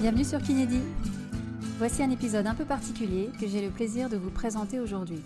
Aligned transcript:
Bienvenue 0.00 0.24
sur 0.24 0.40
Kinédi. 0.40 0.80
Voici 1.76 2.02
un 2.02 2.08
épisode 2.08 2.46
un 2.46 2.54
peu 2.54 2.64
particulier 2.64 3.30
que 3.38 3.46
j'ai 3.46 3.60
le 3.60 3.68
plaisir 3.68 4.08
de 4.08 4.16
vous 4.16 4.30
présenter 4.30 4.80
aujourd'hui. 4.80 5.20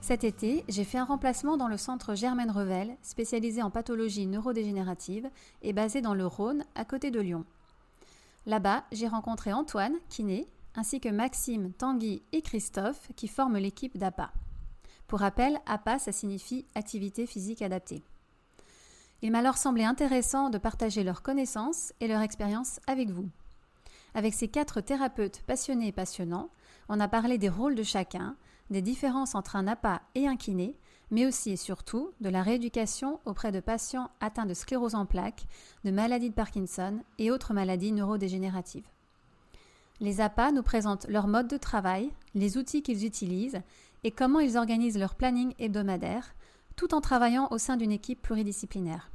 Cet 0.00 0.24
été, 0.24 0.64
j'ai 0.66 0.84
fait 0.84 0.96
un 0.96 1.04
remplacement 1.04 1.58
dans 1.58 1.68
le 1.68 1.76
centre 1.76 2.14
Germaine 2.14 2.50
Revel, 2.50 2.96
spécialisé 3.02 3.62
en 3.62 3.68
pathologie 3.68 4.26
neurodégénérative 4.26 5.28
et 5.60 5.74
basé 5.74 6.00
dans 6.00 6.14
le 6.14 6.26
Rhône, 6.26 6.64
à 6.74 6.86
côté 6.86 7.10
de 7.10 7.20
Lyon. 7.20 7.44
Là-bas, 8.46 8.84
j'ai 8.92 9.08
rencontré 9.08 9.52
Antoine, 9.52 9.96
kiné, 10.08 10.48
ainsi 10.74 10.98
que 10.98 11.10
Maxime, 11.10 11.70
Tanguy 11.74 12.22
et 12.32 12.40
Christophe, 12.40 13.10
qui 13.14 13.28
forment 13.28 13.58
l'équipe 13.58 13.98
d'APA. 13.98 14.32
Pour 15.06 15.18
rappel, 15.18 15.60
APA, 15.66 15.98
ça 15.98 16.12
signifie 16.12 16.64
activité 16.74 17.26
physique 17.26 17.60
adaptée. 17.60 18.02
Il 19.20 19.32
m'a 19.32 19.40
alors 19.40 19.58
semblé 19.58 19.84
intéressant 19.84 20.48
de 20.48 20.56
partager 20.56 21.04
leurs 21.04 21.20
connaissances 21.20 21.92
et 22.00 22.08
leur 22.08 22.22
expérience 22.22 22.80
avec 22.86 23.10
vous. 23.10 23.28
Avec 24.14 24.34
ces 24.34 24.48
quatre 24.48 24.80
thérapeutes 24.80 25.42
passionnés 25.46 25.88
et 25.88 25.92
passionnants, 25.92 26.50
on 26.88 27.00
a 27.00 27.08
parlé 27.08 27.38
des 27.38 27.48
rôles 27.48 27.74
de 27.74 27.82
chacun, 27.82 28.36
des 28.70 28.82
différences 28.82 29.34
entre 29.34 29.56
un 29.56 29.66
APA 29.66 30.02
et 30.14 30.26
un 30.26 30.36
kiné, 30.36 30.76
mais 31.10 31.26
aussi 31.26 31.50
et 31.50 31.56
surtout 31.56 32.10
de 32.20 32.28
la 32.28 32.42
rééducation 32.42 33.20
auprès 33.24 33.52
de 33.52 33.60
patients 33.60 34.10
atteints 34.20 34.46
de 34.46 34.54
sclérose 34.54 34.94
en 34.94 35.06
plaques, 35.06 35.46
de 35.84 35.90
maladies 35.90 36.30
de 36.30 36.34
Parkinson 36.34 37.00
et 37.18 37.30
autres 37.30 37.54
maladies 37.54 37.92
neurodégénératives. 37.92 38.88
Les 40.00 40.20
APA 40.20 40.52
nous 40.52 40.62
présentent 40.62 41.06
leur 41.08 41.28
mode 41.28 41.48
de 41.48 41.56
travail, 41.56 42.10
les 42.34 42.56
outils 42.56 42.82
qu'ils 42.82 43.04
utilisent 43.04 43.60
et 44.04 44.10
comment 44.10 44.40
ils 44.40 44.56
organisent 44.56 44.98
leur 44.98 45.14
planning 45.14 45.54
hebdomadaire, 45.58 46.34
tout 46.76 46.94
en 46.94 47.00
travaillant 47.00 47.48
au 47.50 47.58
sein 47.58 47.76
d'une 47.76 47.92
équipe 47.92 48.22
pluridisciplinaire. 48.22 49.10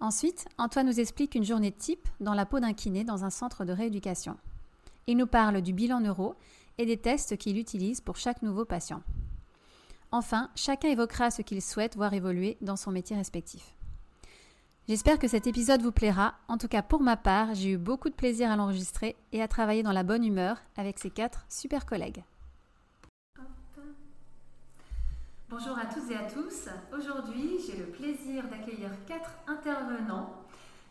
Ensuite, 0.00 0.46
Antoine 0.56 0.86
nous 0.86 0.98
explique 0.98 1.34
une 1.34 1.44
journée 1.44 1.72
type 1.72 2.08
dans 2.20 2.32
la 2.32 2.46
peau 2.46 2.58
d'un 2.58 2.72
kiné 2.72 3.04
dans 3.04 3.24
un 3.24 3.30
centre 3.30 3.66
de 3.66 3.72
rééducation. 3.72 4.38
Il 5.06 5.18
nous 5.18 5.26
parle 5.26 5.60
du 5.60 5.74
bilan 5.74 6.00
neuro 6.00 6.36
et 6.78 6.86
des 6.86 6.96
tests 6.96 7.36
qu'il 7.36 7.58
utilise 7.58 8.00
pour 8.00 8.16
chaque 8.16 8.40
nouveau 8.40 8.64
patient. 8.64 9.02
Enfin, 10.10 10.50
chacun 10.56 10.88
évoquera 10.88 11.30
ce 11.30 11.42
qu'il 11.42 11.60
souhaite 11.60 11.96
voir 11.96 12.14
évoluer 12.14 12.56
dans 12.62 12.76
son 12.76 12.90
métier 12.90 13.14
respectif. 13.14 13.74
J'espère 14.88 15.18
que 15.18 15.28
cet 15.28 15.46
épisode 15.46 15.82
vous 15.82 15.92
plaira. 15.92 16.34
En 16.48 16.56
tout 16.56 16.66
cas, 16.66 16.82
pour 16.82 17.02
ma 17.02 17.16
part, 17.16 17.54
j'ai 17.54 17.72
eu 17.72 17.78
beaucoup 17.78 18.08
de 18.08 18.14
plaisir 18.14 18.50
à 18.50 18.56
l'enregistrer 18.56 19.16
et 19.32 19.42
à 19.42 19.48
travailler 19.48 19.82
dans 19.82 19.92
la 19.92 20.02
bonne 20.02 20.24
humeur 20.24 20.56
avec 20.76 20.98
ces 20.98 21.10
quatre 21.10 21.44
super 21.48 21.84
collègues. 21.84 22.24
Bonjour 25.50 25.76
à 25.76 25.86
toutes 25.86 26.08
et 26.12 26.16
à 26.16 26.30
tous. 26.30 26.68
Aujourd'hui, 26.96 27.58
j'ai 27.66 27.76
le 27.76 27.86
plaisir 27.86 28.44
d'accueillir 28.46 28.88
quatre 29.04 29.32
intervenants 29.48 30.32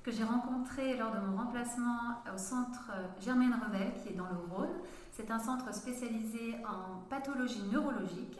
que 0.03 0.11
j'ai 0.11 0.25
rencontrés 0.25 0.97
lors 0.97 1.11
de 1.11 1.19
mon 1.19 1.37
remplacement 1.37 2.21
au 2.33 2.37
centre 2.37 2.91
Germaine 3.21 3.53
Revel 3.53 3.93
qui 4.03 4.09
est 4.09 4.17
dans 4.17 4.27
le 4.27 4.53
Rhône. 4.53 4.75
C'est 5.13 5.31
un 5.31 5.39
centre 5.39 5.73
spécialisé 5.73 6.57
en 6.67 6.99
pathologie 7.09 7.63
neurologique. 7.71 8.37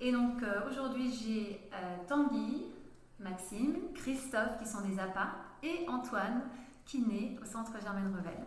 Et 0.00 0.12
donc 0.12 0.40
euh, 0.44 0.70
aujourd'hui, 0.70 1.10
j'ai 1.12 1.60
euh, 1.74 1.96
Tanguy, 2.06 2.62
Maxime, 3.18 3.92
Christophe 3.96 4.60
qui 4.60 4.68
sont 4.68 4.82
des 4.82 4.96
APA 5.00 5.32
et 5.64 5.88
Antoine 5.88 6.42
qui 6.86 7.00
naît 7.00 7.36
au 7.42 7.46
centre 7.46 7.72
Germaine 7.82 8.14
Revel. 8.16 8.46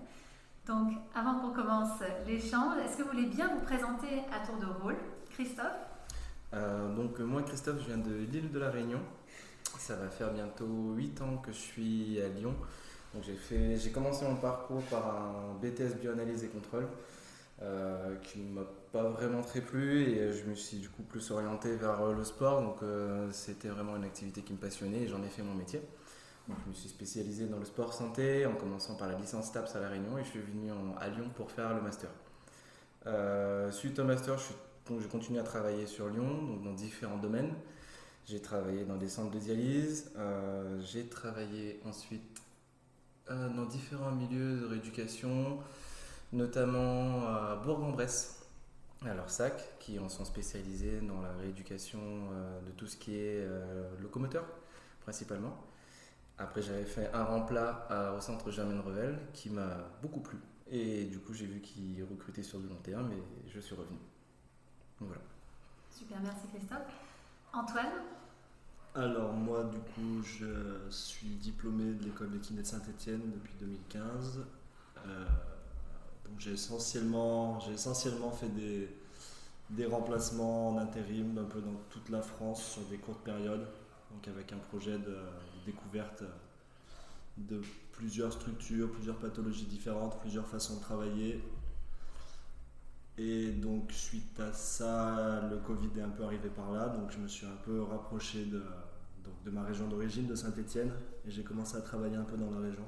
Donc 0.66 0.94
avant 1.14 1.40
qu'on 1.40 1.52
commence 1.52 2.00
l'échange, 2.26 2.78
est-ce 2.86 2.96
que 2.96 3.04
vous 3.04 3.10
voulez 3.10 3.28
bien 3.28 3.50
vous 3.50 3.66
présenter 3.66 4.24
à 4.34 4.48
tour 4.48 4.56
de 4.60 4.82
rôle 4.82 4.98
Christophe? 5.32 5.95
Euh, 6.54 6.94
donc 6.96 7.20
moi 7.20 7.44
Christophe, 7.44 7.80
je 7.82 7.88
viens 7.88 7.98
de 7.98 8.14
l'île 8.14 8.52
de 8.52 8.60
la 8.60 8.70
Réunion. 8.70 9.00
Ça 9.80 9.96
va 9.96 10.10
faire 10.10 10.32
bientôt 10.32 10.94
8 10.96 11.22
ans 11.22 11.38
que 11.38 11.52
je 11.52 11.58
suis 11.58 12.22
à 12.22 12.30
Lyon. 12.30 12.56
Donc 13.14 13.24
j'ai 13.24 13.36
fait, 13.36 13.78
j'ai 13.78 13.92
commencé 13.92 14.26
mon 14.26 14.36
parcours 14.36 14.82
par 14.84 15.08
un 15.08 15.54
BTS 15.62 16.00
bioanalyse 16.02 16.44
et 16.44 16.48
contrôle 16.48 16.88
euh, 17.62 18.16
qui 18.18 18.40
ne 18.40 18.54
m'a 18.54 18.66
pas 18.92 19.04
vraiment 19.04 19.42
très 19.42 19.62
plu 19.62 20.02
et 20.02 20.34
je 20.34 20.44
me 20.46 20.56
suis 20.56 20.78
du 20.78 20.90
coup 20.90 21.04
plus 21.04 21.32
orienté 21.32 21.76
vers 21.76 22.06
le 22.14 22.24
sport. 22.24 22.62
Donc 22.62 22.84
euh, 22.84 23.30
c'était 23.32 23.70
vraiment 23.70 23.96
une 23.96 24.04
activité 24.04 24.42
qui 24.42 24.54
me 24.54 24.58
passionnait 24.58 25.04
et 25.04 25.08
j'en 25.08 25.24
ai 25.24 25.30
fait 25.30 25.44
mon 25.44 25.56
métier. 25.56 25.82
Donc 26.48 26.58
je 26.64 26.70
me 26.70 26.74
suis 26.76 26.90
spécialisé 26.90 27.48
dans 27.48 27.58
le 27.58 27.66
sport 27.66 27.94
santé 27.94 28.46
en 28.46 28.54
commençant 28.54 28.96
par 28.96 29.08
la 29.08 29.18
licence 29.18 29.52
TAPS 29.52 29.76
à 29.76 29.80
la 29.80 29.90
Réunion 29.90 30.18
et 30.18 30.24
je 30.24 30.30
suis 30.30 30.42
venu 30.42 30.70
à 31.00 31.10
Lyon 31.10 31.30
pour 31.36 31.52
faire 31.52 31.74
le 31.74 31.82
master. 31.82 32.10
suite 33.72 33.98
au 34.00 34.04
master, 34.04 34.38
je 34.38 34.44
suis 34.44 34.56
donc 34.88 35.02
j'ai 35.02 35.08
continué 35.08 35.40
à 35.40 35.44
travailler 35.44 35.88
sur 35.88 36.10
Lyon, 36.10 36.46
donc 36.46 36.64
dans 36.64 36.74
différents 36.74 37.18
domaines. 37.18 37.54
J'ai 38.28 38.42
travaillé 38.42 38.86
dans 38.86 38.98
des 38.98 39.10
centres 39.10 39.32
de 39.32 39.40
dialyse, 39.40 40.12
euh, 40.18 40.82
j'ai 40.82 41.06
travaillé 41.06 41.80
ensuite 41.86 42.42
euh, 43.30 43.50
dans 43.50 43.66
différents 43.66 44.12
milieux 44.12 44.62
de 44.62 44.66
rééducation, 44.66 45.60
notamment 46.34 47.28
à 47.28 47.62
Bourg-en-Bresse, 47.64 48.42
à 49.06 49.14
l'ORSAC, 49.14 49.78
qui 49.80 50.00
en 50.00 50.10
sont 50.10 50.26
spécialisés 50.26 51.02
dans 51.02 51.22
la 51.22 51.34
rééducation 51.34 52.00
euh, 52.02 52.62
de 52.62 52.72
tout 52.72 52.88
ce 52.88 52.98
qui 52.98 53.16
est 53.16 53.48
locomoteur, 54.02 54.46
principalement. 55.02 55.56
Après, 56.40 56.62
j'avais 56.62 56.86
fait 56.86 57.12
un 57.14 57.24
remplat 57.24 58.14
au 58.18 58.22
centre 58.22 58.52
Germaine 58.52 58.82
Revel 58.82 59.18
qui 59.34 59.50
m'a 59.50 59.88
beaucoup 60.02 60.20
plu. 60.20 60.38
Et 60.70 61.06
du 61.06 61.20
coup, 61.20 61.34
j'ai 61.34 61.46
vu 61.46 61.62
qu'ils 61.62 62.04
recrutaient 62.04 62.44
sur 62.44 62.60
du 62.60 62.68
long 62.68 62.82
terme 62.84 63.12
et 63.12 63.50
je 63.50 63.60
suis 63.60 63.76
revenu. 63.76 63.98
Voilà. 65.00 65.22
Super, 65.90 66.20
merci 66.22 66.48
Christophe. 66.54 66.92
Antoine 67.54 67.92
Alors 68.96 69.34
moi 69.34 69.64
du 69.64 69.78
coup 69.78 70.22
je 70.24 70.90
suis 70.90 71.36
diplômé 71.36 71.94
de 71.94 72.04
l'école 72.04 72.32
de 72.32 72.38
kiné 72.38 72.62
de 72.62 72.68
Saint-Etienne 72.68 73.22
depuis 73.34 73.54
2015. 73.60 74.42
Euh, 75.06 75.26
donc 76.26 76.40
j'ai 76.40 76.54
essentiellement, 76.54 77.60
j'ai 77.62 77.74
essentiellement 77.74 78.32
fait 78.32 78.50
des, 78.50 78.90
des 79.70 79.86
remplacements 79.86 80.70
en 80.70 80.78
intérim 80.78 81.38
un 81.38 81.44
peu 81.44 81.62
dans 81.62 81.76
toute 81.90 82.10
la 82.10 82.22
France 82.22 82.64
sur 82.64 82.82
des 82.84 82.98
courtes 82.98 83.24
périodes. 83.24 83.68
Donc 84.12 84.28
avec 84.28 84.52
un 84.54 84.58
projet 84.58 84.98
de 84.98 85.18
découverte 85.66 86.24
de 87.38 87.62
plusieurs 87.92 88.32
structures, 88.32 88.92
plusieurs 88.92 89.18
pathologies 89.18 89.66
différentes, 89.66 90.20
plusieurs 90.22 90.48
façons 90.48 90.78
de 90.78 90.82
travailler 90.82 91.44
et 93.18 93.52
donc 93.52 93.92
suite 93.92 94.40
à 94.40 94.52
ça, 94.52 95.48
le 95.50 95.58
Covid 95.58 95.90
est 95.98 96.02
un 96.02 96.10
peu 96.10 96.24
arrivé 96.24 96.50
par 96.50 96.72
là, 96.72 96.90
donc 96.90 97.12
je 97.12 97.18
me 97.18 97.28
suis 97.28 97.46
un 97.46 97.58
peu 97.64 97.82
rapproché 97.84 98.46
de, 98.46 98.64
donc 99.24 99.42
de 99.44 99.52
ma 99.52 99.64
région 99.64 99.88
d'origine, 99.88 100.28
de 100.28 100.36
Saint-Étienne, 100.36 100.92
et 101.26 101.32
j'ai 101.32 101.44
commencé 101.44 101.78
à 101.78 101.82
travailler 101.82 102.18
un 102.18 102.24
peu 102.24 102.38
dans 102.38 102.52
la 102.52 102.60
région 102.60 102.86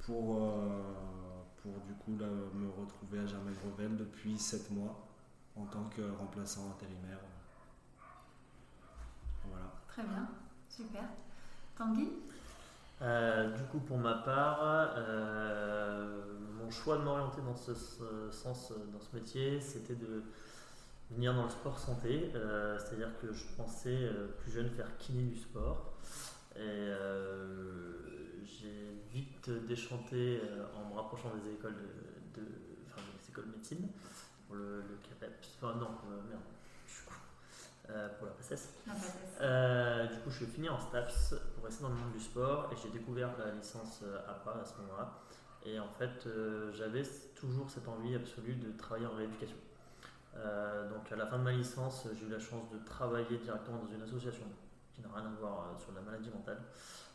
pour, 0.00 0.36
euh, 0.36 0.82
pour 1.62 1.72
du 1.86 1.94
coup 1.94 2.16
là, 2.18 2.26
me 2.54 2.68
retrouver 2.68 3.20
à 3.20 3.26
Germain-Grevel 3.26 3.96
depuis 3.96 4.38
7 4.38 4.70
mois 4.72 5.08
en 5.56 5.64
tant 5.66 5.84
que 5.84 6.02
remplaçant 6.18 6.70
intérimaire. 6.70 7.18
Voilà. 9.48 9.72
Très 9.88 10.02
bien, 10.02 10.28
super. 10.68 11.04
Tanguy? 11.76 12.08
Euh, 13.02 13.50
du 13.56 13.62
coup, 13.64 13.80
pour 13.80 13.98
ma 13.98 14.14
part, 14.14 14.60
euh, 14.96 16.22
mon 16.62 16.70
choix 16.70 16.98
de 16.98 17.02
m'orienter 17.02 17.40
dans 17.42 17.56
ce, 17.56 17.74
sens, 18.30 18.72
dans 18.92 19.00
ce 19.00 19.16
métier, 19.16 19.60
c'était 19.60 19.96
de 19.96 20.22
venir 21.10 21.34
dans 21.34 21.44
le 21.44 21.50
sport 21.50 21.78
santé. 21.78 22.30
Euh, 22.34 22.78
c'est-à-dire 22.78 23.10
que 23.20 23.32
je 23.32 23.44
pensais 23.56 24.08
plus 24.38 24.52
jeune 24.52 24.70
faire 24.70 24.96
kiné 24.98 25.24
du 25.24 25.36
sport. 25.36 25.94
Et 26.56 26.88
j'ai 28.44 29.02
vite 29.10 29.50
déchanté 29.66 30.40
en 30.76 30.90
me 30.90 30.94
rapprochant 30.94 31.30
des 31.42 31.50
écoles 31.52 31.74
de, 32.34 32.42
enfin, 32.86 33.02
des 33.18 33.30
écoles 33.30 33.46
de 33.46 33.56
médecine 33.56 33.88
pour 34.46 34.56
le, 34.56 34.82
le 34.82 34.98
CAPEPS. 35.02 35.56
Enfin, 35.56 35.74
non, 35.78 35.90
merde, 36.28 36.42
euh, 37.92 38.08
pour 38.18 38.26
la 38.26 38.32
PACES. 38.32 38.74
Euh, 39.40 40.06
du 40.06 40.18
coup, 40.20 40.30
je 40.30 40.36
suis 40.36 40.46
fini 40.46 40.68
en 40.68 40.78
STAPS 40.78 41.34
pour 41.54 41.64
rester 41.64 41.82
dans 41.82 41.90
le 41.90 41.96
monde 41.96 42.12
du 42.12 42.20
sport 42.20 42.70
et 42.72 42.76
j'ai 42.82 42.90
découvert 42.90 43.30
la 43.38 43.50
licence 43.50 44.00
euh, 44.02 44.18
APA 44.28 44.60
à 44.62 44.64
ce 44.64 44.78
moment-là. 44.78 45.18
Et 45.64 45.78
en 45.78 45.88
fait, 45.88 46.28
j'avais 46.72 47.02
toujours 47.36 47.70
cette 47.70 47.86
envie 47.86 48.16
absolue 48.16 48.56
de 48.56 48.72
travailler 48.76 49.06
en 49.06 49.14
rééducation. 49.14 49.56
donc, 50.34 51.12
à 51.12 51.16
la 51.16 51.26
fin 51.26 51.38
de 51.38 51.44
ma 51.44 51.52
licence, 51.52 52.08
j'ai 52.18 52.26
eu 52.26 52.30
la 52.30 52.40
chance 52.40 52.68
de 52.70 52.78
travailler 52.84 53.38
directement 53.38 53.78
dans 53.78 53.94
une 53.94 54.02
association 54.02 54.46
qui 54.92 55.02
n'a 55.02 55.08
rien 55.14 55.26
à 55.26 55.40
voir 55.40 55.76
sur 55.78 55.92
la 55.92 56.00
maladie 56.00 56.30
mentale, 56.30 56.58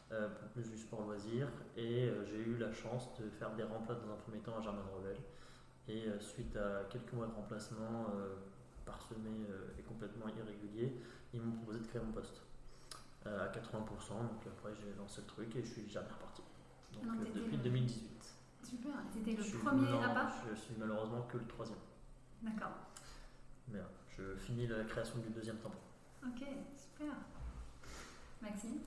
pour 0.09 0.47
plus 0.53 0.69
du 0.69 0.77
sport 0.77 1.01
loisir. 1.01 1.50
Et 1.75 2.09
j'ai 2.25 2.38
eu 2.38 2.56
la 2.57 2.71
chance 2.71 3.09
de 3.19 3.29
faire 3.31 3.53
des 3.56 3.63
remplats 3.63 3.95
dans 3.95 4.13
un 4.13 4.18
premier 4.18 4.39
temps 4.39 4.57
à 4.57 4.62
Germain 4.62 4.85
Revel. 4.95 5.18
Et 5.89 6.06
suite 6.21 6.56
à 6.56 6.85
quelques 6.89 7.12
mois 7.12 7.27
de 7.27 7.33
remplacement, 7.33 8.06
parsemé 8.88 9.30
euh, 9.50 9.78
et 9.78 9.84
complètement 9.84 10.28
irrégulier, 10.30 10.98
ils 11.34 11.42
m'ont 11.42 11.51
proposé 11.57 11.80
de 11.80 11.86
créer 11.86 12.01
mon 12.01 12.12
poste 12.13 12.42
euh, 13.28 13.45
à 13.45 13.50
80%. 13.50 13.84
Donc 13.84 14.42
après, 14.48 14.72
j'ai 14.80 14.98
lancé 14.98 15.22
le 15.22 15.28
truc 15.28 15.56
et 15.56 15.62
je 15.62 15.68
suis 15.68 15.89
jamais 15.89 16.07
reparti. 16.07 16.42
Donc, 16.94 17.04
euh, 17.22 17.34
depuis 17.36 17.57
2018. 17.57 18.07
Super, 18.63 18.92
c'était 19.13 19.31
le 19.31 19.60
premier 19.60 20.04
à 20.04 20.34
Je 20.50 20.56
suis 20.56 20.74
malheureusement 20.78 21.22
que 21.31 21.38
le 21.38 21.45
troisième. 21.45 21.78
D'accord. 22.42 22.72
Mais 23.69 23.80
je 24.18 24.36
finis 24.36 24.68
la 24.68 24.84
création 24.86 25.19
du 25.19 25.30
deuxième 25.30 25.57
tampon. 25.57 25.78
Ok, 26.25 26.44
super. 26.75 27.13
Maxime? 28.42 28.80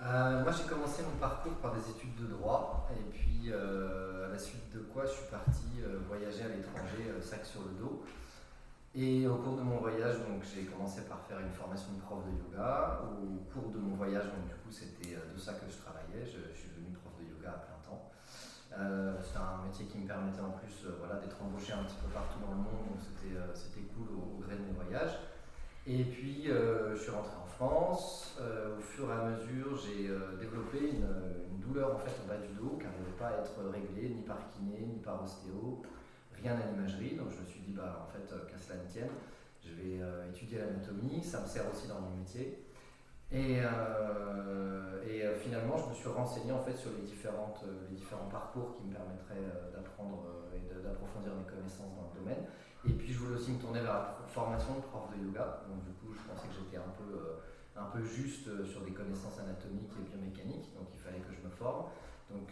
Moi 0.00 0.52
j'ai 0.52 0.68
commencé 0.68 1.02
mon 1.02 1.16
parcours 1.18 1.54
par 1.54 1.74
des 1.74 1.90
études 1.90 2.16
de 2.16 2.26
droit 2.26 2.90
et 2.92 3.10
puis 3.10 3.52
à 3.52 4.28
la 4.28 4.38
suite 4.38 4.72
de 4.74 4.80
quoi 4.80 5.06
je 5.06 5.12
suis 5.12 5.30
parti 5.30 5.80
voyager 6.08 6.42
à 6.42 6.48
l'étranger, 6.48 7.22
sac 7.22 7.44
sur 7.46 7.62
le 7.62 7.78
dos. 7.78 8.04
Et 8.96 9.26
au 9.26 9.34
cours 9.36 9.56
de 9.56 9.62
mon 9.62 9.78
voyage, 9.78 10.18
donc 10.18 10.38
j'ai 10.46 10.66
commencé 10.66 11.02
par 11.02 11.18
faire 11.26 11.40
une 11.40 11.50
formation 11.50 11.94
de 11.94 12.00
prof 12.00 12.22
de 12.24 12.30
yoga. 12.30 13.02
Au 13.02 13.42
cours 13.50 13.70
de 13.72 13.78
mon 13.78 13.96
voyage, 13.96 14.26
donc 14.26 14.46
du 14.46 14.54
coup 14.54 14.70
c'était 14.70 15.18
de 15.18 15.38
ça 15.38 15.54
que 15.54 15.66
je 15.66 15.78
travaillais. 15.82 16.22
Je, 16.22 16.54
suis 16.54 16.70
devenu 16.70 16.94
prof 16.94 17.10
de 17.18 17.26
yoga 17.26 17.50
à 17.50 17.58
plein 17.58 17.82
temps. 17.82 18.12
Euh, 18.78 19.18
c'était 19.20 19.42
un 19.42 19.66
métier 19.66 19.86
qui 19.86 19.98
me 19.98 20.06
permettait 20.06 20.40
en 20.40 20.50
plus 20.50 20.86
euh, 20.86 20.94
voilà, 21.00 21.18
d'être 21.18 21.42
embauché 21.42 21.72
un 21.72 21.82
petit 21.82 21.98
peu 21.98 22.10
partout 22.14 22.38
dans 22.38 22.54
le 22.54 22.62
monde, 22.62 22.94
donc 22.94 23.02
c'était, 23.02 23.34
euh, 23.34 23.50
c'était 23.54 23.82
cool 23.94 24.14
au, 24.14 24.38
gré 24.38 24.54
de 24.54 24.62
mes 24.62 24.78
voyages. 24.78 25.18
Et 25.86 26.04
puis 26.04 26.46
je 26.46 26.96
suis 26.96 27.10
rentré 27.10 27.34
en 27.36 27.44
France. 27.44 28.38
au 28.40 28.80
fur 28.80 29.10
et 29.10 29.12
à 29.12 29.24
mesure, 29.24 29.76
j'ai 29.76 30.08
développé 30.40 30.78
une, 30.96 31.60
douleur 31.60 31.96
en 31.96 31.98
fait 31.98 32.26
bas 32.26 32.36
du 32.36 32.54
dos 32.54 32.78
qui 32.78 32.84
n'arrivait 32.84 33.18
pas 33.18 33.28
à 33.28 33.40
être 33.40 33.60
réglée 33.70 34.08
ni 34.08 34.22
par 34.22 34.38
kiné, 34.48 34.80
ni 34.80 34.98
par 35.00 35.22
ostéo 35.22 35.82
rien 36.44 36.60
à 36.60 36.70
l'imagerie. 36.70 37.16
Donc 37.16 37.30
je 37.30 37.40
me 37.40 37.46
suis 37.46 37.60
dit, 37.60 37.72
bah, 37.72 38.06
en 38.06 38.12
fait, 38.12 38.32
euh, 38.32 38.44
qu'à 38.46 38.58
cela 38.58 38.82
ne 38.82 38.88
tienne, 38.88 39.10
je 39.64 39.72
vais 39.72 40.00
euh, 40.00 40.28
étudier 40.28 40.58
l'anatomie, 40.58 41.24
ça 41.24 41.40
me 41.40 41.46
sert 41.46 41.64
aussi 41.72 41.88
dans 41.88 42.00
mon 42.00 42.16
métier. 42.16 42.60
Et, 43.32 43.58
euh, 43.64 45.02
et 45.08 45.24
finalement, 45.40 45.76
je 45.78 45.88
me 45.88 45.94
suis 45.94 46.08
renseigné 46.08 46.52
en 46.52 46.60
fait 46.60 46.76
sur 46.76 46.90
les, 46.92 47.02
différentes, 47.02 47.64
les 47.90 47.96
différents 47.96 48.28
parcours 48.28 48.76
qui 48.76 48.84
me 48.84 48.92
permettraient 48.92 49.72
d'apprendre 49.72 50.52
et 50.54 50.60
d'approfondir 50.84 51.32
mes 51.34 51.48
connaissances 51.48 51.96
dans 51.96 52.12
le 52.12 52.20
domaine. 52.20 52.44
Et 52.86 52.92
puis, 52.92 53.12
je 53.12 53.18
voulais 53.18 53.40
aussi 53.40 53.52
me 53.52 53.58
tourner 53.58 53.80
vers 53.80 53.94
la 53.94 54.28
formation 54.28 54.76
de 54.76 54.82
prof 54.82 55.08
de 55.16 55.24
yoga. 55.24 55.64
Donc, 55.66 55.82
du 55.82 55.92
coup, 55.98 56.12
je 56.12 56.20
pensais 56.30 56.46
que 56.46 56.54
j'étais 56.54 56.76
un 56.76 56.92
peu, 56.94 57.40
un 57.74 57.88
peu 57.90 58.04
juste 58.04 58.52
sur 58.68 58.82
des 58.82 58.92
connaissances 58.92 59.40
anatomiques 59.40 59.90
et 59.98 60.04
biomécaniques. 60.04 60.70
Donc, 60.76 60.92
il 60.92 61.00
fallait 61.00 61.24
que 61.24 61.32
je 61.32 61.42
me 61.42 61.50
forme. 61.50 61.88
Donc 62.30 62.48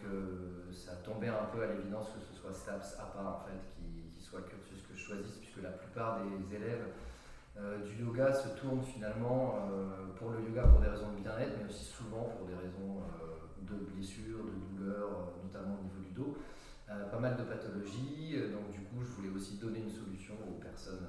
ça 0.71 0.95
tombait 1.03 1.29
un 1.29 1.45
peu 1.51 1.63
à 1.63 1.67
l'évidence 1.67 2.07
que 2.13 2.19
ce 2.19 2.39
soit 2.39 2.53
STAPS, 2.53 2.95
APA 2.99 3.19
en 3.19 3.39
fait, 3.45 3.57
qui, 3.73 3.82
soit 4.33 4.41
le 4.41 4.49
cursus 4.49 4.81
que 4.81 4.95
je 4.95 4.99
choisisse, 4.99 5.37
puisque 5.37 5.61
la 5.61 5.69
plupart 5.69 6.21
des 6.25 6.55
élèves 6.55 6.89
euh, 7.57 7.85
du 7.85 8.03
yoga 8.03 8.33
se 8.33 8.49
tournent 8.57 8.81
finalement 8.81 9.69
euh, 9.69 10.09
pour 10.17 10.31
le 10.31 10.41
yoga 10.41 10.63
pour 10.63 10.81
des 10.81 10.87
raisons 10.89 11.13
de 11.13 11.21
bien-être, 11.21 11.53
mais 11.61 11.69
aussi 11.69 11.85
souvent 11.85 12.33
pour 12.33 12.47
des 12.47 12.55
raisons 12.55 13.05
de 13.61 13.75
blessures, 13.93 14.41
de 14.43 14.57
douleurs, 14.73 15.37
notamment 15.43 15.77
au 15.79 15.83
niveau 15.83 16.01
du 16.01 16.11
dos. 16.11 16.37
pas 16.87 17.19
mal 17.19 17.37
de 17.37 17.43
pathologies, 17.43 18.35
donc 18.51 18.73
du 18.73 18.81
coup 18.89 19.05
je 19.05 19.11
voulais 19.13 19.29
aussi 19.29 19.57
donner 19.57 19.79
une 19.79 19.89
solution 19.89 20.33
aux 20.49 20.59
personnes, 20.59 21.07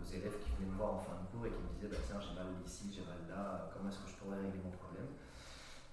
aux 0.00 0.06
élèves 0.08 0.36
qui 0.40 0.50
venaient 0.56 0.72
me 0.72 0.76
voir 0.76 0.94
en 0.94 0.98
fin 0.98 1.16
de 1.20 1.26
cours 1.30 1.46
et 1.46 1.50
qui 1.50 1.62
me 1.62 1.70
disaient 1.76 1.92
bah, 1.92 2.02
tiens 2.08 2.18
j'ai 2.18 2.34
mal 2.34 2.48
ici, 2.64 2.90
j'ai 2.90 3.04
mal 3.04 3.20
là, 3.28 3.70
comment 3.72 3.88
est-ce 3.88 4.00
que 4.00 4.10
je 4.10 4.16
pourrais 4.16 4.40
régler 4.40 4.60
mon 4.64 4.72
problème? 4.72 5.06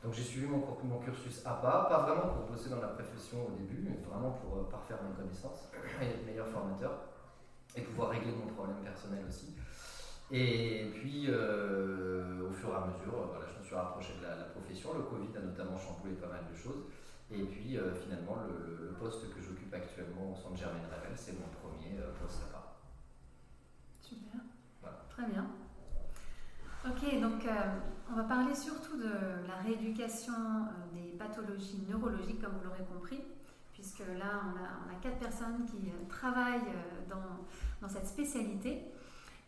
Donc 0.03 0.13
j'ai 0.13 0.23
suivi 0.23 0.47
mon, 0.47 0.63
mon, 0.83 0.99
cursus 0.99 1.45
APA, 1.45 1.87
pas 1.89 1.99
vraiment 2.03 2.33
pour 2.33 2.47
bosser 2.47 2.69
dans 2.69 2.79
la 2.79 2.87
profession 2.87 3.47
au 3.47 3.51
début, 3.51 3.83
mais 3.83 3.97
vraiment 4.09 4.31
pour 4.31 4.57
euh, 4.57 4.69
parfaire 4.71 4.97
mes 5.03 5.13
connaissances 5.13 5.67
et 6.01 6.05
être 6.05 6.25
meilleur 6.25 6.47
formateur 6.47 6.91
et 7.75 7.81
pouvoir 7.81 8.11
régler 8.11 8.31
mon 8.31 8.47
problème 8.53 8.77
personnel 8.81 9.25
aussi. 9.27 9.55
Et 10.31 10.89
puis 10.93 11.25
euh, 11.27 12.47
au 12.47 12.51
fur 12.53 12.69
et 12.69 12.75
à 12.75 12.87
mesure, 12.87 13.13
euh, 13.13 13.25
voilà, 13.27 13.45
je 13.53 13.59
me 13.59 13.63
suis 13.65 13.75
rapproché 13.75 14.13
de 14.21 14.23
la, 14.23 14.45
profession. 14.55 14.93
Le 14.93 15.03
Covid 15.03 15.35
a 15.35 15.41
notamment 15.41 15.77
chamboulé 15.77 16.15
pas 16.15 16.27
mal 16.27 16.45
de 16.49 16.55
choses. 16.55 16.85
Et 17.31 17.43
puis 17.43 17.77
finalement, 18.01 18.37
le, 18.47 18.91
poste 18.99 19.33
que 19.33 19.39
j'occupe 19.39 19.73
actuellement 19.73 20.33
au 20.33 20.35
centre 20.35 20.57
Germaine 20.57 20.87
Ravel, 20.91 21.15
c'est 21.15 21.33
mon 21.33 21.47
premier 21.61 21.95
poste 22.19 22.41
APA. 22.49 22.75
Super. 24.01 24.41
Très 25.09 25.27
bien. 25.27 25.47
Ok, 26.87 27.19
donc 27.19 27.45
euh, 27.45 27.51
on 28.09 28.15
va 28.15 28.23
parler 28.23 28.55
surtout 28.55 28.95
de 28.95 29.11
la 29.47 29.55
rééducation 29.65 30.33
euh, 30.33 30.95
des 30.95 31.17
pathologies 31.17 31.83
neurologiques, 31.89 32.41
comme 32.41 32.53
vous 32.53 32.63
l'aurez 32.63 32.85
compris, 32.93 33.21
puisque 33.73 33.99
là 33.99 34.43
on 34.45 34.57
a, 34.57 34.95
quatre 35.01 35.19
personnes 35.19 35.65
qui 35.65 35.89
euh, 35.89 36.07
travaillent 36.07 36.71
dans, 37.09 37.89
cette 37.89 38.07
spécialité. 38.07 38.81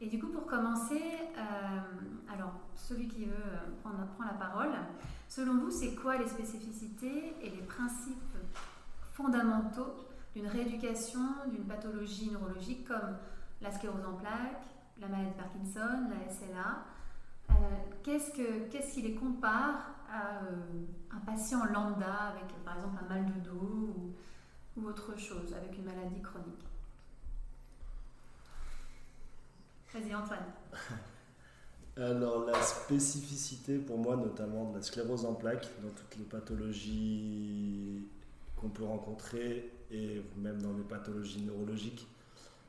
Et 0.01 0.07
du 0.07 0.19
coup, 0.19 0.27
pour 0.27 0.45
commencer, 0.45 1.01
alors 2.33 2.53
celui 2.75 3.07
qui 3.07 3.25
veut 3.25 3.33
prendre, 3.81 4.05
prend 4.17 4.25
la 4.25 4.33
parole, 4.33 4.71
selon 5.27 5.55
vous, 5.55 5.69
c'est 5.69 5.93
quoi 5.95 6.17
les 6.17 6.27
spécificités 6.27 7.35
et 7.41 7.49
les 7.49 7.61
principes 7.61 8.35
fondamentaux 9.13 9.93
d'une 10.35 10.47
rééducation 10.47 11.21
d'une 11.51 11.65
pathologie 11.65 12.31
neurologique 12.31 12.87
comme 12.87 13.15
la 13.61 13.71
sclérose 13.71 14.05
en 14.05 14.13
plaques, 14.13 14.65
la 14.99 15.07
maladie 15.07 15.31
de 15.31 15.35
Parkinson, 15.35 16.09
la 16.09 16.33
SLA 16.33 16.83
euh, 17.51 17.75
qu'est-ce, 18.03 18.31
que, 18.31 18.69
qu'est-ce 18.69 18.93
qui 18.93 19.01
les 19.01 19.15
compare 19.15 19.95
à 20.09 20.43
euh, 20.43 20.85
un 21.11 21.19
patient 21.19 21.65
lambda 21.65 22.33
avec 22.33 22.47
par 22.65 22.75
exemple 22.75 23.03
un 23.03 23.09
mal 23.13 23.25
de 23.25 23.39
dos 23.49 23.93
ou, 23.95 24.13
ou 24.77 24.87
autre 24.87 25.17
chose, 25.17 25.53
avec 25.53 25.77
une 25.77 25.85
maladie 25.85 26.21
chronique? 26.21 26.65
Vas-y 29.93 30.15
Antoine. 30.15 30.39
Alors 31.97 32.45
la 32.45 32.61
spécificité 32.61 33.77
pour 33.77 33.97
moi 33.97 34.15
notamment 34.15 34.71
de 34.71 34.77
la 34.77 34.81
sclérose 34.81 35.25
en 35.25 35.33
plaques 35.33 35.67
dans 35.83 35.89
toutes 35.89 36.17
les 36.17 36.23
pathologies 36.23 38.07
qu'on 38.55 38.69
peut 38.69 38.85
rencontrer 38.85 39.69
et 39.91 40.21
même 40.37 40.61
dans 40.61 40.73
les 40.73 40.83
pathologies 40.83 41.41
neurologiques, 41.41 42.07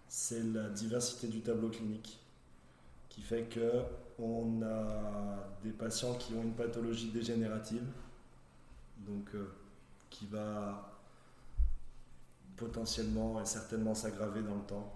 c'est 0.09 0.43
la 0.43 0.69
diversité 0.71 1.29
du 1.29 1.41
tableau 1.41 1.69
clinique 1.69 2.19
qui 3.09 3.23
fait 3.23 3.45
que 3.45 3.83
on 4.19 4.63
a 4.63 5.49
des 5.63 5.71
patients 5.71 6.15
qui 6.15 6.35
ont 6.35 6.43
une 6.43 6.55
pathologie 6.55 7.11
dégénérative, 7.11 7.85
donc 8.99 9.35
euh, 9.35 9.53
qui 10.11 10.27
va 10.27 10.93
potentiellement 12.57 13.41
et 13.41 13.47
certainement 13.47 13.95
s'aggraver 13.95 14.43
dans 14.43 14.55
le 14.55 14.63
temps 14.63 14.95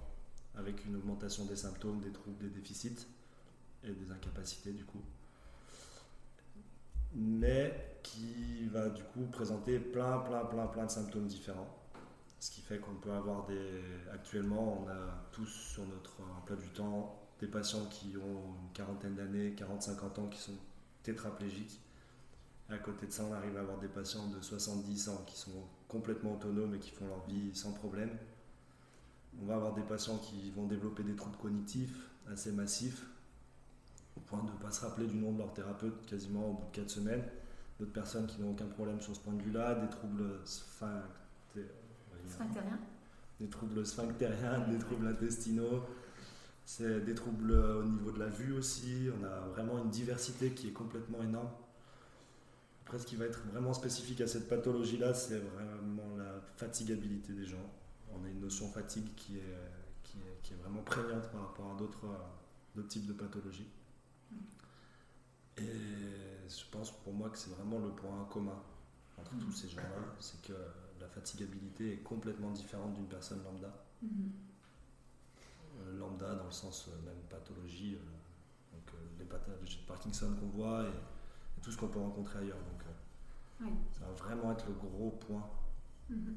avec 0.57 0.85
une 0.87 0.97
augmentation 0.97 1.45
des 1.45 1.57
symptômes, 1.57 2.01
des 2.01 2.13
troubles, 2.13 2.39
des 2.39 2.49
déficits 2.49 3.07
et 3.85 3.93
des 3.93 4.11
incapacités 4.11 4.73
du 4.73 4.85
coup. 4.85 5.03
Mais 7.15 7.99
qui 8.03 8.67
va 8.69 8.89
du 8.91 9.03
coup 9.03 9.27
présenter 9.33 9.79
plein, 9.79 10.19
plein, 10.19 10.45
plein, 10.45 10.67
plein 10.67 10.87
de 10.87 10.91
symptômes 10.91 11.27
différents. 11.27 11.69
Ce 12.39 12.51
qui 12.51 12.61
fait 12.61 12.79
qu'on 12.79 12.95
peut 12.95 13.13
avoir 13.13 13.47
des. 13.47 13.83
Actuellement, 14.13 14.83
on 14.83 14.89
a 14.89 15.29
tous 15.33 15.49
sur 15.49 15.85
notre 15.87 16.17
emploi 16.39 16.57
du 16.57 16.69
temps 16.69 17.26
des 17.41 17.47
patients 17.47 17.87
qui 17.87 18.17
ont 18.17 18.55
une 18.63 18.73
quarantaine 18.73 19.15
d'années, 19.15 19.55
40-50 19.57 20.21
ans, 20.21 20.29
qui 20.29 20.41
sont 20.41 20.57
tétraplégiques. 21.03 21.81
À 22.69 22.79
côté 22.79 23.07
de 23.07 23.13
ça, 23.13 23.25
on 23.25 23.33
arrive 23.33 23.57
à 23.57 23.61
avoir 23.61 23.79
des 23.79 23.89
patients 23.89 24.27
de 24.29 24.41
70 24.41 25.09
ans 25.11 25.23
qui 25.27 25.37
sont 25.37 25.51
complètement 25.87 26.35
autonomes 26.35 26.75
et 26.75 26.79
qui 26.79 26.91
font 26.91 27.07
leur 27.07 27.25
vie 27.27 27.55
sans 27.55 27.73
problème. 27.73 28.11
On 29.41 29.47
va 29.47 29.57
avoir 29.57 29.75
des 29.75 29.83
patients 29.83 30.19
qui 30.19 30.51
vont 30.51 30.67
développer 30.67 31.03
des 31.03 31.15
troubles 31.15 31.37
cognitifs 31.37 31.97
assez 32.33 32.51
massifs, 32.53 33.07
au 34.17 34.21
point 34.21 34.43
de 34.43 34.51
ne 34.51 34.57
pas 34.57 34.71
se 34.71 34.81
rappeler 34.81 35.07
du 35.07 35.17
nom 35.17 35.33
de 35.33 35.39
leur 35.39 35.53
thérapeute 35.53 36.07
quasiment 36.07 36.51
au 36.51 36.55
bout 36.55 36.67
de 36.73 36.77
4 36.77 36.91
semaines. 36.91 37.23
D'autres 37.79 37.93
personnes 37.93 38.27
qui 38.27 38.41
n'ont 38.41 38.53
aucun 38.53 38.67
problème 38.67 39.01
sur 39.03 39.15
ce 39.15 39.21
point 39.21 39.35
de 39.35 39.43
vue-là, 39.43 39.75
des 39.75 39.91
troubles 39.91 40.41
sphinctériens, 40.47 41.69
des 43.39 43.49
troubles 43.49 43.85
sphinctériens, 43.85 44.61
des 44.67 44.79
troubles 44.79 45.07
intestinaux, 45.07 45.83
c'est 46.67 47.05
des 47.05 47.15
troubles 47.15 47.53
au 47.53 47.85
niveau 47.85 48.11
de 48.11 48.19
la 48.19 48.27
vue 48.27 48.53
aussi. 48.53 49.09
On 49.19 49.25
a 49.25 49.39
vraiment 49.49 49.83
une 49.83 49.89
diversité 49.89 50.51
qui 50.51 50.69
est 50.69 50.73
complètement 50.73 51.23
énorme. 51.23 51.49
Après, 52.85 52.99
ce 52.99 53.07
qui 53.07 53.17
va 53.17 53.25
être 53.25 53.41
vraiment 53.53 53.73
spécifique 53.73 54.21
à 54.21 54.27
cette 54.27 54.49
pathologie-là, 54.49 55.15
c'est 55.15 55.39
vraiment 55.39 56.17
la 56.19 56.41
fatigabilité 56.57 57.33
des 57.33 57.47
gens. 57.47 57.71
On 58.13 58.25
a 58.25 58.29
une 58.29 58.41
notion 58.41 58.69
fatigue 58.71 59.15
qui 59.15 59.39
est, 59.39 59.59
qui 60.03 60.19
est, 60.19 60.43
qui 60.43 60.53
est 60.55 60.57
vraiment 60.57 60.83
prégnante 60.83 61.31
par 61.31 61.43
rapport 61.43 61.73
à 61.73 61.79
d'autres 61.79 62.89
types 62.89 63.07
de 63.07 63.13
pathologies. 63.13 63.69
Et 65.59 65.63
je 66.49 66.65
pense 66.71 66.91
pour 67.03 67.13
moi 67.13 67.31
que 67.31 67.39
c'est 67.39 67.51
vraiment 67.51 67.79
le 67.79 67.91
point 67.91 68.29
commun 68.31 68.61
entre 69.19 69.31
tous 69.39 69.53
ces 69.53 69.69
gens-là, 69.69 70.15
c'est 70.21 70.43
que 70.43 70.53
la 71.01 71.09
fatigabilité 71.09 71.95
est 71.95 72.03
complètement 72.03 72.51
différente 72.51 72.95
d'une 72.95 73.07
personne 73.07 73.43
lambda. 73.45 73.73
Mm-hmm. 74.05 74.31
Euh, 76.47 76.51
dans 76.51 76.51
le 76.51 76.53
sens 76.53 76.89
euh, 76.89 77.07
même 77.07 77.23
pathologie, 77.29 77.97
euh, 77.97 78.73
donc 78.73 78.93
les 79.19 79.25
pathologies 79.25 79.81
de 79.83 79.87
Parkinson 79.87 80.35
qu'on 80.41 80.49
voit 80.49 80.85
et, 80.85 81.63
tout 81.63 81.73
ce 81.73 81.77
qu'on 81.77 81.89
peut 81.89 81.99
rencontrer 81.99 82.39
ailleurs. 82.39 82.59
Donc 82.59 83.71
ça 83.93 84.05
va 84.07 84.13
vraiment 84.13 84.53
être 84.53 84.67
le 84.69 84.75
gros 84.75 85.11
point 85.11 85.49
mm-hmm. 86.13 86.35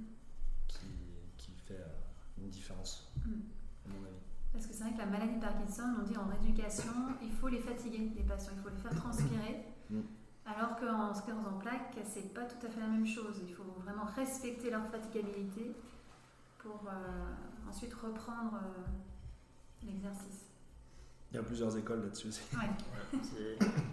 qui, 1.38 1.51
fait 1.68 1.86
une 2.39 2.50
différence, 2.50 3.12
mm. 3.18 3.34
à 3.86 3.89
mon 3.89 4.06
avis. 4.06 4.16
Parce 4.51 4.66
que 4.66 4.74
c'est 4.74 4.84
vrai 4.84 4.94
que 4.94 4.98
la 4.98 5.06
maladie 5.06 5.36
de 5.36 5.42
Parkinson, 5.42 5.84
on 6.00 6.04
dit 6.04 6.18
en 6.18 6.25
rééducation, 6.25 6.94
il 7.22 7.32
faut 7.32 7.50
les 7.50 7.60
fatiguer, 7.60 8.12
les 8.16 8.24
patients, 8.24 8.54
il 8.56 8.63
faut 8.63 8.70
les 8.70 8.78
faire 8.78 8.96
transpirer. 8.96 9.66
Mm. 9.92 10.00
Alors 10.48 10.78
qu'en 10.78 11.13
sclérose 11.13 11.46
en 11.46 11.60
plaques, 11.60 11.96
c'est 12.08 12.34
pas 12.34 12.46
tout 12.46 12.66
à 12.66 12.70
fait 12.70 12.80
la 12.80 12.88
même 12.88 13.06
chose. 13.06 13.36
Il 13.48 13.54
faut 13.54 13.75
vraiment 13.84 14.06
respecter 14.06 14.72
leur 14.72 14.88
fatigabilité 14.88 15.75
pour 16.58 16.89
ensuite 17.68 17.94
reprendre 17.94 18.60
l'exercice. 19.84 20.50
Il 21.32 21.36
y 21.36 21.40
a 21.40 21.44
plusieurs 21.44 21.78
écoles 21.78 22.02
là-dessus 22.02 22.30
aussi. 22.30 22.42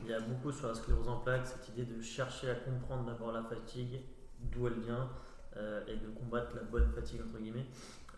il 0.05 0.11
y 0.11 0.15
a 0.15 0.21
beaucoup 0.21 0.51
sur 0.51 0.69
la 0.69 0.75
sclérose 0.75 1.09
en 1.09 1.19
plaques, 1.19 1.47
cette 1.47 1.69
idée 1.69 1.85
de 1.85 2.01
chercher 2.01 2.51
à 2.51 2.55
comprendre 2.55 3.05
d'abord 3.05 3.31
la 3.33 3.43
fatigue, 3.43 4.01
d'où 4.41 4.67
elle 4.67 4.81
vient, 4.81 5.11
euh, 5.57 5.85
et 5.87 5.97
de 5.97 6.09
combattre 6.09 6.55
la 6.55 6.63
bonne 6.63 6.91
fatigue, 6.93 7.21
entre 7.27 7.39
guillemets. 7.39 7.67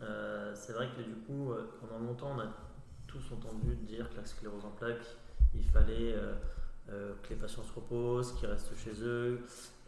Euh, 0.03 0.55
c'est 0.55 0.73
vrai 0.73 0.89
que 0.97 1.03
du 1.03 1.15
coup, 1.27 1.51
euh, 1.51 1.69
pendant 1.81 1.99
longtemps, 1.99 2.33
on 2.37 2.41
a 2.41 2.47
tous 3.09 3.33
entendu 3.33 3.75
dire 3.75 4.09
que 4.11 4.17
la 4.17 4.25
sclérose 4.25 4.65
en 4.65 4.71
plaques, 4.71 5.17
il 5.55 5.65
fallait 5.65 6.15
que 6.87 7.29
les 7.31 7.37
patients 7.37 7.63
se 7.63 7.73
reposent, 7.73 8.33
qu'ils 8.35 8.49
restent 8.49 8.77
chez 8.77 9.03
eux 9.03 9.41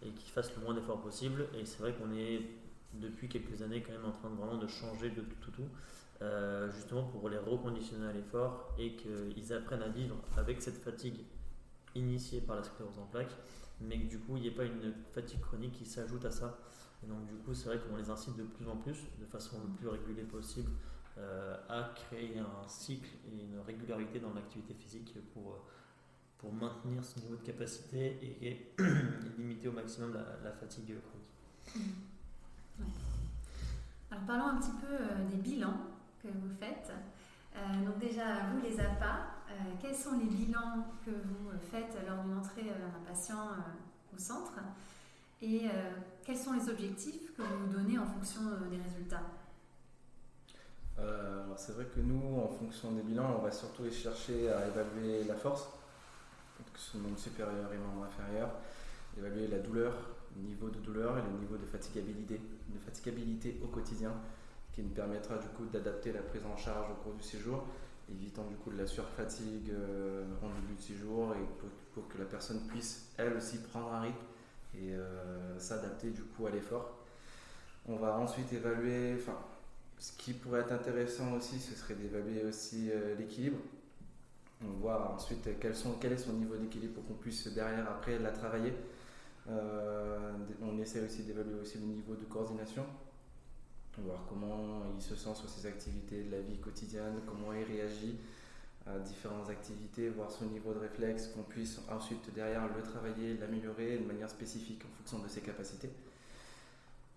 et 0.02 0.08
qu'ils 0.08 0.30
fassent 0.32 0.54
le 0.56 0.62
moins 0.62 0.74
d'efforts 0.74 1.02
possible. 1.02 1.46
Et 1.54 1.64
c'est 1.64 1.80
vrai 1.80 1.92
qu'on 1.92 2.12
est 2.12 2.42
depuis 2.94 3.28
quelques 3.28 3.62
années 3.62 3.82
quand 3.82 3.92
même 3.92 4.06
en 4.06 4.10
train 4.10 4.30
de 4.30 4.36
vraiment 4.36 4.56
de 4.56 4.66
changer 4.66 5.10
de 5.10 5.20
tout, 5.20 5.36
tout, 5.42 5.50
tout. 5.50 5.68
Euh, 6.22 6.70
justement 6.72 7.04
pour 7.04 7.30
les 7.30 7.38
reconditionner 7.38 8.06
à 8.06 8.12
l'effort 8.12 8.74
et 8.78 8.94
qu'ils 8.94 9.54
apprennent 9.54 9.82
à 9.82 9.88
vivre 9.88 10.16
avec 10.36 10.60
cette 10.60 10.76
fatigue 10.76 11.24
initiée 11.94 12.42
par 12.42 12.56
la 12.56 12.62
sclérose 12.62 12.98
en 12.98 13.06
plaques, 13.06 13.34
mais 13.80 13.98
que 13.98 14.06
du 14.06 14.18
coup 14.18 14.36
il 14.36 14.42
n'y 14.42 14.48
ait 14.48 14.54
pas 14.54 14.64
une 14.64 14.92
fatigue 15.14 15.40
chronique 15.40 15.72
qui 15.72 15.86
s'ajoute 15.86 16.22
à 16.26 16.30
ça. 16.30 16.58
Et 17.02 17.06
donc 17.06 17.24
du 17.24 17.36
coup 17.36 17.54
c'est 17.54 17.70
vrai 17.70 17.78
qu'on 17.78 17.96
les 17.96 18.10
incite 18.10 18.36
de 18.36 18.42
plus 18.42 18.68
en 18.68 18.76
plus, 18.76 18.98
de 19.18 19.24
façon 19.24 19.56
le 19.66 19.70
plus 19.78 19.88
régulée 19.88 20.24
possible, 20.24 20.70
euh, 21.16 21.56
à 21.70 21.90
créer 21.94 22.38
un 22.38 22.68
cycle 22.68 23.08
et 23.26 23.44
une 23.44 23.58
régularité 23.60 24.20
dans 24.20 24.34
l'activité 24.34 24.74
physique 24.74 25.14
pour, 25.32 25.64
pour 26.36 26.52
maintenir 26.52 27.02
ce 27.02 27.18
niveau 27.20 27.36
de 27.36 27.46
capacité 27.46 28.36
et, 28.42 28.74
limiter 29.38 29.68
au 29.68 29.72
maximum 29.72 30.12
la, 30.12 30.52
fatigue 30.52 30.96
chronique. 31.00 31.80
Mmh. 32.78 32.82
Alors 34.10 34.24
parlons 34.26 34.46
un 34.48 34.60
petit 34.60 34.76
peu 34.82 34.92
euh, 34.92 35.26
des 35.30 35.36
bilans 35.36 35.80
que 36.22 36.28
vous 36.28 36.54
faites. 36.58 36.90
Euh, 37.56 37.84
donc 37.84 37.98
déjà, 37.98 38.50
vous 38.52 38.60
les 38.62 38.78
APA, 38.78 39.26
euh, 39.50 39.52
quels 39.80 39.94
sont 39.94 40.18
les 40.18 40.26
bilans 40.26 40.86
que 41.04 41.10
vous 41.10 41.50
faites 41.70 41.96
lors 42.06 42.22
d'une 42.22 42.38
entrée 42.38 42.62
d'un 42.62 43.04
patient 43.06 43.48
au 44.14 44.18
centre 44.18 44.54
et 45.42 45.62
quels 46.22 46.36
sont 46.36 46.52
les 46.52 46.68
objectifs 46.68 47.34
que 47.34 47.40
vous 47.40 47.72
donnez 47.72 47.98
en 47.98 48.04
fonction 48.04 48.42
des 48.70 48.76
résultats? 48.76 49.22
C'est 51.56 51.72
vrai 51.72 51.86
que 51.86 52.00
nous, 52.00 52.40
en 52.40 52.48
fonction 52.48 52.92
des 52.92 53.02
bilans, 53.02 53.36
on 53.38 53.42
va 53.42 53.50
surtout 53.50 53.84
chercher 53.90 54.50
à 54.50 54.66
évaluer 54.66 55.24
la 55.24 55.34
force, 55.34 55.68
que 56.72 56.78
ce 56.78 56.92
soit 56.92 57.00
membre 57.00 57.18
supérieur 57.18 57.72
et 57.72 57.76
membre 57.76 58.04
inférieur, 58.04 58.50
évaluer 59.16 59.46
la 59.48 59.58
douleur, 59.58 59.92
le 60.36 60.42
niveau 60.42 60.68
de 60.68 60.78
douleur 60.78 61.18
et 61.18 61.22
le 61.22 61.38
niveau 61.38 61.56
de 61.56 61.66
fatigabilité, 61.66 62.40
de 62.68 62.78
fatigabilité 62.78 63.60
au 63.62 63.68
quotidien, 63.68 64.12
qui 64.80 64.86
nous 64.86 64.94
permettra 64.94 65.36
du 65.36 65.48
coup 65.48 65.66
d'adapter 65.66 66.12
la 66.12 66.22
prise 66.22 66.42
en 66.46 66.56
charge 66.56 66.90
au 66.90 66.94
cours 67.02 67.12
du 67.12 67.22
séjour, 67.22 67.64
évitant 68.10 68.44
du 68.44 68.54
coup 68.56 68.70
de 68.70 68.78
la 68.78 68.86
surfatigue 68.86 69.70
euh, 69.72 70.24
en 70.42 70.48
début 70.60 70.74
de 70.74 70.80
séjour 70.80 71.34
et 71.34 71.44
pour, 71.94 72.08
que 72.08 72.18
la 72.18 72.24
personne 72.24 72.60
puisse 72.66 73.10
elle 73.18 73.34
aussi 73.34 73.58
prendre 73.58 73.92
un 73.92 74.00
rythme 74.00 74.16
et 74.74 74.94
euh, 74.94 75.58
s'adapter 75.58 76.10
du 76.10 76.22
coup 76.22 76.46
à 76.46 76.50
l'effort. 76.50 76.96
On 77.86 77.96
va 77.96 78.18
ensuite 78.18 78.50
évaluer, 78.52 79.16
enfin, 79.18 79.36
ce 79.98 80.12
qui 80.16 80.32
pourrait 80.32 80.60
être 80.60 80.72
intéressant 80.72 81.34
aussi, 81.34 81.58
ce 81.58 81.74
serait 81.74 81.94
d'évaluer 81.94 82.44
aussi 82.44 82.90
euh, 82.90 83.14
l'équilibre. 83.16 83.58
On 84.64 84.72
voit 84.80 85.12
ensuite 85.14 85.46
quel, 85.60 85.74
quel 86.00 86.12
est 86.12 86.18
son 86.18 86.32
niveau 86.34 86.56
d'équilibre 86.56 86.94
pour 86.94 87.06
qu'on 87.06 87.14
puisse 87.14 87.52
derrière 87.52 87.90
après 87.90 88.18
la 88.18 88.30
travailler. 88.30 88.72
on 89.46 90.78
essaie 90.78 91.04
aussi 91.04 91.22
d'évaluer 91.22 91.60
aussi 91.60 91.78
le 91.78 91.86
niveau 91.86 92.14
de 92.14 92.24
coordination 92.24 92.84
voir 93.98 94.24
comment 94.28 94.82
il 94.96 95.02
se 95.02 95.14
sent 95.14 95.34
sur 95.34 95.48
ses 95.48 95.66
activités 95.66 96.22
de 96.22 96.30
la 96.30 96.40
vie 96.40 96.58
quotidienne, 96.58 97.20
comment 97.26 97.52
il 97.52 97.64
réagit 97.64 98.16
à 98.86 98.98
différentes 98.98 99.48
activités, 99.50 100.08
voir 100.08 100.30
son 100.30 100.46
niveau 100.46 100.72
de 100.72 100.78
réflexe, 100.78 101.28
qu'on 101.28 101.42
puisse 101.42 101.80
ensuite 101.90 102.32
derrière 102.34 102.66
le 102.74 102.82
travailler, 102.82 103.36
l'améliorer 103.36 103.98
de 103.98 104.06
manière 104.06 104.30
spécifique 104.30 104.82
en 104.84 104.96
fonction 104.96 105.18
de 105.18 105.28
ses 105.28 105.40
capacités. 105.40 105.90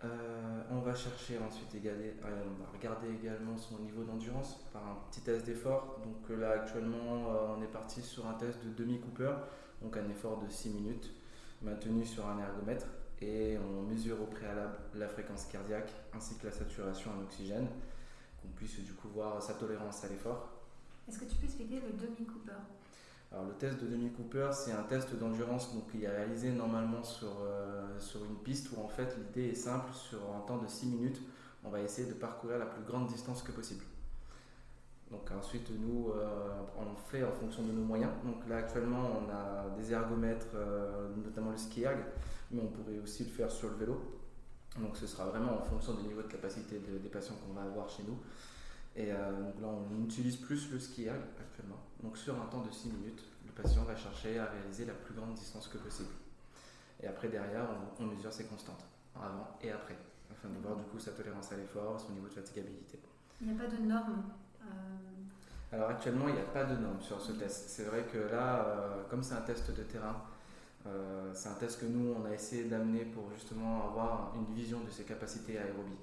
Euh, 0.04 0.62
on 0.70 0.80
va 0.80 0.94
chercher 0.94 1.38
ensuite 1.38 1.74
euh, 1.86 2.44
regarder 2.74 3.08
également 3.14 3.56
son 3.56 3.80
niveau 3.80 4.04
d'endurance 4.04 4.60
par 4.74 4.86
un 4.86 4.98
petit 5.10 5.22
test 5.22 5.46
d'effort. 5.46 6.02
Donc 6.04 6.38
là 6.38 6.52
actuellement 6.52 7.32
euh, 7.32 7.56
on 7.58 7.64
est 7.64 7.72
parti 7.72 8.02
sur 8.02 8.28
un 8.28 8.34
test 8.34 8.64
de 8.66 8.72
demi-Cooper, 8.72 9.34
donc 9.82 9.96
un 9.96 10.10
effort 10.10 10.42
de 10.44 10.50
6 10.50 10.72
minutes 10.72 11.14
maintenu 11.62 12.06
sur 12.06 12.28
un 12.28 12.38
ergomètre 12.40 12.88
et 13.24 13.58
on 13.58 13.84
mesure 13.84 14.22
au 14.22 14.26
préalable 14.26 14.76
la 14.96 15.08
fréquence 15.08 15.46
cardiaque 15.46 15.92
ainsi 16.14 16.36
que 16.36 16.46
la 16.48 16.52
saturation 16.52 17.12
en 17.12 17.24
oxygène, 17.24 17.68
qu'on 18.42 18.50
puisse 18.50 18.80
du 18.80 18.94
coup 18.94 19.08
voir 19.10 19.42
sa 19.42 19.54
tolérance 19.54 20.04
à 20.04 20.10
l'effort. 20.10 20.50
Est-ce 21.08 21.20
que 21.20 21.26
tu 21.26 21.36
peux 21.36 21.46
expliquer 21.46 21.82
le 21.82 21.94
demi-Cooper? 21.94 22.52
Alors 23.32 23.46
le 23.46 23.54
test 23.54 23.82
de 23.82 23.88
demi-Cooper, 23.88 24.50
c'est 24.54 24.74
un 24.74 24.84
test 24.84 25.16
d'endurance 25.16 25.74
donc, 25.74 25.92
qui 25.92 26.04
est 26.04 26.10
réalisé 26.10 26.52
normalement 26.52 27.04
sur, 27.04 27.34
euh, 27.42 28.00
sur 28.00 28.24
une 28.26 28.36
piste 28.36 28.70
où 28.72 28.82
en 28.82 28.88
fait 28.88 29.18
l'idée 29.18 29.50
est 29.50 29.56
simple, 29.56 29.92
sur 29.94 30.20
un 30.36 30.42
temps 30.42 30.58
de 30.58 30.68
6 30.68 30.86
minutes, 30.88 31.22
on 31.64 31.70
va 31.70 31.82
essayer 31.82 32.08
de 32.08 32.14
parcourir 32.14 32.60
la 32.60 32.66
plus 32.66 32.84
grande 32.84 33.08
distance 33.08 33.42
que 33.42 33.52
possible. 33.52 33.84
Donc 35.14 35.30
ensuite 35.38 35.70
nous 35.80 36.10
euh, 36.10 36.50
on 36.76 36.96
fait 36.96 37.24
en 37.24 37.32
fonction 37.32 37.62
de 37.64 37.72
nos 37.72 37.84
moyens. 37.84 38.12
Donc 38.26 38.48
là 38.50 38.58
actuellement 38.58 39.22
on 39.22 39.32
a 39.32 39.70
des 39.78 39.94
ergomètres, 39.94 40.48
euh, 40.56 41.08
notamment 41.24 41.52
le 41.52 41.58
ski 41.58 41.84
erg, 41.84 42.00
mais 42.52 42.62
on 42.62 42.68
pourrait 42.68 42.98
aussi 42.98 43.26
le 43.26 43.30
faire 43.30 43.52
sur 43.52 43.70
le 43.70 43.76
vélo. 43.76 44.02
Donc 44.80 44.98
ce 44.98 45.06
sera 45.06 45.26
vraiment 45.26 45.62
en 45.62 45.64
fonction 45.64 45.94
du 45.94 46.04
niveau 46.08 46.24
de 46.24 46.28
capacité 46.28 46.80
des 46.80 47.10
patients 47.10 47.36
qu'on 47.36 47.54
va 47.54 47.62
avoir 47.62 47.88
chez 47.88 48.02
nous. 48.04 48.18
Et 48.96 49.12
euh, 49.12 49.32
donc 49.32 49.62
là, 49.62 49.68
on 49.68 50.04
utilise 50.04 50.38
plus 50.38 50.72
le 50.72 50.80
ski 50.80 51.08
actuellement. 51.10 51.78
Donc 52.02 52.18
sur 52.18 52.40
un 52.42 52.46
temps 52.46 52.62
de 52.62 52.72
6 52.72 52.90
minutes, 52.90 53.24
le 53.46 53.52
patient 53.52 53.84
va 53.84 53.96
chercher 53.96 54.40
à 54.40 54.46
réaliser 54.46 54.86
la 54.86 54.94
plus 54.94 55.14
grande 55.14 55.36
distance 55.36 55.68
que 55.68 55.78
possible. 55.78 56.10
Et 57.02 57.08
après, 57.08 57.28
derrière, 57.28 57.68
on, 58.00 58.04
mesure 58.04 58.32
ses 58.32 58.46
constantes, 58.46 58.86
avant 59.16 59.58
et 59.62 59.72
après, 59.72 59.98
afin 60.32 60.50
de 60.50 60.60
voir 60.60 60.76
du 60.76 60.84
coup 60.84 61.00
sa 61.00 61.12
tolérance 61.12 61.52
à 61.52 61.58
l'effort, 61.58 62.00
son 62.00 62.14
niveau 62.14 62.28
de 62.28 62.34
fatigabilité. 62.34 63.00
Il 63.42 63.48
n'y 63.48 63.54
a 63.54 63.64
pas 63.64 63.70
de 63.70 63.82
normes 63.82 64.24
Alors 65.72 65.90
actuellement, 65.90 66.28
il 66.28 66.36
n'y 66.36 66.42
a 66.42 66.44
pas 66.44 66.66
de 66.66 66.76
normes 66.76 67.02
sur 67.02 67.20
ce 67.20 67.32
test. 67.32 67.70
C'est 67.70 67.86
vrai 67.86 68.04
que 68.04 68.18
là, 68.32 68.66
euh, 68.66 69.04
comme 69.10 69.24
c'est 69.24 69.34
un 69.34 69.42
test 69.42 69.76
de 69.76 69.82
terrain, 69.84 70.22
euh, 70.86 71.32
c'est 71.34 71.50
un 71.50 71.56
test 71.56 71.80
que 71.80 71.86
nous, 71.86 72.14
on 72.14 72.26
a 72.26 72.32
essayé 72.32 72.66
d'amener 72.66 73.06
pour 73.06 73.32
justement 73.34 73.88
avoir 73.90 74.34
une 74.36 74.54
vision 74.54 74.82
de 74.82 74.90
ses 74.92 75.04
capacités 75.04 75.58
aérobie. 75.58 75.98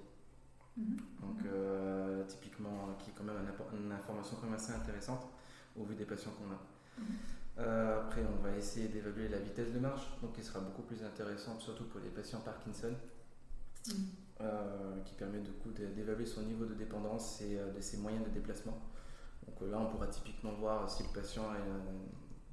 Mhm. 0.76 0.97
Donc, 1.21 1.47
euh, 1.47 2.25
typiquement, 2.25 2.97
qui 2.99 3.11
est 3.11 3.12
quand 3.14 3.25
même 3.25 3.37
une, 3.79 3.93
information 3.93 4.37
quand 4.40 4.47
même 4.47 4.55
assez 4.55 4.73
intéressante 4.73 5.26
au 5.79 5.85
vu 5.85 5.95
des 5.95 6.05
patients 6.05 6.33
qu'on 6.33 6.52
a. 6.52 6.59
Mhm. 6.99 7.07
Euh, 7.59 8.00
après, 8.00 8.23
on 8.25 8.43
va 8.43 8.57
essayer 8.57 8.88
d'évaluer 8.88 9.29
la 9.29 9.38
vitesse 9.38 9.73
de 9.73 9.79
marche, 9.79 10.07
donc 10.23 10.33
qui 10.33 10.43
sera 10.43 10.61
beaucoup 10.61 10.83
plus 10.83 11.02
intéressante, 11.02 11.61
surtout 11.61 11.85
pour 11.85 12.00
les 12.00 12.09
patients 12.09 12.40
Parkinson, 12.40 12.95
mhm. 13.88 13.95
Qui 15.04 15.14
permet 15.14 15.40
du 15.40 15.50
coup 15.50 15.70
d'évaluer 15.70 16.26
son 16.26 16.42
niveau 16.42 16.64
de 16.64 16.75
dépendance 16.75 17.42
et 17.42 17.56
de 17.56 17.80
ses 17.80 17.99
moyens 17.99 18.25
de 18.25 18.30
déplacement. 18.30 18.78
Donc 19.47 19.70
là, 19.70 19.78
on 19.78 19.87
pourra 19.87 20.06
typiquement 20.06 20.52
voir 20.52 20.88
si 20.88 21.02
le 21.02 21.09
patient 21.11 21.42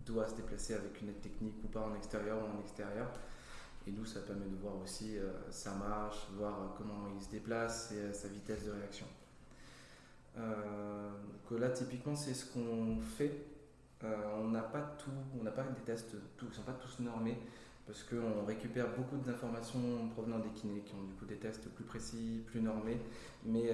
doit 0.05 0.27
se 0.27 0.35
déplacer 0.35 0.73
avec 0.73 1.01
une 1.01 1.09
aide 1.09 1.21
technique 1.21 1.55
ou 1.63 1.67
pas 1.67 1.81
en 1.81 1.95
extérieur 1.95 2.37
ou 2.37 2.57
en 2.57 2.59
extérieur. 2.61 3.07
Et 3.87 3.91
nous, 3.91 4.05
ça 4.05 4.19
permet 4.21 4.47
de 4.47 4.55
voir 4.55 4.75
aussi 4.83 5.17
euh, 5.17 5.31
sa 5.49 5.73
marche, 5.75 6.27
voir 6.37 6.53
euh, 6.59 6.65
comment 6.77 7.07
il 7.15 7.23
se 7.23 7.29
déplace 7.29 7.93
et 7.93 7.99
euh, 7.99 8.13
sa 8.13 8.27
vitesse 8.27 8.65
de 8.65 8.71
réaction. 8.71 9.05
donc 10.35 11.59
là, 11.59 11.69
typiquement, 11.69 12.15
c'est 12.15 12.33
ce 12.33 12.51
qu'on 12.51 12.99
fait. 12.99 13.45
on 14.03 14.49
n'a 14.49 14.61
pas 14.61 14.95
tout, 14.99 15.09
on 15.39 15.43
n'a 15.43 15.51
pas 15.51 15.63
des 15.63 15.81
tests, 15.81 16.11
tout, 16.37 16.45
ils 16.45 16.49
ne 16.49 16.53
sont 16.53 16.63
pas 16.63 16.73
tous 16.73 16.99
normés 16.99 17.39
parce 17.87 18.03
qu'on 18.03 18.45
récupère 18.45 18.93
beaucoup 18.95 19.15
d'informations 19.17 20.09
provenant 20.09 20.39
des 20.39 20.49
kinés 20.49 20.81
qui 20.81 20.93
ont 20.93 21.03
du 21.03 21.13
coup 21.13 21.25
des 21.25 21.37
tests 21.37 21.69
plus 21.69 21.85
précis, 21.85 22.43
plus 22.45 22.61
normés, 22.61 22.99
mais 23.45 23.71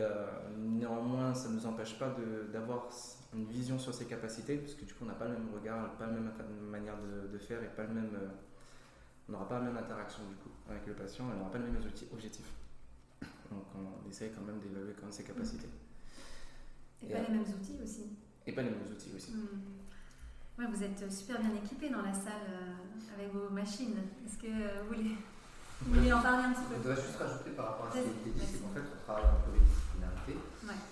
néanmoins 0.56 1.34
ça 1.34 1.50
ne 1.50 1.56
nous 1.56 1.66
empêche 1.66 1.98
pas 1.98 2.16
d'avoir 2.54 2.90
une 3.34 3.46
vision 3.46 3.80
sur 3.80 3.94
ses 3.94 4.06
capacités, 4.06 4.58
parce 4.58 4.76
que 4.76 4.86
du 4.86 4.94
coup 4.94 5.04
on 5.04 5.08
n'a 5.08 5.16
pas 5.16 5.28
le 5.28 5.34
même 5.34 5.50
regard, 5.54 5.92
pas 5.98 6.06
la 6.06 6.14
même 6.14 6.32
manière 6.70 6.96
de, 7.32 7.38
faire 7.40 7.62
et 7.64 7.68
pas 7.68 7.84
le 7.84 7.94
même, 7.94 8.12
euh, 8.16 8.30
on 9.28 9.32
n'aura 9.32 9.50
pas 9.50 9.60
la 9.60 9.66
même 9.66 9.78
interaction 9.78 10.24
du 10.30 10.36
coup 10.36 10.52
avec 10.70 10.86
le 10.86 10.94
patient 10.94 11.26
et 11.30 11.34
on 11.34 11.38
n'aura 11.40 11.52
pas 11.52 11.58
les 11.58 11.66
mêmes 11.66 11.82
objectifs. 12.14 12.54
Donc 13.50 13.64
on 13.76 14.10
essaye 14.10 14.32
quand 14.32 14.42
même 14.42 14.60
d'évaluer 14.60 14.94
quand 14.94 15.04
même 15.04 15.12
ses 15.12 15.24
capacités. 15.24 15.68
Et, 17.02 17.12
pas 17.12 17.22
les 17.22 17.30
mêmes 17.30 17.42
outils 17.42 17.80
aussi. 17.84 18.04
Et 18.46 18.52
pas 18.54 18.62
les 18.62 18.70
mêmes 18.70 18.88
outils 18.92 19.12
aussi. 19.16 19.32
Hmm. 19.34 19.83
Ouais, 20.60 20.66
vous 20.70 20.84
êtes 20.84 21.12
super 21.12 21.40
bien 21.40 21.50
équipé 21.56 21.90
dans 21.90 22.04
la 22.04 22.14
salle 22.14 22.46
euh, 22.48 23.18
avec 23.18 23.34
vos 23.34 23.50
machines. 23.50 23.98
Est-ce 24.24 24.38
que 24.38 24.48
vous 24.48 24.88
voulez, 24.94 25.18
vous 25.82 25.94
voulez 25.96 26.14
en 26.14 26.22
parler 26.22 26.46
un 26.46 26.54
petit 26.54 26.70
peu 26.70 26.76
Je 26.76 26.88
voudrais 26.90 27.02
juste 27.02 27.18
rajouter 27.18 27.52
par 27.58 27.66
rapport 27.74 27.88
à 27.88 27.90
ce 27.90 27.98
qui 27.98 28.06
a 28.06 28.12
été 28.12 28.30
dit, 28.30 28.46
c'est 28.46 28.62
qu'en 28.62 28.70
fait 28.70 28.86
on 28.86 29.02
travaille 29.04 29.26
un 29.26 29.42
peu 29.50 29.54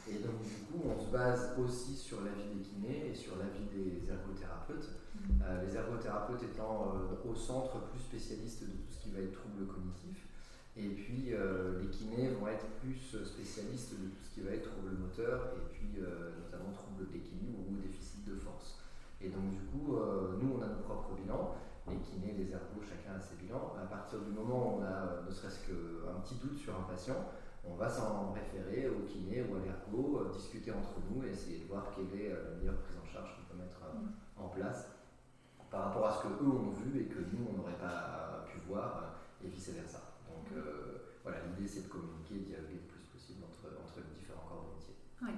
et 0.09 0.19
donc, 0.19 0.43
du 0.43 0.67
coup, 0.67 0.83
on 0.83 0.99
se 0.99 1.09
base 1.09 1.55
aussi 1.57 1.95
sur 1.95 2.21
l'avis 2.21 2.43
des 2.53 2.61
kinés 2.61 3.11
et 3.11 3.15
sur 3.15 3.37
l'avis 3.37 3.63
des 3.71 4.11
ergothérapeutes. 4.11 4.89
Mm. 5.15 5.41
Euh, 5.43 5.65
les 5.65 5.75
ergothérapeutes 5.75 6.43
étant 6.43 6.93
euh, 6.95 7.29
au 7.29 7.35
centre 7.35 7.79
plus 7.91 7.99
spécialistes 7.99 8.63
de 8.63 8.67
tout 8.67 8.91
ce 8.91 9.03
qui 9.03 9.11
va 9.11 9.21
être 9.21 9.31
trouble 9.31 9.65
cognitif. 9.67 10.27
Et 10.75 10.87
puis, 10.89 11.31
les 11.81 11.87
kinés 11.89 12.29
vont 12.39 12.47
être 12.47 12.65
plus 12.79 12.95
spécialistes 13.25 13.91
de 13.91 14.07
tout 14.07 14.23
ce 14.23 14.33
qui 14.33 14.41
va 14.41 14.51
être 14.51 14.71
trouble 14.71 14.95
moteur 14.95 15.51
et 15.57 15.67
puis 15.69 15.99
notamment 15.99 16.71
trouble 16.71 17.11
d'équilibre 17.11 17.59
ou 17.69 17.75
déficit 17.75 18.23
de 18.25 18.35
force. 18.35 18.80
Et 19.23 19.29
donc 19.29 19.49
du 19.49 19.59
coup, 19.59 19.95
nous 20.41 20.57
on 20.57 20.61
a 20.61 20.67
nos 20.67 20.81
propres 20.81 21.13
bilans, 21.15 21.55
les 21.87 21.97
kinés, 21.97 22.33
les 22.33 22.51
ergos, 22.51 22.81
chacun 22.81 23.15
a 23.17 23.19
ses 23.19 23.35
bilans. 23.35 23.73
À 23.81 23.85
partir 23.85 24.19
du 24.19 24.31
moment 24.31 24.75
où 24.75 24.79
on 24.79 24.83
a 24.83 25.21
ne 25.25 25.31
serait-ce 25.31 25.67
qu'un 25.67 26.19
petit 26.21 26.35
doute 26.35 26.57
sur 26.57 26.73
un 26.75 26.83
patient, 26.83 27.17
on 27.63 27.75
va 27.75 27.87
s'en 27.87 28.31
référer 28.33 28.89
au 28.89 29.05
kiné 29.05 29.43
ou 29.43 29.55
à 29.55 29.59
l'ergo, 29.59 30.27
discuter 30.33 30.71
entre 30.71 30.95
nous 31.09 31.23
et 31.23 31.29
essayer 31.29 31.59
de 31.59 31.67
voir 31.67 31.91
quelle 31.95 32.19
est 32.19 32.29
la 32.29 32.57
meilleure 32.57 32.81
prise 32.81 32.97
en 32.97 33.05
charge 33.05 33.35
qu'on 33.35 33.53
peut 33.53 33.61
mettre 33.61 33.77
en 34.37 34.47
place 34.47 34.89
par 35.69 35.85
rapport 35.85 36.07
à 36.07 36.11
ce 36.11 36.23
que 36.23 36.43
eux 36.43 36.49
ont 36.49 36.71
vu 36.71 37.01
et 37.01 37.05
que 37.05 37.19
nous 37.19 37.47
on 37.49 37.57
n'aurait 37.57 37.79
pas 37.79 38.43
pu 38.47 38.57
voir 38.67 39.21
et 39.43 39.47
vice 39.47 39.69
versa. 39.69 39.99
Donc 40.27 40.49
voilà, 41.23 41.37
l'idée 41.45 41.67
c'est 41.67 41.83
de 41.83 41.87
communiquer, 41.87 42.39
de 42.39 42.45
dialoguer 42.45 42.81
le 42.81 42.87
plus 42.87 43.03
possible 43.13 43.43
entre, 43.45 43.69
entre 43.79 43.99
les 43.99 44.15
différents 44.19 44.47
corps 44.47 44.65
de 44.65 44.75
métier. 44.75 44.95
Oui. 45.21 45.31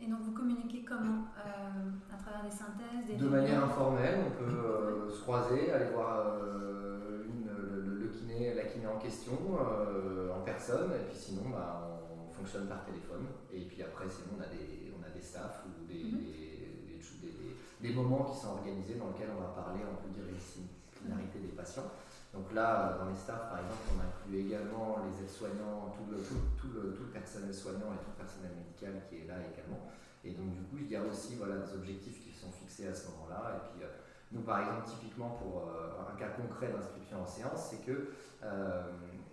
Et 0.00 0.06
donc 0.06 0.20
vous 0.20 0.32
communiquez 0.32 0.84
comment 0.84 1.26
euh, 1.36 2.14
À 2.14 2.16
travers 2.16 2.44
des 2.44 2.54
synthèses 2.54 3.06
des 3.06 3.16
De 3.16 3.28
manière 3.28 3.64
informelle, 3.64 4.20
on 4.26 4.30
peut 4.30 4.56
euh, 4.56 5.10
se 5.10 5.22
croiser, 5.22 5.72
aller 5.72 5.90
voir 5.92 6.26
euh, 6.26 7.24
une, 7.26 7.50
le, 7.98 8.06
kiné, 8.08 8.54
la 8.54 8.64
kiné 8.64 8.86
en 8.86 8.98
question 8.98 9.32
en 9.34 10.40
personne, 10.42 10.92
et 10.92 11.04
puis 11.08 11.16
sinon 11.16 11.50
bah, 11.50 12.00
on 12.08 12.32
fonctionne 12.32 12.68
par 12.68 12.84
téléphone. 12.84 13.26
Et 13.52 13.62
puis 13.62 13.82
après, 13.82 14.08
sinon 14.08 14.38
on 14.38 14.42
a 14.42 14.46
des, 14.46 14.92
on 14.96 15.02
a 15.04 15.10
des 15.10 15.20
staffs 15.20 15.64
ou 15.66 15.84
des, 15.86 16.04
mhm. 16.04 16.18
des, 16.18 16.98
des, 17.26 17.88
des, 17.88 17.94
moments 17.94 18.24
qui 18.24 18.38
sont 18.38 18.50
organisés 18.50 18.94
dans 18.94 19.08
lesquels 19.08 19.30
on 19.36 19.40
va 19.40 19.48
parler, 19.48 19.80
on 19.82 20.00
peut 20.00 20.14
dire, 20.14 20.24
des 20.26 20.38
disciplinarité 20.38 21.40
des 21.40 21.56
patients. 21.56 21.90
Donc 22.34 22.52
là, 22.52 22.98
dans 22.98 23.08
les 23.08 23.16
staffs, 23.16 23.48
par 23.48 23.58
exemple, 23.58 23.88
on 23.96 24.00
inclut 24.04 24.46
également 24.46 24.98
les 25.04 25.24
aides-soignants, 25.24 25.94
tout 25.96 26.04
le, 26.12 27.06
personnel 27.12 27.54
soignant 27.54 27.92
et 27.94 27.98
tout 28.04 28.12
le 28.12 28.20
personnel 28.20 28.52
médical 28.56 29.02
qui 29.08 29.24
est 29.24 29.26
là 29.26 29.36
également. 29.40 29.88
Et 30.24 30.32
donc 30.32 30.52
du 30.52 30.60
coup, 30.62 30.76
il 30.80 30.90
y 30.90 30.96
a 30.96 31.02
aussi 31.02 31.36
voilà, 31.36 31.56
des 31.56 31.74
objectifs 31.74 32.22
qui 32.22 32.32
sont 32.32 32.50
fixés 32.50 32.88
à 32.88 32.94
ce 32.94 33.08
moment-là. 33.10 33.56
Et 33.56 33.68
puis 33.70 33.84
euh, 33.84 33.88
nous, 34.32 34.42
par 34.42 34.60
exemple, 34.60 34.84
typiquement 34.86 35.30
pour 35.30 35.68
euh, 35.68 36.12
un 36.12 36.16
cas 36.18 36.28
concret 36.28 36.68
d'inscription 36.68 37.22
en 37.22 37.26
séance, 37.26 37.70
c'est 37.70 37.86
que 37.86 38.10
euh, 38.44 38.82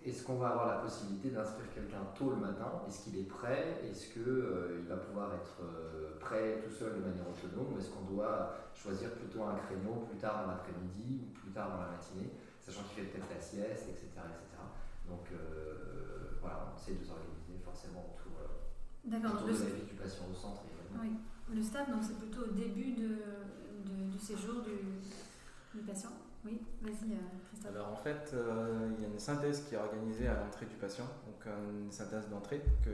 est-ce 0.02 0.24
qu'on 0.24 0.36
va 0.36 0.48
avoir 0.48 0.66
la 0.68 0.78
possibilité 0.80 1.30
d'inscrire 1.30 1.68
quelqu'un 1.74 2.00
tôt 2.16 2.30
le 2.30 2.36
matin? 2.36 2.80
Est-ce 2.88 3.04
qu'il 3.04 3.18
est 3.18 3.28
prêt? 3.28 3.82
Est-ce 3.84 4.12
qu'il 4.14 4.88
va 4.88 4.96
pouvoir 4.96 5.34
être 5.34 6.18
prêt 6.18 6.62
tout 6.64 6.72
seul 6.72 6.94
de 6.94 7.00
manière 7.00 7.26
autonome? 7.28 7.74
Ou 7.74 7.78
est-ce 7.78 7.90
qu'on 7.90 8.14
doit 8.14 8.54
choisir 8.74 9.10
plutôt 9.10 9.42
un 9.42 9.54
créneau 9.56 10.06
plus 10.08 10.16
tard 10.16 10.44
dans 10.44 10.52
l'après-midi 10.52 11.20
ou 11.22 11.38
plus 11.38 11.50
tard 11.50 11.70
dans 11.70 11.82
la 11.82 11.90
matinée? 11.90 12.30
Sachant 12.66 12.82
qu'il 12.82 13.04
fait 13.04 13.10
peut-être 13.10 13.30
la 13.30 13.40
sieste, 13.40 13.86
etc. 13.88 14.10
etc. 14.26 14.58
Donc 15.08 15.30
euh, 15.32 16.38
voilà, 16.40 16.66
on 16.66 16.76
essaie 16.76 16.98
de 16.98 17.04
s'organiser 17.04 17.62
forcément 17.64 18.02
autour, 18.10 18.42
euh, 18.42 19.06
autour 19.06 19.46
de 19.46 19.52
la 19.52 19.70
vie 19.70 19.86
du 19.86 19.94
patient 19.94 20.24
au 20.30 20.34
centre. 20.34 20.62
Oui. 21.00 21.12
Le 21.54 21.62
stade, 21.62 21.90
donc 21.90 22.02
c'est 22.02 22.18
plutôt 22.18 22.42
au 22.42 22.52
début 22.52 22.92
de, 22.94 23.22
du 24.10 24.18
séjour 24.18 24.62
du, 24.62 25.78
du 25.78 25.84
patient. 25.86 26.10
Oui, 26.44 26.60
vas-y 26.82 27.12
euh, 27.12 27.38
Christophe. 27.48 27.70
Alors 27.70 27.92
en 27.92 27.96
fait, 27.96 28.34
il 28.34 29.02
y 29.02 29.04
a 29.04 29.08
une 29.08 29.18
synthèse 29.18 29.62
qui 29.68 29.76
est 29.76 29.78
organisée 29.78 30.26
à 30.26 30.34
l'entrée 30.34 30.66
du 30.66 30.74
patient, 30.74 31.06
donc 31.26 31.46
une 31.46 31.92
synthèse 31.92 32.28
d'entrée 32.28 32.62
que 32.84 32.90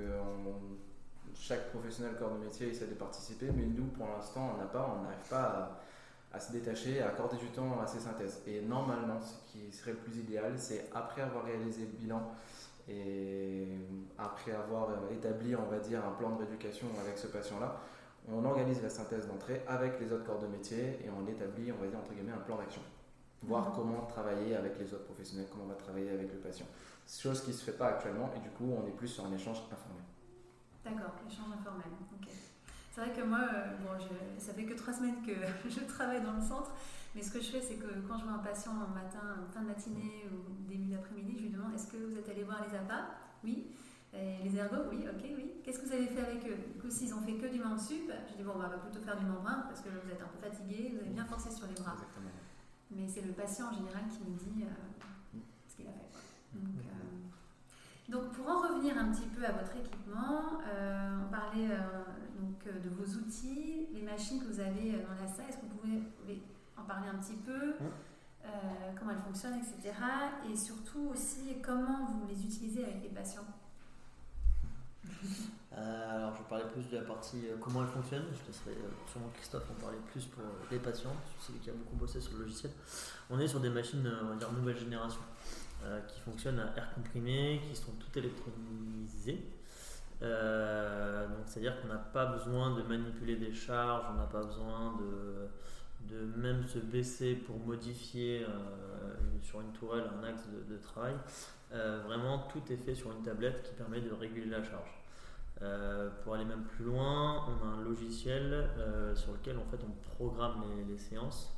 chaque 1.35 1.71
professionnel 1.71 2.15
corps 2.19 2.35
de 2.35 2.45
métier 2.45 2.69
essaie 2.69 2.87
de 2.87 2.95
participer, 2.95 3.51
mais 3.51 3.65
nous 3.65 3.87
pour 3.87 4.07
l'instant 4.07 4.53
on 4.55 4.59
n'a 4.59 4.67
pas, 4.67 4.97
on 4.99 5.03
n'arrive 5.03 5.29
pas 5.31 5.43
à 5.43 5.81
à 6.33 6.41
se 6.41 6.53
détacher, 6.53 7.03
à 7.03 7.09
accorder 7.09 7.37
du 7.37 7.49
temps 7.49 7.81
à 7.81 7.87
ces 7.87 8.01
synthèses. 8.01 8.43
Et 8.47 8.63
normalement, 8.63 9.21
ce 9.21 9.53
qui 9.53 9.71
serait 9.73 9.93
le 9.93 9.99
plus 9.99 10.17
idéal, 10.17 10.55
c'est 10.57 10.89
après 10.95 11.23
avoir 11.23 11.45
réalisé 11.45 11.83
le 11.83 11.99
bilan 11.99 12.23
et 12.89 13.69
après 14.19 14.53
avoir 14.53 14.89
établi, 15.11 15.55
on 15.55 15.71
va 15.71 15.79
dire, 15.79 16.05
un 16.05 16.13
plan 16.13 16.31
de 16.31 16.39
rééducation 16.39 16.87
avec 17.01 17.19
ce 17.19 17.29
patient-là, 17.29 17.81
on 18.29 18.45
organise 18.45 18.83
la 18.83 18.89
synthèse 18.89 19.27
d'entrée 19.27 19.63
avec 19.67 20.01
les 20.01 20.13
autres 20.13 20.25
corps 20.25 20.39
de 20.39 20.47
métier 20.47 21.01
et 21.05 21.11
on 21.11 21.27
établit, 21.27 21.73
on 21.73 21.83
va 21.83 21.89
dire, 21.89 21.99
entre 21.99 22.13
guillemets, 22.13 22.33
un 22.33 22.45
plan 22.45 22.57
d'action. 22.57 22.83
Voir 23.43 23.69
mhm. 23.69 23.75
comment 23.75 24.07
travailler 24.07 24.57
avec 24.57 24.79
les 24.79 24.95
autres 24.95 25.05
professionnels, 25.05 25.47
comment 25.51 25.65
on 25.65 25.69
va 25.69 25.75
travailler 25.75 26.11
avec 26.11 26.33
le 26.33 26.39
patient. 26.39 26.67
Chose 27.07 27.43
qui 27.43 27.51
ne 27.51 27.57
se 27.57 27.65
fait 27.65 27.77
pas 27.77 27.89
actuellement 27.89 28.31
et 28.37 28.39
du 28.39 28.51
coup, 28.51 28.73
on 28.73 28.87
est 28.87 28.93
plus 28.93 29.09
sur 29.09 29.27
un 29.27 29.33
échange 29.33 29.59
informel. 29.71 30.05
D'accord, 30.85 31.15
échange 31.29 31.53
informel. 31.53 31.87
ok. 32.15 32.29
C'est 32.93 33.01
vrai 33.01 33.13
que 33.13 33.23
moi, 33.23 33.41
euh, 33.41 33.73
bon, 33.81 34.05
ça 34.39 34.53
fait 34.53 34.65
que 34.65 34.75
trois 34.75 34.93
semaines 34.93 35.17
que 35.25 35.33
je 35.69 35.81
travaille 35.81 36.21
dans 36.21 36.35
le 36.35 36.43
centre, 36.43 36.73
mais 37.15 37.23
ce 37.23 37.31
que 37.31 37.41
je 37.41 37.51
fais, 37.51 37.61
c'est 37.63 37.77
que 37.77 37.89
quand 38.07 38.19
je 38.19 38.25
vois 38.25 38.35
un 38.35 38.45
patient 38.45 38.73
en 38.73 38.93
matin, 38.93 39.49
fin 39.53 39.63
de 39.63 39.69
matinée 39.69 40.29
ou 40.31 40.69
début 40.69 40.93
d'après-midi, 40.93 41.37
je 41.39 41.43
lui 41.45 41.51
demande 41.51 41.73
est-ce 41.75 41.87
que 41.87 41.97
vous 41.97 42.19
êtes 42.19 42.29
allé 42.29 42.45
voir 42.45 42.61
les 42.69 42.77
APA 42.77 43.09
Oui. 43.45 43.69
les 44.13 44.57
ergos? 44.57 44.85
Oui, 44.91 45.07
ok, 45.09 45.25
oui. 45.37 45.53
Qu'est-ce 45.65 45.79
que 45.79 45.87
vous 45.87 45.93
avez 45.93 46.07
fait 46.07 46.21
avec 46.21 46.45
eux? 46.47 46.57
Du 46.75 46.79
coup, 46.81 46.91
s'ils 46.91 47.15
ont 47.15 47.23
fait 47.23 47.35
que 47.35 47.47
du 47.47 47.59
membre 47.59 47.81
sup, 47.81 48.13
je 48.29 48.37
dis 48.37 48.43
bon, 48.43 48.53
on 48.57 48.59
va 48.59 48.69
plutôt 48.69 49.01
faire 49.01 49.17
du 49.17 49.25
membre 49.25 49.49
1 49.49 49.53
parce 49.69 49.81
que 49.81 49.89
vous 49.89 50.11
êtes 50.11 50.21
un 50.21 50.29
peu 50.29 50.47
fatigué, 50.47 50.93
vous 50.93 51.01
avez 51.01 51.11
bien 51.11 51.25
forcé 51.25 51.51
sur 51.51 51.67
les 51.69 51.75
bras. 51.75 51.97
Mais 52.91 53.09
c'est 53.09 53.23
le 53.23 53.33
patient 53.33 53.69
en 53.69 53.73
général 53.73 54.03
qui 54.11 54.21
me 54.21 54.37
dit 54.37 54.65
euh, 54.65 55.39
ce 55.67 55.77
qu'il 55.77 55.87
a 55.89 55.93
fait. 55.93 56.13
Donc, 56.53 56.85
euh, 56.85 58.13
donc, 58.13 58.33
pour 58.33 58.49
en 58.51 58.61
revenir 58.61 58.99
un 58.99 59.11
petit 59.13 59.29
peu 59.29 59.45
à 59.47 59.53
votre 59.53 59.75
équipement, 59.77 60.61
euh, 60.69 61.19
on 61.25 61.31
parlait 61.31 61.71
donc, 62.43 62.67
euh, 62.67 62.81
de 62.81 62.89
vos 62.91 63.19
outils, 63.19 63.89
les 63.93 64.03
machines 64.03 64.41
que 64.41 64.47
vous 64.47 64.61
avez 64.61 64.93
dans 64.93 65.15
la 65.21 65.27
salle. 65.27 65.47
Est-ce 65.49 65.59
que 65.59 65.63
vous 65.63 65.77
pouvez 65.77 66.43
en 66.77 66.83
parler 66.83 67.09
un 67.09 67.19
petit 67.19 67.37
peu 67.37 67.75
Comment 68.99 69.13
elles 69.13 69.25
fonctionnent, 69.25 69.59
etc. 69.59 69.95
Et 70.51 70.57
surtout 70.57 71.11
aussi, 71.13 71.57
comment 71.63 72.05
vous 72.07 72.27
les 72.29 72.45
utilisez 72.45 72.85
avec 72.85 73.03
les 73.03 73.09
patients? 73.09 73.47
Alors, 75.73 76.35
je 76.35 76.39
vais 76.43 76.49
parler 76.49 76.65
plus 76.73 76.89
de 76.91 76.97
la 76.97 77.03
partie 77.05 77.45
comment 77.61 77.83
elle 77.83 77.89
fonctionne. 77.89 78.25
Je 78.33 78.47
laisserai 78.47 78.77
sûrement 79.11 79.29
Christophe 79.35 79.71
en 79.71 79.81
parler 79.81 79.99
plus 80.11 80.27
pour 80.27 80.43
les 80.71 80.79
patients, 80.79 81.15
c'est 81.41 81.53
lui 81.53 81.61
qui 81.61 81.71
a 81.71 81.73
beaucoup 81.73 81.97
bossé 81.97 82.21
sur 82.21 82.35
le 82.35 82.41
logiciel. 82.41 82.73
On 83.31 83.39
est 83.41 83.49
sur 83.49 83.61
des 83.61 83.71
machines, 83.71 84.09
on 84.23 84.27
va 84.27 84.37
dire, 84.37 84.53
nouvelle 84.53 84.77
génération. 84.77 85.21
Euh, 85.85 86.01
qui 86.03 86.21
fonctionnent 86.21 86.61
à 86.61 86.77
air 86.77 86.95
comprimé, 86.95 87.61
qui 87.69 87.75
sont 87.75 87.91
toutes 87.99 88.17
électronisées. 88.17 89.43
Euh, 90.23 91.27
donc 91.27 91.39
c'est-à-dire 91.47 91.81
qu'on 91.81 91.89
n'a 91.89 91.99
pas 91.99 92.27
besoin 92.27 92.77
de 92.77 92.83
manipuler 92.83 93.37
des 93.37 93.53
charges, 93.53 94.05
on 94.13 94.17
n'a 94.17 94.27
pas 94.27 94.45
besoin 94.45 94.95
de, 94.99 95.49
même 96.37 96.67
se 96.67 96.79
baisser 96.79 97.35
pour 97.35 97.59
modifier 97.59 98.45
euh, 98.45 99.15
sur 99.41 99.61
une 99.61 99.73
tourelle 99.73 100.05
un 100.21 100.25
axe 100.25 100.47
de, 100.69 100.77
travail. 100.77 101.15
vraiment, 101.71 102.47
tout 102.53 102.63
est 102.71 102.77
fait 102.77 102.95
sur 102.95 103.11
une 103.13 103.23
tablette 103.23 103.63
qui 103.63 103.75
permet 103.75 104.01
de 104.01 104.13
réguler 104.13 104.47
la 104.47 104.63
charge. 104.63 105.03
pour 106.23 106.35
aller 106.35 106.45
même 106.45 106.65
plus 106.65 106.85
loin, 106.85 107.47
on 107.49 107.67
a 107.67 107.69
un 107.79 107.83
logiciel 107.83 108.69
sur 109.15 109.33
lequel 109.33 109.59
en 109.59 109.65
fait 109.65 109.81
on 109.85 110.15
programme 110.17 110.63
les, 110.77 110.85
les 110.85 110.99
séances 110.99 111.57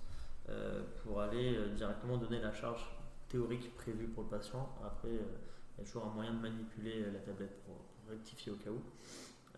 pour 1.03 1.21
aller 1.21 1.59
directement 1.77 2.17
donner 2.17 2.41
la 2.41 2.53
charge 2.53 2.95
théorique 3.35 3.75
prévu 3.75 4.07
pour 4.07 4.25
le 4.25 4.29
patient. 4.31 4.69
Après, 4.85 5.09
euh, 5.09 5.39
il 5.77 5.81
y 5.81 5.83
a 5.83 5.85
toujours 5.85 6.07
un 6.07 6.15
moyen 6.15 6.35
de 6.35 6.41
manipuler 6.41 7.05
la 7.13 7.19
tablette 7.19 7.65
pour, 7.65 7.84
rectifier 8.09 8.53
au 8.53 8.57
cas 8.57 8.71
où. 8.71 8.81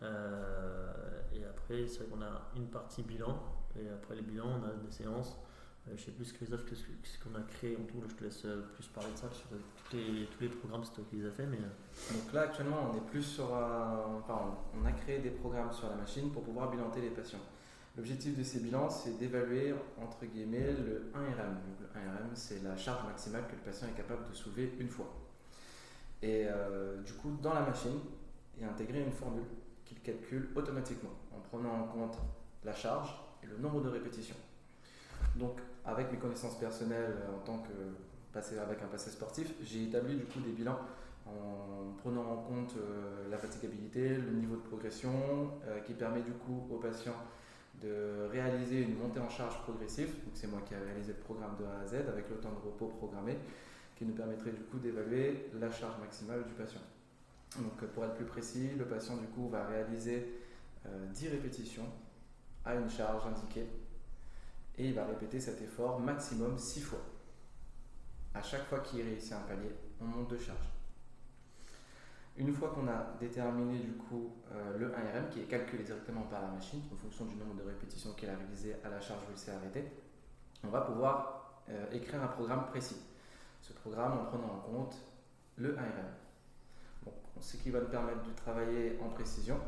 Euh, 0.03 0.93
et 1.33 1.45
après, 1.45 1.87
c'est 1.87 2.01
vrai 2.01 2.07
qu'on 2.09 2.23
a 2.23 2.51
une 2.57 2.69
partie 2.69 3.03
bilan, 3.03 3.39
et 3.79 3.89
après 3.89 4.17
les 4.17 4.23
bilans, 4.23 4.61
on 4.61 4.65
a 4.65 4.73
des 4.73 4.91
séances. 4.91 5.37
Euh, 5.89 5.93
je 5.97 6.05
sais 6.05 6.11
plus, 6.11 6.33
Christophe, 6.33 6.63
ce 6.75 7.19
qu'on 7.23 7.35
a 7.37 7.43
créé 7.43 7.77
en 7.77 7.85
tout. 7.85 8.03
je 8.09 8.15
te 8.15 8.25
laisse 8.25 8.47
plus 8.75 8.87
parler 8.89 9.13
de 9.13 9.17
ça 9.17 9.31
sur 9.31 9.47
tous 9.91 9.97
les, 9.97 10.49
programmes, 10.49 10.85
c'est 10.85 10.93
toi 10.93 11.05
qui 11.09 11.17
les 11.17 11.27
as 11.27 11.31
fait. 11.31 11.47
Mais... 11.47 11.59
Donc 11.59 12.33
là, 12.33 12.43
actuellement, 12.43 12.91
on 12.93 12.97
est 12.97 13.07
plus 13.07 13.23
sur. 13.23 13.51
on 13.53 14.85
a 14.85 14.93
créé 14.93 15.21
des 15.21 15.31
programmes 15.31 15.73
sur 15.73 15.89
la 15.89 15.97
machine 15.97 16.31
pour 16.31 16.43
pouvoir 16.43 16.71
bilanter 16.71 17.01
les 17.01 17.11
patients. 17.11 17.41
L'objectif 17.97 18.37
de 18.37 18.43
ces 18.43 18.61
bilans, 18.61 18.91
c'est 18.91 19.17
d'évaluer, 19.19 19.75
entre 19.99 20.27
guillemets, 20.27 20.73
le 20.73 21.11
1RM. 21.15 21.55
le 21.81 21.87
1RM, 21.99 22.35
c'est 22.35 22.63
la 22.63 22.77
charge 22.77 23.07
maximale 23.07 23.47
que 23.47 23.53
le 23.53 23.63
patient 23.63 23.89
est 23.89 23.97
capable 23.97 24.29
de 24.29 24.35
soulever 24.35 24.75
une 24.79 24.89
fois. 24.91 25.11
Et 26.23 26.45
euh, 26.47 27.01
du 27.03 27.15
coup, 27.15 27.39
dans 27.43 27.55
la 27.55 27.63
machine, 27.63 27.99
a 28.65 28.69
intégré 28.69 29.03
une 29.03 29.13
formule 29.13 29.45
qu'il 29.85 30.01
calcule 30.01 30.49
automatiquement 30.55 31.11
en 31.33 31.41
prenant 31.41 31.83
en 31.83 31.85
compte 31.85 32.19
la 32.65 32.73
charge 32.73 33.15
et 33.43 33.47
le 33.47 33.57
nombre 33.59 33.81
de 33.81 33.89
répétitions. 33.89 34.37
Donc, 35.37 35.59
avec 35.85 36.11
mes 36.11 36.19
connaissances 36.19 36.59
personnelles 36.59 37.15
euh, 37.17 37.37
en 37.37 37.39
tant 37.41 37.59
que 37.59 37.73
passé 38.33 38.59
avec 38.59 38.83
un 38.83 38.87
passé 38.87 39.11
sportif, 39.11 39.53
j'ai 39.63 39.85
établi 39.85 40.17
du 40.17 40.25
coup 40.25 40.41
des 40.41 40.53
bilans 40.53 40.79
en 41.27 41.93
prenant 41.99 42.33
en 42.33 42.37
compte 42.37 42.75
euh, 42.79 43.29
la 43.31 43.39
fatigabilité, 43.39 44.17
le 44.17 44.33
niveau 44.33 44.57
de 44.57 44.63
progression, 44.63 45.51
qui 45.85 45.95
permet 45.95 46.23
du 46.23 46.33
coup 46.33 46.67
au 46.71 46.77
patient 46.77 47.15
de 47.83 48.29
réaliser 48.31 48.83
une 48.83 48.97
montée 48.97 49.21
en 49.21 49.29
charge 49.29 49.61
progressive. 49.63 50.09
Donc 50.09 50.35
c'est 50.35 50.47
moi 50.47 50.61
qui 50.65 50.75
ai 50.75 50.79
réalisé 50.79 51.13
le 51.13 51.19
programme 51.19 51.57
de 51.59 51.65
A 51.65 51.83
à 51.83 51.87
Z 51.87 51.95
avec 52.09 52.29
le 52.31 52.37
temps 52.37 52.53
de 52.53 52.65
repos 52.65 52.87
programmé 52.87 53.37
qui 53.97 54.05
nous 54.05 54.15
permettrait 54.15 54.53
du 54.53 54.63
coup 54.63 54.79
d'évaluer 54.79 55.49
la 55.59 55.71
charge 55.71 55.99
maximale 56.01 56.45
du 56.45 56.53
patient. 56.53 56.81
Donc 57.59 57.85
pour 57.93 58.05
être 58.05 58.15
plus 58.15 58.25
précis, 58.25 58.71
le 58.79 58.85
patient 58.85 59.17
du 59.17 59.27
coup 59.29 59.49
va 59.49 59.67
réaliser 59.67 60.41
10 60.85 61.27
euh, 61.27 61.31
répétitions 61.31 61.87
à 62.65 62.75
une 62.75 62.91
charge 62.91 63.27
indiquée 63.27 63.67
et 64.79 64.89
il 64.89 64.95
va 64.95 65.07
répéter 65.07 65.41
cet 65.41 65.63
effort 65.63 66.01
maximum 66.01 66.59
6 66.59 66.81
fois. 66.81 67.01
À 68.35 68.43
chaque 68.43 68.67
fois 68.67 68.81
qu'il 68.81 69.03
réussit 69.03 69.33
un 69.33 69.41
palier, 69.41 69.75
on 70.01 70.05
monte 70.05 70.31
de 70.31 70.37
charge. 70.37 70.69
Une 72.37 72.53
fois 72.53 72.69
qu'on 72.69 72.87
a 72.87 73.17
déterminé 73.19 73.79
du 73.79 73.93
coup 73.93 74.35
euh, 74.53 74.77
le 74.77 74.89
1RM 74.89 75.31
qui 75.31 75.41
est 75.41 75.45
calculé 75.45 75.83
directement 75.85 76.23
par 76.23 76.43
la 76.43 76.49
machine 76.49 76.83
en 76.93 76.97
fonction 76.97 77.25
du 77.25 77.35
nombre 77.37 77.55
de 77.55 77.63
répétitions 77.63 78.13
qu'elle 78.13 78.29
a 78.29 78.37
réalisées 78.37 78.77
à 78.85 78.91
la 78.91 79.01
charge 79.01 79.23
où 79.23 79.33
il 79.33 79.39
s'est 79.39 79.53
arrêté, 79.53 79.85
on 80.63 80.69
va 80.69 80.83
pouvoir 80.83 81.63
euh, 81.71 81.91
écrire 81.93 82.23
un 82.23 82.27
programme 82.27 82.67
précis. 82.67 83.01
Ce 83.63 83.73
programme 83.73 84.19
en 84.19 84.25
prenant 84.27 84.53
en 84.53 84.71
compte 84.71 84.97
le 85.57 85.75
1RM. 85.75 86.26
Ce 87.41 87.57
qui 87.57 87.71
va 87.71 87.81
nous 87.81 87.89
permettre 87.89 88.23
de 88.23 88.33
travailler 88.33 88.99
en 89.03 89.09
précision, 89.11 89.59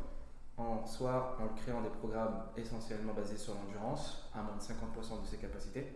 en, 0.57 0.85
soit 0.87 1.37
en 1.41 1.49
créant 1.55 1.83
des 1.83 1.91
programmes 1.91 2.43
essentiellement 2.57 3.15
basés 3.15 3.37
sur 3.37 3.55
l'endurance, 3.55 4.29
à 4.35 4.43
moins 4.43 4.57
de 4.57 4.63
50% 4.63 5.23
de 5.23 5.27
ses 5.27 5.37
capacités, 5.37 5.87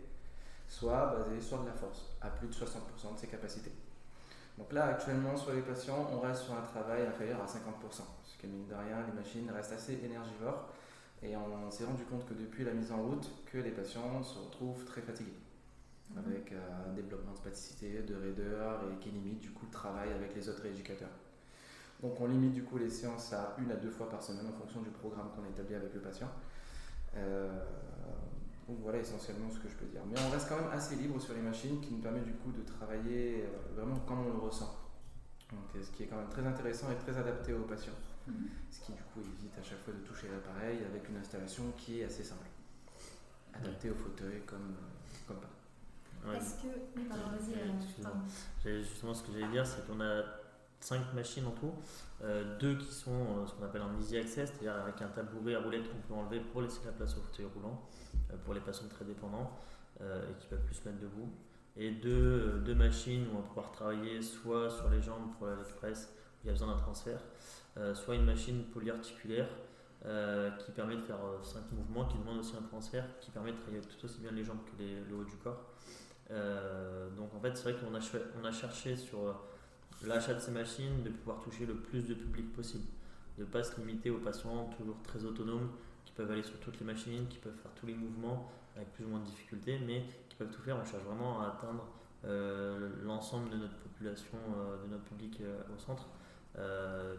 soit 0.69 1.07
basés 1.07 1.41
sur 1.41 1.63
de 1.63 1.67
la 1.67 1.73
force, 1.73 2.15
à 2.21 2.29
plus 2.29 2.49
de 2.49 2.53
60% 2.53 3.15
de 3.15 3.19
ses 3.19 3.27
capacités. 3.27 3.73
Donc 4.59 4.73
là, 4.73 4.87
actuellement, 4.87 5.37
sur 5.37 5.53
les 5.53 5.63
patients, 5.63 6.09
on 6.13 6.21
reste 6.21 6.43
sur 6.43 6.55
un 6.55 6.63
travail 6.63 7.07
inférieur 7.07 7.41
à 7.41 7.47
50%, 7.47 8.03
ce 8.25 8.39
qui, 8.39 8.47
mine 8.47 8.67
de 8.67 8.75
rien, 8.75 9.05
les 9.07 9.13
machines 9.13 9.51
restent 9.51 9.73
assez 9.73 9.99
énergivores. 10.05 10.69
Et 11.23 11.37
on 11.37 11.71
s'est 11.71 11.85
rendu 11.85 12.03
compte 12.05 12.27
que 12.27 12.35
depuis 12.35 12.65
la 12.65 12.73
mise 12.73 12.91
en 12.91 13.01
route, 13.01 13.31
que 13.47 13.59
les 13.59 13.71
patients 13.71 14.23
se 14.23 14.39
retrouvent 14.39 14.85
très 14.85 15.01
fatigués, 15.01 15.39
mhm. 16.11 16.19
avec 16.19 16.53
euh, 16.53 16.89
un 16.89 16.93
développement 16.95 17.33
de 17.33 17.37
spasticité, 17.37 18.03
de 18.03 18.15
raideur, 18.15 18.81
et 18.91 18.99
qui 18.99 19.11
limite 19.11 19.39
du 19.39 19.51
coup 19.51 19.67
le 19.67 19.73
travail 19.73 20.13
avec 20.13 20.35
les 20.35 20.49
autres 20.49 20.67
éducateurs. 20.67 21.09
Donc 22.03 22.21
on 22.21 22.27
limite 22.27 22.53
du 22.53 22.65
coup 22.65 22.79
les 22.79 22.91
séances 22.91 23.33
à 23.33 23.55
une 23.59 23.71
à 23.71 23.77
deux 23.77 23.91
fois 23.91 24.09
par 24.09 24.23
semaine 24.23 24.47
en 24.47 24.53
fonction 24.53 24.83
du 24.83 24.91
programme 24.91 25.31
qu'on 25.37 25.49
établit 25.49 25.77
avec 25.77 25.95
le 25.95 26.01
patient. 26.01 26.29
Euh, 27.17 27.65
donc 28.69 28.79
voilà 28.81 28.99
essentiellement 28.99 29.49
ce 29.51 29.61
que 29.61 29.69
je 29.69 29.77
peux 29.77 29.87
dire. 29.87 30.01
Mais 30.11 30.19
on 30.21 30.31
reste 30.31 30.49
quand 30.49 30.57
même 30.57 30.73
assez 30.73 30.97
libre 30.97 31.21
sur 31.21 31.35
les 31.35 31.41
machines 31.41 31.81
qui 31.81 31.93
nous 31.93 32.01
permet 32.01 32.21
du 32.21 32.33
coup 32.33 32.51
de 32.51 32.63
travailler 32.63 33.45
euh, 33.45 33.75
vraiment 33.75 34.01
comme 34.01 34.27
on 34.27 34.33
le 34.33 34.39
ressent. 34.39 34.77
Donc, 35.53 35.77
euh, 35.77 35.83
ce 35.83 35.91
qui 35.91 36.05
est 36.05 36.07
quand 36.07 36.17
même 36.17 36.31
très 36.31 36.45
intéressant 36.45 36.91
et 36.91 36.97
très 36.97 37.17
adapté 37.17 37.53
aux 37.53 37.65
patients. 37.65 37.93
Mhm. 38.27 38.49
Ce 38.71 38.81
qui 38.81 38.93
du 38.93 39.03
coup 39.03 39.21
évite 39.21 39.57
à 39.59 39.63
chaque 39.63 39.81
fois 39.85 39.93
de 39.93 40.01
toucher 40.01 40.29
l'appareil 40.29 40.79
avec 40.85 41.09
une 41.09 41.19
installation 41.19 41.65
qui 41.77 42.01
est 42.01 42.05
assez 42.05 42.25
simple. 42.25 42.47
Adaptée 43.53 43.91
au 43.91 43.95
fauteuil 43.95 44.41
comme, 44.47 44.75
comme 45.29 45.37
pas. 45.37 46.35
Est-ce 46.35 46.55
que. 46.63 46.69
Oui, 46.97 47.05
pardon, 47.09 47.37
vas-y. 47.37 48.83
Justement, 48.83 49.13
ce 49.13 49.23
que 49.23 49.33
j'allais 49.33 49.53
dire, 49.53 49.67
c'est 49.67 49.87
qu'on 49.87 50.01
a 50.01 50.23
5 50.83 51.15
machines 51.15 51.47
en 51.47 51.53
tout, 51.53 51.73
deux 52.61 52.77
qui 52.77 52.93
sont 52.93 53.47
ce 53.47 53.53
qu'on 53.55 53.65
appelle 53.65 53.83
un 53.83 53.99
easy 54.01 54.17
access, 54.17 54.51
c'est-à-dire 54.51 54.81
avec 54.83 55.01
un 55.03 55.09
tabouret 55.09 55.55
à 55.55 55.61
roulette 55.61 55.89
qu'on 55.91 56.09
peut 56.09 56.15
enlever 56.15 56.41
pour 56.41 56.63
laisser 56.63 56.81
la 56.85 56.93
place 56.93 57.17
au 57.17 57.21
fauteuil 57.21 57.47
roulant. 57.55 57.83
Euh, 58.33 58.37
pour 58.45 58.55
les 58.55 58.61
patients 58.61 58.89
très 58.89 59.05
dépendants 59.05 59.51
euh, 60.01 60.31
et 60.31 60.35
qui 60.41 60.47
peuvent 60.47 60.65
plus 60.65 60.75
se 60.75 60.89
mettre 60.89 61.01
debout. 61.01 61.31
Et 61.77 61.91
deux, 61.91 62.61
deux, 62.65 62.75
machines 62.75 63.27
où 63.29 63.37
on 63.37 63.41
va 63.41 63.49
pouvoir 63.49 63.73
travailler 63.73 64.21
soit 64.21 64.71
sur 64.71 64.91
les 64.91 65.01
jambes 65.01 65.33
pour 65.39 65.47
la 65.47 65.57
presse, 65.57 66.13
où 66.13 66.45
il 66.45 66.47
y 66.49 66.51
a 66.51 66.53
besoin 66.53 66.69
d'un 66.69 66.81
transfert, 66.81 67.21
euh, 67.79 67.95
soit 67.95 68.15
une 68.15 68.25
machine 68.25 68.65
polyarticulaire 68.65 69.49
qui 70.59 70.73
permet 70.73 70.97
de 70.97 71.01
faire 71.01 71.21
5 71.45 71.71
mouvements, 71.71 72.05
qui 72.07 72.19
demande 72.19 72.39
aussi 72.39 72.57
un 72.57 72.63
transfert, 72.63 73.05
qui 73.21 73.31
permet 73.31 73.53
de 73.53 73.57
travailler 73.57 73.81
tout 73.83 74.05
aussi 74.05 74.19
bien 74.19 74.33
les 74.33 74.43
jambes 74.43 74.59
que 74.65 74.83
le 74.83 75.15
haut 75.15 75.23
du 75.23 75.37
corps. 75.37 75.63
donc 77.17 77.33
en 77.33 77.41
fait, 77.41 77.57
c'est 77.57 77.71
vrai 77.71 77.75
qu'on 77.75 77.95
a, 77.95 78.01
on 78.43 78.45
a 78.45 78.51
cherché 78.51 78.97
sur 78.97 79.41
l'achat 80.07 80.35
de 80.35 80.41
ces 80.41 80.51
machines 80.51 81.03
de 81.03 81.11
pouvoir 81.11 81.41
toucher 81.41 81.67
le 81.67 81.75
plus 81.75 82.03
de 82.03 82.15
public 82.15 82.53
possible, 82.53 82.85
de 83.39 83.45
ne 83.45 83.49
pas 83.49 83.63
se 83.63 83.79
limiter 83.81 84.11
aux 84.11 84.19
patients 84.19 84.71
toujours 84.77 85.01
très 85.03 85.25
autonomes 85.25 85.71
qui 86.05 86.13
peuvent 86.13 86.31
aller 86.31 86.43
sur 86.43 86.59
toutes 86.61 86.79
les 86.81 86.87
machines, 86.87 87.27
qui 87.29 87.39
peuvent 87.39 87.57
faire 87.63 87.73
tous 87.75 87.87
les 87.87 87.95
mouvements 87.95 88.51
avec 88.77 88.93
plus 88.93 89.05
ou 89.05 89.09
moins 89.09 89.21
de 89.21 89.27
difficultés, 89.27 89.79
mais 89.87 90.05
qui 90.29 90.37
peuvent 90.37 90.51
tout 90.51 90.63
faire. 90.63 90.77
On 90.77 90.85
cherche 90.85 91.05
vraiment 91.05 91.41
à 91.41 91.49
atteindre 91.49 91.87
euh, 92.25 92.89
l'ensemble 93.03 93.51
de 93.51 93.57
notre 93.57 93.77
population, 93.79 94.39
euh, 94.57 94.85
de 94.85 94.91
notre 94.91 95.03
public 95.05 95.41
euh, 95.41 95.61
au 95.75 95.79
centre, 95.79 96.09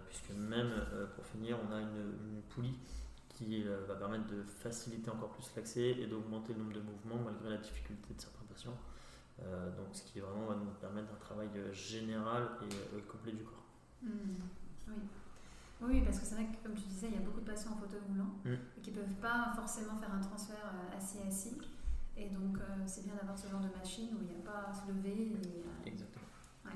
puisque 0.07 0.29
même 0.29 0.71
pour 1.15 1.25
finir, 1.25 1.57
on 1.67 1.73
a 1.73 1.79
une, 1.79 2.41
poulie 2.49 2.77
qui 3.29 3.63
va 3.87 3.95
permettre 3.95 4.27
de 4.27 4.43
faciliter 4.43 5.09
encore 5.09 5.29
plus 5.29 5.49
l'accès 5.55 5.89
et 5.99 6.05
d'augmenter 6.05 6.53
le 6.53 6.59
nombre 6.59 6.73
de 6.73 6.81
mouvements 6.81 7.23
malgré 7.25 7.49
la 7.49 7.57
difficulté 7.57 8.13
de 8.13 8.21
certains 8.21 8.45
patients. 8.45 8.77
Donc, 9.39 9.87
ce 9.91 10.03
qui 10.03 10.19
vraiment 10.19 10.45
va 10.45 10.55
nous 10.55 10.71
permettre 10.79 11.09
un 11.13 11.19
travail 11.19 11.49
général 11.73 12.49
et 12.61 13.01
complet 13.01 13.33
du 13.33 13.43
corps. 13.43 13.65
Mmh. 14.01 14.09
oui. 14.89 14.95
Oui, 15.85 16.01
parce 16.01 16.19
que 16.19 16.25
c'est 16.25 16.35
vrai 16.35 16.45
que, 16.45 16.63
comme 16.63 16.75
tu 16.75 16.87
disais, 16.87 17.07
il 17.07 17.15
y 17.15 17.17
a 17.17 17.25
beaucoup 17.25 17.41
de 17.41 17.45
patients 17.45 17.71
en 17.71 17.75
fauteuil 17.75 17.99
roulant 18.07 18.39
mm. 18.45 18.53
et 18.77 18.81
qui 18.81 18.91
ne 18.91 18.95
peuvent 18.95 19.15
pas 19.19 19.51
forcément 19.55 19.97
faire 19.97 20.13
un 20.13 20.21
transfert 20.21 20.71
euh, 20.71 20.97
assis-assis. 20.97 21.57
Et 22.15 22.29
donc, 22.29 22.57
euh, 22.57 22.83
c'est 22.85 23.03
bien 23.03 23.15
d'avoir 23.15 23.37
ce 23.37 23.49
genre 23.49 23.59
de 23.59 23.75
machine 23.75 24.15
où 24.15 24.21
il 24.21 24.27
n'y 24.27 24.41
a 24.41 24.45
pas 24.45 24.69
à 24.69 24.73
se 24.73 24.87
lever. 24.87 25.35
Euh, 25.35 25.85
Exactement. 25.85 26.25
Ouais. 26.65 26.71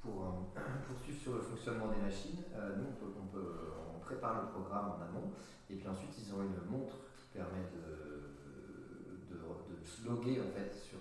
Pour 0.00 0.52
poursuivre 0.88 1.20
sur 1.20 1.34
le 1.34 1.40
fonctionnement 1.40 1.88
des 1.88 2.00
machines, 2.00 2.40
nous, 2.76 2.84
on, 2.88 2.92
peut, 2.92 3.12
on, 3.20 3.26
peut, 3.26 3.72
on, 3.94 3.98
prépare 3.98 4.42
le 4.42 4.48
programme 4.48 4.92
en 4.92 5.02
amont 5.02 5.32
et 5.68 5.76
puis 5.76 5.88
ensuite, 5.88 6.14
ils 6.18 6.32
ont 6.34 6.42
une 6.42 6.70
montre 6.70 6.96
qui 7.16 7.26
permet 7.32 7.64
de, 7.72 8.13
loguer 10.04 10.40
en 10.40 10.50
fait, 10.52 10.72
sur, 10.72 10.98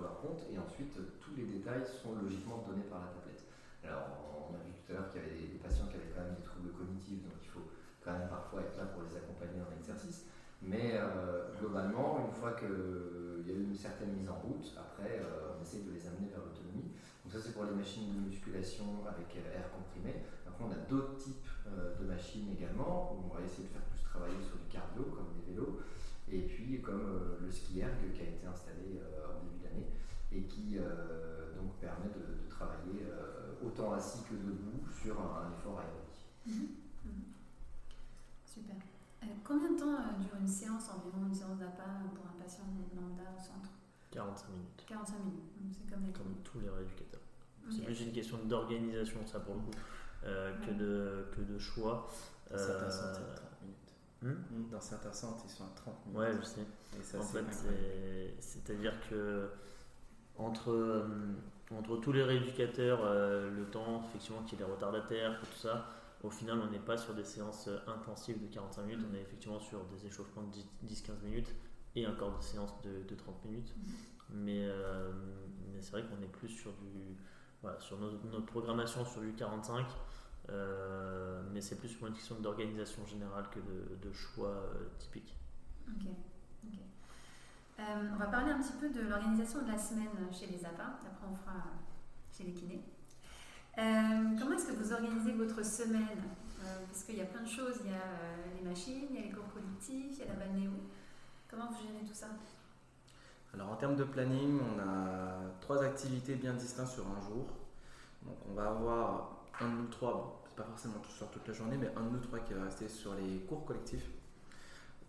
leur 0.00 0.20
compte 0.20 0.44
et 0.52 0.58
ensuite, 0.58 0.92
tous 0.92 1.32
les 1.36 1.44
détails 1.44 1.80
sont 1.88 2.20
logiquement 2.20 2.60
donnés 2.68 2.84
par 2.84 3.00
la 3.00 3.08
tablette. 3.08 3.48
Alors, 3.80 4.50
on 4.50 4.52
a 4.52 4.60
vu 4.60 4.76
tout 4.76 4.92
à 4.92 5.00
l'heure 5.00 5.08
qu'il 5.08 5.22
y 5.22 5.24
avait 5.24 5.40
des, 5.40 5.56
patients 5.56 5.88
qui 5.88 5.96
avaient 5.96 6.12
quand 6.12 6.20
même 6.20 6.36
des 6.36 6.44
troubles 6.44 6.68
cognitifs, 6.76 7.24
donc 7.24 7.40
il 7.40 7.48
faut 7.48 7.64
quand 8.04 8.12
même 8.12 8.28
parfois 8.28 8.60
être 8.60 8.76
là 8.76 8.92
pour 8.92 9.08
les 9.08 9.16
accompagner 9.16 9.56
dans 9.56 9.72
l'exercice. 9.72 10.28
Mais 10.60 11.00
euh, 11.00 11.52
globalement, 11.56 12.28
une 12.28 12.32
fois 12.32 12.52
qu'il 12.52 12.68
y 12.68 13.50
a 13.50 13.56
eu 13.56 13.64
une 13.72 13.76
certaine 13.76 14.12
mise 14.12 14.28
en 14.28 14.36
route, 14.36 14.68
après, 14.76 15.20
euh, 15.20 15.56
on 15.56 15.62
essaie 15.62 15.84
de 15.84 15.92
les 15.92 16.04
amener 16.04 16.28
vers 16.28 16.44
l'autonomie. 16.44 16.92
Donc 17.24 17.32
ça, 17.32 17.40
c'est 17.40 17.56
pour 17.56 17.64
les 17.64 17.76
machines 17.76 18.12
de 18.12 18.20
musculation 18.28 19.04
avec 19.08 19.32
euh, 19.36 19.56
air 19.56 19.68
comprimé. 19.72 20.24
Après, 20.44 20.64
on 20.64 20.72
a 20.72 20.82
d'autres 20.88 21.16
types 21.16 21.48
de 21.66 22.04
machines 22.06 22.48
également, 22.52 23.12
où 23.12 23.28
on 23.28 23.34
va 23.34 23.44
essayer 23.44 23.68
de 23.68 23.72
faire 23.72 23.84
plus 23.90 24.00
travailler 24.04 24.40
sur 24.40 24.56
du 24.56 24.68
cardio, 24.70 25.02
comme 25.10 25.34
des 25.34 25.52
vélos, 25.52 25.82
et 26.30 26.40
puis 26.40 26.80
comme 26.80 27.38
le 27.40 27.50
ski 27.50 27.80
erg 27.80 28.12
qui 28.14 28.20
a 28.20 28.24
été 28.24 28.46
installé 28.46 29.00
en 29.24 29.44
début 29.44 29.62
d'année, 29.62 29.86
et 30.32 30.42
qui 30.42 30.76
donc 31.56 31.74
permet 31.80 32.08
de, 32.08 32.44
de 32.44 32.48
travailler 32.50 33.06
autant 33.64 33.92
assis 33.92 34.22
que 34.24 34.34
debout 34.34 34.86
sur 34.92 35.18
un, 35.20 35.50
effort 35.52 35.80
aérobique. 35.80 36.26
Mhm. 36.46 36.68
Mhm. 37.04 37.22
Super. 38.44 38.76
Euh, 39.22 39.26
combien 39.44 39.72
de 39.72 39.78
temps 39.78 39.94
euh, 39.94 40.22
dure 40.22 40.36
une 40.40 40.48
séance 40.48 40.90
environ, 40.90 41.26
une 41.26 41.34
séance 41.34 41.58
d'appât 41.58 42.00
pour 42.14 42.26
un 42.26 42.42
patient 42.42 42.64
lambda 42.94 43.22
au 43.36 43.40
centre? 43.40 43.70
45 44.10 44.48
minutes. 44.50 44.84
45 44.86 45.18
minutes, 45.18 45.42
c'est 45.72 45.92
comme, 45.92 46.12
comme 46.12 46.34
tous 46.44 46.60
les 46.60 46.68
rééducateurs. 46.68 47.20
C'est 47.68 47.84
plus 47.84 48.00
une 48.00 48.12
question 48.12 48.38
d'organisation, 48.44 49.26
ça 49.26 49.40
pour 49.40 49.54
le 49.54 49.60
coup, 49.60 49.70
euh, 50.24 50.54
que, 50.64 50.70
de, 50.70 51.26
que 51.34 51.40
de 51.40 51.58
choix. 51.58 52.08
Certains 52.48 52.88
30 54.34 54.50
minutes. 54.50 54.68
Hmm? 54.68 54.70
Dans 54.70 54.80
certains 54.80 55.12
centres, 55.12 55.42
ils 55.44 55.50
sont 55.50 55.64
à 55.64 55.72
30 55.74 56.06
minutes. 56.06 56.20
Ouais, 56.20 56.32
je 56.40 56.44
sais. 56.44 57.18
en 57.18 57.22
fait, 57.22 57.44
c'est-à-dire 58.40 58.94
que 59.08 59.48
entre 60.36 61.04
entre 61.74 61.96
tous 61.96 62.12
les 62.12 62.22
rééducateurs, 62.22 63.00
euh, 63.02 63.50
le 63.50 63.64
temps, 63.64 64.04
effectivement, 64.08 64.42
qu'il 64.42 64.58
y 64.58 64.62
ait 64.62 64.64
des 64.64 64.70
retardataires, 64.70 65.38
tout 65.40 65.58
ça, 65.58 65.86
au 66.22 66.30
final, 66.30 66.60
on 66.60 66.70
n'est 66.70 66.78
pas 66.78 66.96
sur 66.96 67.14
des 67.14 67.24
séances 67.24 67.68
euh, 67.68 67.78
intensives 67.88 68.40
de 68.40 68.46
45 68.52 68.82
minutes, 68.82 69.04
on 69.10 69.14
est 69.14 69.20
effectivement 69.20 69.60
sur 69.60 69.84
des 69.86 70.06
échauffements 70.06 70.42
de 70.42 70.88
10-15 70.88 71.22
minutes 71.24 71.54
et 71.96 72.06
encore 72.06 72.36
des 72.36 72.42
séances 72.44 72.74
de, 72.82 73.14
30 73.14 73.44
minutes. 73.46 73.74
Mais, 74.30 74.64
euh, 74.64 75.12
mais 75.72 75.80
c'est 75.80 75.92
vrai 75.92 76.04
qu'on 76.04 76.22
est 76.22 76.30
plus 76.30 76.48
sur 76.48 76.72
du. 76.72 77.16
Voilà, 77.62 77.80
sur 77.80 77.98
notre 77.98 78.46
programmation 78.46 79.04
sur 79.04 79.22
du 79.22 79.32
45, 79.32 79.86
mais 80.48 81.60
c'est 81.60 81.76
plus 81.76 81.96
une 82.00 82.12
question 82.12 82.36
d'organisation 82.40 83.04
générale 83.06 83.46
que 83.50 83.60
de, 83.60 84.12
choix 84.12 84.70
typiques. 84.98 85.34
Ok. 85.88 86.06
Euh, 87.78 87.82
on 88.14 88.16
va 88.16 88.26
parler 88.26 88.52
un 88.52 88.60
petit 88.60 88.72
peu 88.80 88.88
de 88.88 89.06
l'organisation 89.06 89.62
de 89.62 89.70
la 89.70 89.78
semaine 89.78 90.08
chez 90.32 90.46
les 90.46 90.64
APA, 90.64 90.98
après 91.06 91.26
on 91.30 91.34
fera 91.34 91.64
chez 92.32 92.44
les 92.44 92.52
kinés. 92.52 92.82
Euh, 93.76 94.38
comment 94.38 94.56
est-ce 94.56 94.68
que 94.68 94.72
vous 94.72 94.92
organisez 94.92 95.32
votre 95.32 95.64
semaine? 95.64 96.22
Euh, 96.64 96.86
Parce 96.86 97.04
qu'il 97.04 97.16
y 97.16 97.20
a 97.20 97.26
plein 97.26 97.42
de 97.42 97.48
choses, 97.48 97.80
il 97.84 97.90
y 97.90 97.94
a 97.94 98.56
les 98.58 98.66
machines, 98.66 99.06
il 99.10 99.16
y 99.16 99.18
a 99.18 99.22
les 99.22 99.30
cours 99.30 99.52
collectifs, 99.52 100.12
il 100.12 100.18
y 100.20 100.22
a 100.22 100.32
la 100.32 100.34
balnéo. 100.34 100.70
Comment 101.50 101.66
vous 101.66 101.86
gérez 101.86 102.04
tout 102.06 102.14
ça? 102.14 102.28
Alors 103.52 103.70
en 103.70 103.76
termes 103.76 103.96
de 103.96 104.04
planning, 104.04 104.58
on 104.58 104.78
a 104.80 105.50
trois 105.60 105.82
activités 105.82 106.36
bien 106.36 106.54
distinctes 106.54 106.92
sur 106.92 107.06
un 107.06 107.20
jour. 107.20 107.46
Donc 108.22 108.36
on 108.48 108.54
va 108.54 108.70
avoir 108.70 109.36
un 109.60 109.68
de 109.68 109.76
nous 109.76 109.86
trois, 109.88 110.35
pas 110.56 110.64
forcément 110.64 111.02
sur 111.08 111.30
toute 111.30 111.46
la 111.46 111.54
journée, 111.54 111.76
mais 111.76 111.90
un 111.96 112.02
de 112.02 112.10
nous 112.10 112.20
trois 112.20 112.38
qui 112.40 112.54
va 112.54 112.64
rester 112.64 112.88
sur 112.88 113.14
les 113.14 113.40
cours 113.40 113.64
collectifs. 113.64 114.08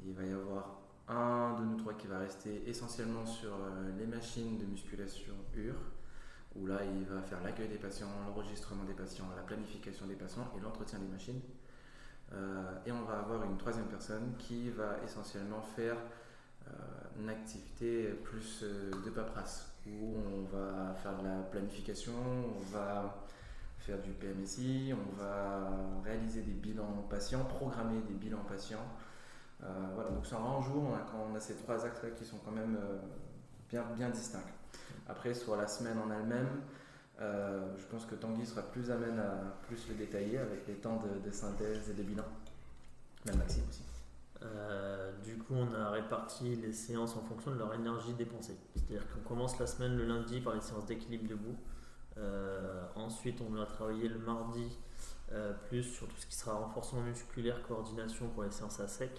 Il 0.05 0.13
va 0.13 0.23
y 0.23 0.31
avoir 0.31 0.79
un 1.07 1.60
de 1.60 1.65
nous 1.65 1.77
trois 1.77 1.93
qui 1.93 2.07
va 2.07 2.19
rester 2.19 2.69
essentiellement 2.69 3.25
sur 3.25 3.53
euh, 3.53 3.97
les 3.97 4.05
machines 4.05 4.57
de 4.57 4.65
musculation 4.65 5.33
UR, 5.55 5.75
où 6.55 6.67
là 6.67 6.79
il 6.83 7.05
va 7.05 7.21
faire 7.21 7.41
l'accueil 7.43 7.69
des 7.69 7.77
patients, 7.77 8.10
l'enregistrement 8.25 8.83
des 8.83 8.93
patients, 8.93 9.25
la 9.36 9.43
planification 9.43 10.05
des 10.05 10.15
patients 10.15 10.51
et 10.57 10.62
l'entretien 10.62 10.99
des 10.99 11.07
machines. 11.07 11.41
Euh, 12.33 12.73
et 12.86 12.91
on 12.91 13.03
va 13.03 13.19
avoir 13.19 13.43
une 13.43 13.57
troisième 13.57 13.88
personne 13.88 14.33
qui 14.38 14.69
va 14.69 14.97
essentiellement 15.03 15.62
faire 15.62 15.95
une 17.17 17.29
activité 17.29 18.10
plus 18.25 18.62
de 18.62 19.10
paperasse 19.10 19.71
où 19.88 20.17
on 20.17 20.41
va 20.53 20.93
faire 20.95 21.17
de 21.17 21.23
la 21.23 21.41
planification, 21.43 22.12
on 22.13 22.60
va 22.73 23.23
faire 23.88 24.02
du 24.02 24.12
PMSI, 24.12 24.93
on 24.93 25.15
va 25.21 25.71
réaliser 26.04 26.41
des 26.41 26.52
bilans 26.52 27.06
patients, 27.10 27.43
programmer 27.45 28.02
des 28.02 28.13
bilans 28.13 28.43
patients. 28.47 28.86
voilà, 29.62 30.10
donc 30.12 30.26
c'est 30.26 30.36
un 30.36 30.39
rang 30.39 30.62
jour 30.62 30.97
quand 31.12 31.26
on 31.32 31.36
a 31.36 31.39
ces 31.39 31.56
trois 31.56 31.86
actes 31.86 32.13
qui 32.15 32.26
sont 32.26 32.38
quand 32.43 32.52
même 32.52 32.78
bien, 33.69 33.84
bien 33.95 34.10
distincts. 34.10 34.39
Après, 35.08 35.34
sur 35.34 35.56
la 35.56 35.67
semaine 35.67 35.97
en 36.00 36.12
elle-même, 36.12 36.50
euh, 37.19 37.76
je 37.78 37.86
pense 37.86 38.06
que 38.06 38.15
Tanguy 38.15 38.45
sera 38.45 38.62
plus 38.62 38.91
amène 38.91 39.19
à 39.19 39.58
plus 39.63 39.88
le 39.89 39.95
détailler 39.95 40.38
avec 40.38 40.67
les 40.67 40.76
temps 40.76 41.02
de, 41.23 41.32
synthèse 41.32 41.89
et 41.89 41.93
de 41.93 42.04
bilan. 42.04 42.26
Même 43.26 43.38
Maxime 43.38 43.63
aussi. 43.69 43.84
Euh, 44.43 45.12
du 45.23 45.38
coup, 45.38 45.56
on 45.56 45.73
a 45.73 45.89
réparti 45.89 46.56
les 46.56 46.73
séances 46.73 47.15
en 47.15 47.21
fonction 47.21 47.52
de 47.52 47.58
leur 47.58 47.73
énergie 47.73 48.13
dépensée. 48.13 48.56
C'est-à-dire 48.76 49.04
qu'on 49.12 49.28
commence 49.28 49.58
la 49.60 49.65
semaine 49.65 49.97
le 49.97 50.06
lundi 50.06 50.41
par 50.41 50.54
les 50.54 50.62
séances 50.62 50.86
d'équilibre 50.86 51.28
debout. 51.28 51.56
Euh, 52.17 52.86
ensuite, 52.95 53.41
on 53.41 53.53
va 53.53 53.65
travailler 53.65 54.10
le 54.10 54.19
mardi 54.19 54.77
plus 55.67 55.84
sur 55.84 56.08
tout 56.08 56.15
ce 56.15 56.25
qui 56.25 56.36
sera 56.36 56.53
renforcement 56.53 57.01
musculaire, 57.01 57.62
coordination 57.67 58.30
pour 58.30 58.43
les 58.43 58.51
séances 58.51 58.80
à 58.80 58.88
sec 58.88 59.12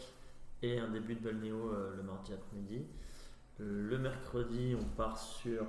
et 0.63 0.79
un 0.79 0.89
début 0.89 1.15
de 1.15 1.21
balnéo 1.21 1.71
le 1.95 2.03
mardi 2.03 2.33
après-midi. 2.33 2.87
Le 3.59 3.99
mercredi, 3.99 4.75
on 4.81 4.85
part 4.97 5.19
sur 5.19 5.67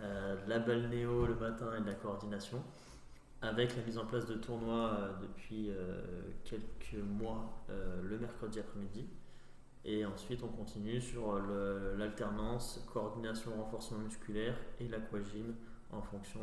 euh, 0.00 0.36
la 0.48 0.58
balnéo 0.58 1.26
le 1.26 1.36
matin 1.36 1.76
et 1.76 1.80
de 1.80 1.86
la 1.86 1.94
coordination, 1.94 2.60
avec 3.40 3.76
la 3.76 3.82
mise 3.84 3.98
en 3.98 4.06
place 4.06 4.26
de 4.26 4.34
tournois 4.34 4.96
euh, 4.98 5.12
depuis 5.22 5.70
euh, 5.70 6.02
quelques 6.44 7.00
mois 7.02 7.64
le 8.02 8.18
mercredi 8.18 8.58
après-midi. 8.58 9.06
Et 9.84 10.04
ensuite, 10.04 10.42
on 10.42 10.48
continue 10.48 11.00
sur 11.00 11.38
l'alternance, 11.98 12.82
coordination, 12.92 13.50
renforcement 13.56 13.98
musculaire 13.98 14.56
et 14.80 14.88
l'aquagym 14.88 15.54
en 15.94 16.02
fonction 16.02 16.40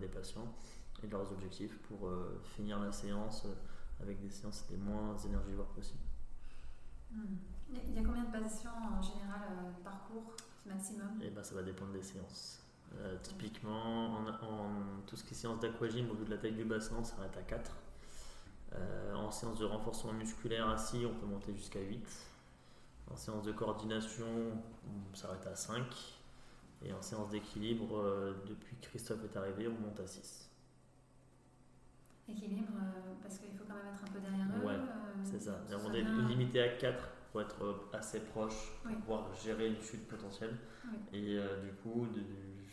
des 0.00 0.08
patients 0.08 0.54
et 1.02 1.06
de 1.06 1.12
leurs 1.12 1.30
objectifs 1.32 1.78
pour 1.82 2.10
finir 2.42 2.80
la 2.80 2.92
séance 2.92 3.46
avec 4.00 4.20
des 4.20 4.30
séances 4.30 4.64
les 4.70 4.76
moins 4.76 5.16
énergivores 5.18 5.68
possibles. 5.68 6.02
Hmm. 7.10 7.36
Il 7.70 7.94
y 7.94 7.98
a 7.98 8.02
combien 8.02 8.24
de 8.24 8.32
patients 8.32 8.70
en 8.98 9.02
général 9.02 9.74
parcours 9.82 10.34
maximum? 10.66 11.20
Et 11.20 11.26
eh 11.26 11.30
ben, 11.30 11.42
Ça 11.42 11.54
va 11.54 11.62
dépendre 11.62 11.92
des 11.92 12.02
séances. 12.02 12.60
Euh, 12.98 13.16
typiquement, 13.22 14.18
en, 14.18 15.00
tout 15.06 15.16
ce 15.16 15.24
qui 15.24 15.34
est 15.34 15.36
séance 15.36 15.58
d'aquagym, 15.60 16.10
au 16.10 16.14
vu 16.14 16.24
de 16.24 16.30
la 16.30 16.38
taille 16.38 16.52
du 16.52 16.64
bassin, 16.64 16.96
on 17.00 17.04
s'arrête 17.04 17.36
à 17.36 17.42
4. 17.42 17.70
Euh, 18.74 19.14
en 19.14 19.30
séance 19.30 19.58
de 19.58 19.64
renforcement 19.64 20.12
musculaire 20.12 20.68
assis, 20.68 21.04
on 21.06 21.14
peut 21.14 21.26
monter 21.26 21.54
jusqu'à 21.54 21.80
8. 21.80 22.06
En 23.10 23.16
séance 23.16 23.42
de 23.42 23.52
coordination, 23.52 24.26
on 24.86 25.14
s'arrête 25.14 25.46
à 25.46 25.54
5. 25.54 25.82
Et 26.84 26.92
en 26.92 27.00
séance 27.02 27.30
d'équilibre, 27.30 27.98
euh, 27.98 28.34
depuis 28.46 28.76
que 28.76 28.86
Christophe 28.86 29.24
est 29.24 29.36
arrivé, 29.36 29.68
on 29.68 29.86
monte 29.86 30.00
à 30.00 30.06
6. 30.06 30.50
Équilibre, 32.28 32.72
parce 33.22 33.38
qu'il 33.38 33.56
faut 33.56 33.64
quand 33.66 33.74
même 33.74 33.94
être 33.94 34.02
un 34.02 34.12
peu 34.12 34.20
derrière 34.20 34.46
eux. 34.58 34.66
Ouais, 34.66 34.78
c'est 35.24 35.40
ça. 35.40 35.60
On 35.84 35.92
est 35.92 36.02
limité 36.02 36.62
à 36.62 36.68
4 36.68 37.08
pour 37.30 37.42
être 37.42 37.88
assez 37.92 38.20
proche, 38.20 38.72
pour 38.82 38.96
pouvoir 38.96 39.34
gérer 39.34 39.68
une 39.68 39.80
chute 39.80 40.06
potentielle. 40.08 40.56
Et 41.12 41.36
du 41.62 41.72
coup, 41.82 42.06
de, 42.06 42.22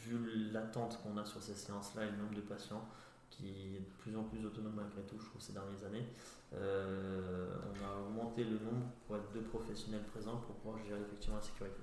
vu 0.06 0.52
l'attente 0.52 1.02
qu'on 1.02 1.18
a 1.18 1.26
sur 1.26 1.42
ces 1.42 1.56
séances-là 1.56 2.06
et 2.06 2.12
le 2.12 2.18
nombre 2.18 2.36
de 2.36 2.42
patients 2.42 2.88
qui 3.32 3.76
est 3.76 3.80
de 3.80 3.92
plus 3.98 4.16
en 4.16 4.24
plus 4.24 4.46
autonome 4.46 4.74
malgré 4.76 5.02
tout, 5.04 5.18
je 5.18 5.26
trouve, 5.26 5.42
ces 5.42 5.54
dernières 5.54 5.84
années, 5.86 6.06
euh, 6.54 7.50
on 7.66 7.86
a 7.86 8.02
augmenté 8.02 8.44
le 8.44 8.60
nombre 8.60 8.86
pour 9.08 9.16
être 9.16 9.32
deux 9.34 9.42
professionnels 9.42 10.04
présents 10.04 10.38
pour 10.38 10.56
pouvoir 10.56 10.84
gérer 10.84 11.02
effectivement 11.02 11.38
la 11.38 11.42
sécurité. 11.42 11.82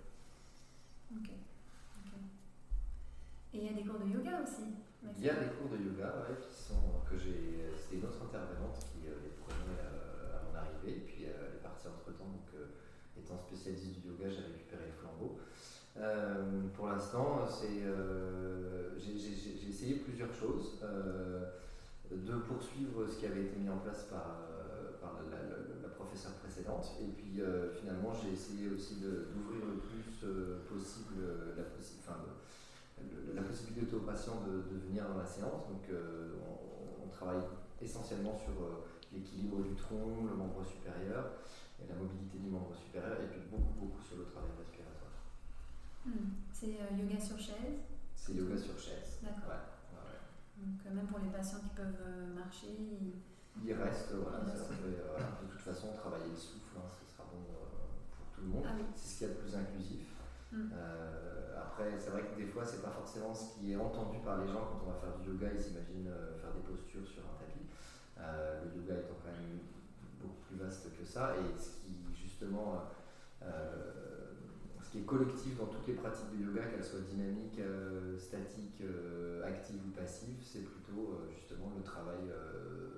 Ok. 1.17 1.31
Et 3.55 3.59
il 3.59 3.65
y 3.65 3.69
a 3.69 3.73
des 3.73 3.85
cours 3.89 3.99
de 3.99 4.09
yoga 4.09 4.43
aussi 4.43 4.77
Il 5.17 5.25
y 5.25 5.31
a 5.31 5.35
des 5.35 5.51
cours 5.57 5.71
de 5.73 5.79
yoga 5.83 6.13
qui 6.37 6.53
sont, 6.53 7.01
que 7.09 7.17
j'ai. 7.17 7.73
C'était 7.77 7.97
une 7.97 8.05
autre 8.05 8.23
intervenante 8.23 8.79
qui 8.85 9.09
euh, 9.09 9.17
les 9.25 9.33
prenait 9.41 9.81
euh, 9.81 10.37
à 10.37 10.43
mon 10.45 10.55
arrivée, 10.55 11.01
puis 11.07 11.25
elle 11.25 11.57
est 11.57 11.63
partie 11.63 11.89
entre 11.89 12.13
temps, 12.13 12.29
donc 12.29 12.53
étant 13.17 13.39
spécialiste 13.39 14.01
du 14.01 14.09
yoga, 14.09 14.29
j'ai 14.29 14.45
récupéré 14.45 14.87
le 14.87 14.93
flambeau. 14.93 15.39
Euh, 16.01 16.69
pour 16.77 16.87
l'instant, 16.87 17.41
euh, 17.65 18.91
j'ai 18.99 19.69
essayé 19.69 19.95
plusieurs 19.97 20.33
choses. 20.33 20.79
Euh, 20.83 21.45
de 22.11 22.37
poursuivre 22.37 23.07
ce 23.07 23.19
qui 23.19 23.27
avait 23.27 23.43
été 23.43 23.59
mis 23.59 23.69
en 23.69 23.77
place 23.77 24.07
par, 24.11 24.41
la, 25.31 25.89
professeure 25.91 26.33
précédente. 26.41 26.97
Et 27.03 27.09
puis 27.09 27.43
finalement, 27.79 28.15
j'ai 28.15 28.33
essayé 28.33 28.71
aussi 28.71 28.95
d'ouvrir 28.95 29.67
le 29.67 29.77
plus 29.77 30.25
possible 30.73 31.21
la, 31.55 31.65
la, 33.35 33.43
possibilité 33.43 33.95
aux 33.95 34.01
patients 34.01 34.43
de, 34.47 34.79
venir 34.79 35.09
dans 35.09 35.19
la 35.19 35.27
séance. 35.27 35.69
Donc 35.69 35.89
on, 35.91 37.05
on, 37.05 37.09
travaille 37.09 37.43
essentiellement 37.81 38.37
sur 38.39 38.53
l'équilibre 39.13 39.63
du 39.63 39.75
tronc, 39.75 40.25
le 40.29 40.37
membre 40.37 40.65
supérieur 40.65 41.25
et 41.81 41.87
la 41.89 41.95
mobilité 41.95 42.39
du 42.39 42.49
membre 42.49 42.75
supérieur, 42.75 43.21
et 43.23 43.27
puis 43.27 43.41
beaucoup, 43.51 43.75
beaucoup 43.79 44.03
sur 44.03 44.19
le 44.19 44.25
travail 44.25 44.51
respiratoire. 44.59 45.15
Hmm. 46.05 46.43
C'est 46.53 46.75
euh, 46.83 46.99
yoga 46.99 47.19
sur 47.19 47.39
chaise? 47.39 47.87
C'est 48.15 48.35
yoga 48.35 48.57
sur 48.57 48.79
chaise. 48.79 49.23
D'accord. 49.23 49.79
Donc, 50.59 50.83
euh, 50.87 50.95
même 50.95 51.07
pour 51.07 51.21
les 51.21 51.31
patients 51.31 51.61
qui 51.63 51.71
peuvent 51.71 52.03
euh, 52.03 52.35
marcher, 52.35 52.75
ils, 52.75 53.15
il 53.65 53.73
reste, 53.75 54.15
voilà, 54.15 54.39
de 54.43 55.51
toute 55.51 55.61
façon, 55.61 55.95
travailler 55.95 56.31
le 56.31 56.37
souffle, 56.37 56.75
hein, 56.77 56.91
ce 56.91 57.15
sera 57.15 57.25
bon 57.31 57.43
pour 58.11 58.27
tout 58.35 58.43
le 58.43 58.49
monde. 58.49 58.65
Ah 58.67 58.75
c'est 58.95 59.09
ce 59.09 59.19
qu'il 59.19 59.29
y 59.29 59.31
a 59.31 59.35
de 59.35 59.39
plus 59.41 59.55
inclusif. 59.55 60.18
Hmm. 60.51 60.73
après, 61.57 61.99
c'est 61.99 62.11
vrai 62.11 62.23
que 62.23 62.41
des 62.41 62.47
fois, 62.47 62.65
c'est 62.65 62.83
pas 62.83 62.91
forcément 62.91 63.35
ce 63.35 63.55
qui 63.55 63.73
est 63.73 63.77
entendu 63.77 64.19
par 64.25 64.41
les 64.41 64.49
gens 64.49 64.65
quand 64.65 64.81
on 64.87 64.91
va 64.91 64.99
faire 64.99 65.19
du 65.19 65.31
yoga. 65.31 65.49
Ils 65.53 65.61
s'imaginent 65.61 66.11
faire 66.41 66.53
des 66.53 66.65
postures 66.65 67.07
sur 67.07 67.23
un 67.23 67.37
tapis. 67.39 67.69
le 68.17 68.81
yoga 68.81 69.01
étant 69.01 69.21
quand 69.23 69.31
même 69.31 69.61
beaucoup 70.21 70.41
plus 70.49 70.57
vaste 70.57 70.89
que 70.99 71.05
ça. 71.05 71.35
Et 71.37 71.61
ce 71.61 71.85
qui, 71.85 72.01
justement, 72.15 72.89
ce 74.89 74.93
qui 74.93 74.99
est 75.01 75.07
collectif 75.07 75.59
dans 75.59 75.67
toutes 75.67 75.87
les 75.87 75.93
pratiques 75.93 76.33
de 76.33 76.47
yoga, 76.47 76.65
qu'elles 76.65 76.85
soient 76.85 77.05
dynamiques, 77.05 77.61
euh, 77.61 78.17
statiques, 78.17 78.81
euh, 78.81 79.45
actives 79.45 79.85
ou 79.87 79.91
passives, 79.91 80.41
c'est 80.41 80.65
plutôt 80.65 81.13
euh, 81.13 81.29
justement 81.29 81.71
le 81.77 81.83
travail 81.83 82.33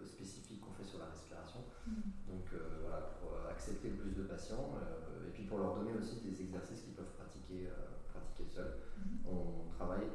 spécifique 0.06 0.60
qu'on 0.60 0.70
fait 0.70 0.88
sur 0.88 1.00
la 1.00 1.06
respiration. 1.06 1.66
Mm. 1.88 2.30
Donc 2.30 2.46
voilà, 2.82 3.10
pour 3.18 3.34
accepter 3.50 3.90
le 3.90 3.96
plus 3.96 4.14
de 4.14 4.22
patients 4.22 4.78
et 5.26 5.30
puis 5.32 5.42
pour 5.44 5.58
leur 5.58 5.74
donner 5.74 5.90
aussi 5.98 6.20
des 6.20 6.40
exercices 6.40 6.82
qu'ils 6.82 6.94
peuvent 6.94 7.16
pratiquer, 7.50 7.68
pratiquer 8.12 8.44
seuls. 8.46 8.74
Mm. 8.96 9.28
On 9.28 9.70
travaille 9.74 10.08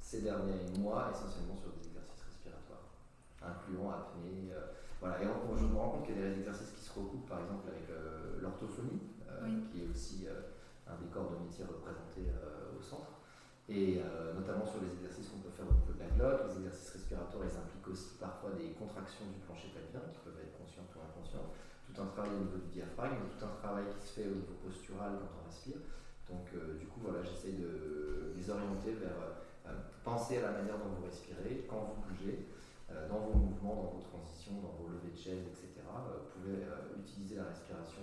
ces 0.00 0.22
derniers 0.22 0.66
mois 0.78 1.10
essentiellement 1.12 1.56
sur 1.56 1.70
des 1.72 1.86
exercices 1.86 2.24
respiratoires, 2.24 2.88
incluant 3.42 3.90
apnée. 3.90 4.52
voilà, 5.00 5.22
et 5.22 5.26
je 5.26 5.64
me 5.66 5.76
rends 5.76 5.90
compte 5.90 6.06
qu'il 6.06 6.18
y 6.18 6.22
a 6.22 6.30
des 6.30 6.38
exercices 6.40 6.72
qui 6.72 6.82
se 6.82 6.98
recoupent 6.98 7.28
par 7.28 7.40
exemple 7.40 7.68
avec 7.68 7.86
l'orthophonie, 8.40 9.00
qui 9.70 9.82
est 9.82 9.88
aussi 9.88 10.26
un 10.90 10.98
des 10.98 11.10
corps 11.10 11.30
de 11.30 11.38
métier 11.46 11.64
représentés 11.64 12.26
euh, 12.34 12.74
au 12.74 12.82
centre. 12.82 13.22
Et 13.70 14.02
euh, 14.02 14.34
notamment 14.34 14.66
sur 14.66 14.82
les 14.82 14.90
exercices 14.98 15.30
qu'on 15.30 15.38
peut 15.38 15.54
faire 15.54 15.70
au 15.70 15.78
niveau 15.78 15.94
de 15.94 16.02
la 16.02 16.10
glotte, 16.10 16.50
les 16.50 16.66
exercices 16.66 16.90
respiratoires, 16.90 17.46
ils 17.46 17.54
impliquent 17.54 17.86
aussi 17.94 18.18
parfois 18.18 18.50
des 18.58 18.74
contractions 18.74 19.30
du 19.30 19.38
plancher 19.46 19.70
pelvien 19.70 20.02
qui 20.10 20.18
peuvent 20.26 20.42
être 20.42 20.58
conscientes 20.58 20.90
ou 20.98 20.98
inconscientes. 20.98 21.54
Tout 21.86 21.94
un 22.02 22.10
travail 22.10 22.34
au 22.34 22.42
niveau 22.50 22.58
du 22.58 22.70
diaphragme, 22.74 23.30
tout 23.30 23.42
un 23.46 23.54
travail 23.62 23.86
qui 23.94 24.02
se 24.02 24.12
fait 24.18 24.26
au 24.26 24.42
niveau 24.42 24.58
postural 24.58 25.22
quand 25.22 25.30
on 25.38 25.46
respire. 25.46 25.78
Donc 26.30 26.46
euh, 26.54 26.78
du 26.78 26.86
coup, 26.86 27.00
voilà, 27.02 27.22
j'essaie 27.22 27.52
de 27.52 28.32
les 28.36 28.50
orienter 28.50 28.92
vers 28.92 29.18
penser 30.02 30.38
à 30.38 30.42
la 30.42 30.52
manière 30.52 30.78
dont 30.78 30.96
vous 30.96 31.04
respirez, 31.04 31.66
quand 31.68 31.92
vous 31.94 32.08
bougez, 32.08 32.46
dans 33.08 33.20
vos 33.20 33.38
mouvements, 33.38 33.76
dans 33.76 33.90
vos 33.98 34.02
transitions, 34.02 34.58
dans 34.62 34.74
vos 34.82 34.88
levées 34.88 35.12
de 35.12 35.18
chaise, 35.18 35.46
etc. 35.46 35.84
vous 35.86 36.40
pouvez 36.40 36.64
utiliser 36.98 37.36
la 37.36 37.44
respiration 37.44 38.02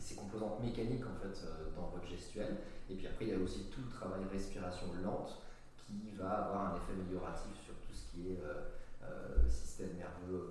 ces 0.00 0.16
composantes 0.16 0.60
mécaniques 0.60 1.04
en 1.06 1.14
fait 1.20 1.36
euh, 1.46 1.70
dans 1.76 1.88
votre 1.88 2.06
gestuelle. 2.06 2.56
Et 2.88 2.94
puis 2.94 3.06
après, 3.06 3.26
il 3.26 3.30
y 3.30 3.34
a 3.34 3.38
aussi 3.38 3.70
tout 3.70 3.82
le 3.84 3.90
travail 3.90 4.22
respiration 4.32 4.86
lente 5.04 5.38
qui 5.76 6.10
va 6.16 6.46
avoir 6.46 6.72
un 6.72 6.76
effet 6.76 6.92
amélioratif 6.98 7.54
sur 7.62 7.74
tout 7.86 7.94
ce 7.94 8.10
qui 8.10 8.32
est 8.32 8.40
euh, 8.42 8.74
euh, 9.04 9.48
système 9.48 9.96
nerveux 9.96 10.50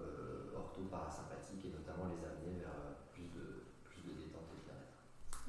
ortho-parasympathique 0.56 1.65
et 1.65 1.71
notamment 1.75 2.08
les 2.08 2.23
amener 2.23 2.60
vers 2.60 2.71
plus 3.12 3.28
de, 3.36 3.67
plus 3.84 4.02
de 4.04 4.15
détente 4.15 4.47
et 4.54 4.60
de 4.60 4.65
bien-être. 4.69 4.99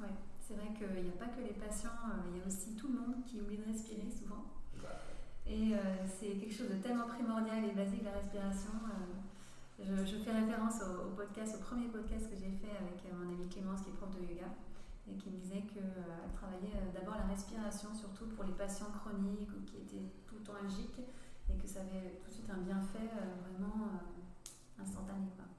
Ouais, 0.01 0.15
c'est 0.51 0.59
vrai 0.59 0.75
qu'il 0.75 1.03
n'y 1.03 1.09
a 1.09 1.17
pas 1.17 1.31
que 1.31 1.39
les 1.39 1.55
patients, 1.55 1.95
il 2.27 2.39
y 2.39 2.41
a 2.43 2.45
aussi 2.45 2.75
tout 2.75 2.91
le 2.91 2.99
monde 2.99 3.23
qui 3.25 3.39
oublie 3.39 3.57
de 3.57 3.63
respirer 3.63 4.11
souvent. 4.11 4.43
Bah, 4.83 4.99
et 5.47 5.71
c'est 6.05 6.35
quelque 6.35 6.53
chose 6.53 6.69
de 6.69 6.75
tellement 6.75 7.07
primordial 7.07 7.63
et 7.63 7.71
basique 7.71 8.03
la 8.03 8.11
respiration. 8.11 8.71
Je, 9.83 10.17
fais 10.17 10.31
référence 10.31 10.77
au, 10.83 11.15
podcast, 11.15 11.57
au 11.57 11.63
premier 11.63 11.87
podcast 11.87 12.29
que 12.29 12.37
j'ai 12.37 12.53
fait 12.53 12.69
avec 12.77 13.01
euh, 13.05 13.17
mon 13.17 13.33
amie 13.33 13.49
Clémence 13.49 13.81
qui 13.81 13.89
est 13.89 13.97
prof 13.97 14.13
de 14.13 14.21
yoga 14.21 14.53
et 15.09 15.17
qui 15.17 15.29
me 15.31 15.37
disait 15.41 15.65
qu'elle 15.65 15.97
euh, 15.97 16.29
travaillait 16.37 16.77
euh, 16.77 16.93
d'abord 16.93 17.17
la 17.17 17.25
respiration, 17.25 17.89
surtout 17.89 18.29
pour 18.37 18.45
les 18.45 18.53
patients 18.53 18.93
chroniques 18.93 19.49
ou 19.49 19.65
qui 19.65 19.81
étaient 19.81 20.05
tout 20.29 20.35
le 20.37 20.43
temps 20.45 20.53
algiques 20.61 21.01
et 21.49 21.57
que 21.57 21.67
ça 21.67 21.81
avait 21.81 22.21
tout 22.21 22.29
de 22.29 22.33
suite 22.33 22.49
un 22.53 22.61
bienfait 22.61 23.09
vraiment 23.49 23.89
instantané. 24.79 25.33
Quoi. 25.35 25.49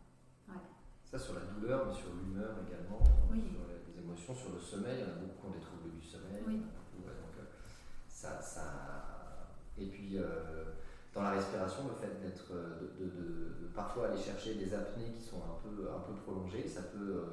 Ça 1.05 1.19
sur 1.19 1.35
la 1.35 1.45
douleur, 1.53 1.87
mais 1.87 1.93
sur 1.93 2.15
l'humeur 2.15 2.57
également, 2.65 3.03
sur 3.05 3.35
les, 3.35 3.82
émotions, 4.03 4.35
sommeil, 4.35 4.99
il 4.99 5.01
y 5.01 5.05
en 5.05 5.15
a 5.15 5.19
beaucoup 5.19 5.41
qui 5.41 5.47
ont 5.47 5.51
des 5.51 5.65
troubles 5.65 5.91
du 5.99 6.05
sommeil. 6.05 6.43
donc, 6.45 7.37
ça, 8.09 8.41
ça... 8.41 9.49
Et 9.79 9.87
puis 9.87 10.19
dans 11.15 11.23
la 11.23 11.31
respiration, 11.31 11.89
le 11.89 11.95
fait 11.95 12.21
d'être, 12.21 12.53
de, 12.53 13.05
de, 13.05 13.67
parfois 13.75 14.09
aller 14.09 14.21
chercher 14.21 14.55
des 14.55 14.73
apnées 14.75 15.13
qui 15.17 15.23
sont 15.23 15.39
un 15.39 15.57
peu, 15.63 15.89
un 15.91 16.01
peu 16.01 16.15
prolongées, 16.23 16.69
ça 16.69 16.83
peut 16.83 17.25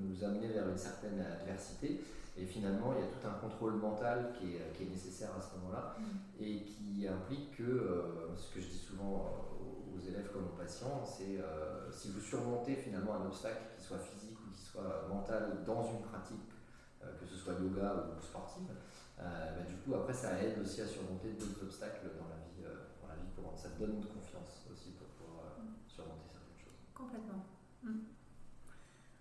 nous 0.00 0.24
amener 0.24 0.48
vers 0.48 0.68
une 0.68 0.78
certaine 0.78 1.20
adversité. 1.20 2.00
Et 2.40 2.46
finalement, 2.46 2.94
il 2.96 3.00
y 3.00 3.02
a 3.02 3.10
tout 3.10 3.26
un 3.26 3.40
contrôle 3.40 3.74
mental 3.74 4.32
qui 4.38 4.54
est, 4.54 4.72
qui 4.76 4.84
est 4.84 4.90
nécessaire 4.90 5.30
à 5.36 5.40
ce 5.40 5.58
moment-là 5.58 5.96
mm. 5.98 6.44
et 6.44 6.62
qui 6.62 7.06
implique 7.08 7.56
que, 7.56 7.62
euh, 7.64 8.36
ce 8.36 8.54
que 8.54 8.60
je 8.60 8.68
dis 8.68 8.78
souvent 8.78 9.26
euh, 9.26 9.96
aux 9.96 9.98
élèves 9.98 10.30
comme 10.32 10.44
aux 10.44 10.56
patients, 10.56 11.02
c'est 11.04 11.40
euh, 11.40 11.90
si 11.90 12.12
vous 12.12 12.20
surmontez 12.20 12.76
finalement 12.76 13.14
un 13.16 13.26
obstacle, 13.26 13.62
qui 13.76 13.84
soit 13.84 13.98
physique 13.98 14.27
soit 14.72 15.06
mental, 15.08 15.64
dans 15.66 15.82
une 15.82 16.02
pratique, 16.02 16.52
que 17.00 17.26
ce 17.26 17.36
soit 17.36 17.54
yoga 17.54 17.94
ou 17.94 18.22
sportive, 18.22 18.68
bah, 19.16 19.24
du 19.66 19.74
coup, 19.76 19.94
après, 19.94 20.12
ça 20.12 20.40
aide 20.42 20.58
aussi 20.60 20.80
à 20.80 20.86
surmonter 20.86 21.32
d'autres 21.32 21.62
obstacles 21.62 22.10
dans 22.18 22.28
la 22.28 22.36
vie, 22.36 22.62
dans 23.00 23.08
la 23.08 23.14
vie 23.14 23.30
courante. 23.34 23.58
Ça 23.58 23.70
donne 23.78 24.00
de 24.00 24.06
confiance 24.06 24.66
aussi 24.70 24.90
pour 24.92 25.08
pouvoir 25.08 25.58
mm. 25.58 25.88
surmonter 25.88 26.28
certaines 26.30 26.58
choses. 26.58 26.78
Complètement. 26.94 27.44
Mm. 27.82 27.98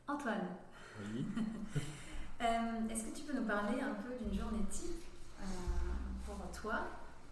Antoine. 0.08 0.48
Oui. 1.00 1.26
Euh, 2.40 2.88
est-ce 2.92 3.06
que 3.06 3.16
tu 3.18 3.24
peux 3.24 3.36
nous 3.36 3.48
parler 3.48 3.82
un 3.82 3.96
peu 3.96 4.14
d'une 4.24 4.38
journée 4.38 4.64
type 4.70 5.04
euh, 5.42 5.44
pour 6.24 6.36
toi 6.52 6.82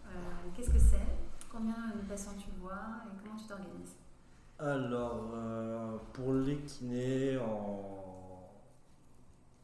euh, 0.04 0.10
Qu'est-ce 0.52 0.70
que 0.70 0.80
c'est? 0.80 1.06
Combien 1.48 1.92
de 1.94 2.08
patients 2.08 2.34
tu 2.36 2.50
vois 2.60 3.04
et 3.06 3.22
comment 3.22 3.36
tu 3.38 3.46
t'organises? 3.46 3.94
Alors, 4.58 6.00
pour 6.12 6.34
les 6.34 6.56
kinés 6.56 7.38
en, 7.38 8.05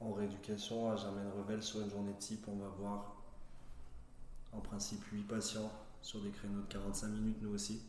en 0.05 0.13
rééducation 0.13 0.91
à 0.91 0.97
Germaine 0.97 1.31
Revel, 1.39 1.63
sur 1.63 1.81
une 1.81 1.91
journée 1.91 2.15
type, 2.19 2.47
on 2.49 2.57
va 2.57 2.69
voir 2.69 3.17
en 4.53 4.61
principe 4.61 5.03
8 5.13 5.23
patients 5.23 5.71
sur 6.03 6.21
des 6.21 6.31
créneaux 6.31 6.61
de 6.61 6.67
45 6.67 7.09
minutes, 7.09 7.39
nous 7.41 7.55
aussi, 7.55 7.81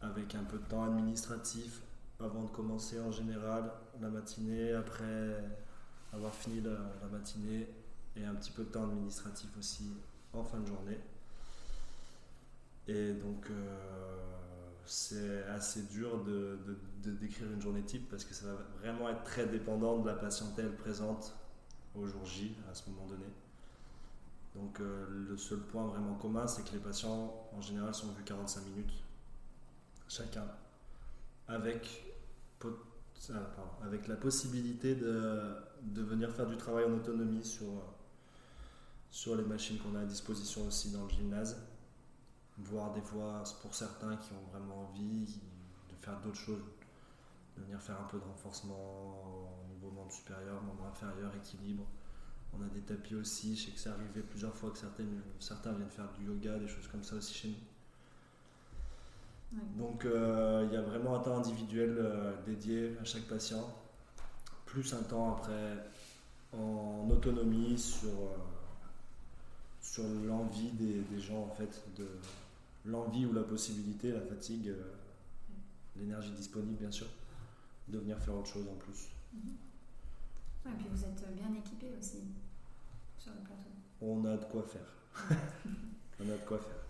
avec 0.00 0.34
un 0.34 0.44
peu 0.44 0.58
de 0.58 0.64
temps 0.64 0.84
administratif 0.84 1.82
avant 2.20 2.44
de 2.44 2.50
commencer 2.50 3.00
en 3.00 3.10
général 3.10 3.70
la 4.00 4.08
matinée, 4.08 4.72
après 4.72 5.44
avoir 6.12 6.34
fini 6.34 6.60
la, 6.60 7.08
matinée 7.10 7.68
et 8.16 8.24
un 8.24 8.34
petit 8.34 8.50
peu 8.50 8.64
de 8.64 8.68
temps 8.68 8.84
administratif 8.84 9.50
aussi 9.58 9.90
en 10.32 10.44
fin 10.44 10.58
de 10.60 10.66
journée. 10.66 10.98
Et 12.88 13.12
donc 13.12 13.48
euh, 13.50 14.41
c'est 14.86 15.44
assez 15.44 15.82
dur 15.82 16.24
de, 16.24 16.58
décrire 17.04 17.50
une 17.52 17.60
journée 17.60 17.82
type 17.82 18.08
parce 18.10 18.24
que 18.24 18.34
ça 18.34 18.46
va 18.46 18.58
vraiment 18.80 19.08
être 19.08 19.22
très 19.22 19.46
dépendant 19.46 19.98
de 19.98 20.08
la 20.08 20.14
patientèle 20.14 20.74
présente 20.76 21.34
au 21.94 22.06
jour 22.06 22.24
J 22.24 22.54
à 22.70 22.74
ce 22.74 22.88
moment 22.90 23.06
donné. 23.06 23.26
Donc 24.54 24.80
euh, 24.80 25.06
le 25.28 25.36
seul 25.36 25.60
point 25.60 25.86
vraiment 25.86 26.14
commun 26.14 26.46
c'est 26.46 26.62
que 26.64 26.72
les 26.72 26.78
patients 26.78 27.48
en 27.56 27.60
général 27.60 27.94
sont 27.94 28.08
vus 28.08 28.22
45 28.24 28.64
minutes 28.66 28.92
chacun 30.08 30.44
avec 31.48 32.12
avec 33.82 34.08
la 34.08 34.16
possibilité 34.16 34.94
de, 34.94 36.02
venir 36.02 36.30
faire 36.32 36.46
du 36.46 36.56
travail 36.56 36.84
en 36.84 36.94
autonomie 36.94 37.44
sur 39.10 39.36
les 39.36 39.44
machines 39.44 39.78
qu'on 39.78 39.94
a 39.94 40.00
à 40.00 40.04
disposition 40.04 40.66
aussi 40.66 40.90
dans 40.90 41.04
le 41.04 41.10
gymnase, 41.10 41.56
voire 42.58 42.92
des 42.92 43.00
fois 43.00 43.42
pour 43.60 43.74
certains 43.74 44.16
qui 44.16 44.32
ont 44.32 44.50
vraiment 44.52 44.88
envie 44.88 45.40
de 45.88 45.96
faire 46.00 46.20
d'autres 46.20 46.38
choses, 46.38 46.62
de 47.56 47.62
venir 47.62 47.80
faire 47.80 48.00
un 48.00 48.04
peu 48.04 48.18
de 48.18 48.24
renforcement 48.24 48.74
au 48.74 49.68
niveau 49.72 49.90
membre 49.90 50.12
supérieur, 50.12 50.62
membre 50.62 50.86
inférieur, 50.86 51.32
équilibre. 51.36 51.86
On 52.54 52.62
a 52.62 52.68
des 52.68 52.80
tapis 52.80 53.14
aussi, 53.14 53.56
je 53.56 53.66
sais 53.66 53.70
que 53.72 53.78
c'est 53.78 53.88
arrivé 53.88 54.20
plusieurs 54.20 54.54
fois 54.54 54.70
que 54.70 54.78
certaines, 54.78 55.22
certains 55.40 55.72
viennent 55.72 55.90
faire 55.90 56.12
du 56.12 56.26
yoga, 56.26 56.58
des 56.58 56.68
choses 56.68 56.86
comme 56.88 57.02
ça 57.02 57.16
aussi 57.16 57.34
chez 57.34 57.48
nous. 57.48 57.54
Donc 59.76 60.04
euh, 60.04 60.66
il 60.68 60.74
y 60.74 60.76
a 60.76 60.82
vraiment 60.82 61.16
un 61.16 61.20
temps 61.20 61.38
individuel 61.38 61.96
euh, 61.98 62.32
dédié 62.46 62.96
à 63.00 63.04
chaque 63.04 63.24
patient, 63.24 63.68
plus 64.64 64.94
un 64.94 65.02
temps 65.02 65.36
après 65.36 65.76
en 66.52 67.08
autonomie 67.10 67.78
sur, 67.78 68.08
euh, 68.08 68.36
sur 69.80 70.04
l'envie 70.26 70.70
des, 70.70 71.20
gens 71.20 71.42
en 71.42 71.54
fait, 71.54 71.82
de 71.96 72.06
l'envie 72.84 73.26
ou 73.26 73.32
la 73.32 73.42
possibilité, 73.42 74.12
la 74.12 74.20
fatigue, 74.20 74.72
l'énergie 75.96 76.32
disponible 76.32 76.78
bien 76.78 76.90
sûr, 76.90 77.06
de 77.88 77.98
venir 77.98 78.18
faire 78.18 78.34
autre 78.34 78.48
chose 78.48 78.66
en 78.68 78.76
plus. 78.76 79.08
et 79.34 80.74
puis 80.78 80.86
vous 80.90 81.04
êtes 81.04 81.34
bien 81.34 81.52
équipé 81.54 81.92
aussi 81.98 82.24
sur 83.18 83.32
le 83.32 83.40
plateau. 83.40 83.70
On 84.00 84.24
a 84.24 84.36
de 84.36 84.44
quoi 84.46 84.62
faire. 84.62 84.94
on 86.20 86.28
a 86.28 86.36
de 86.36 86.46
quoi 86.46 86.58
faire. 86.58 86.82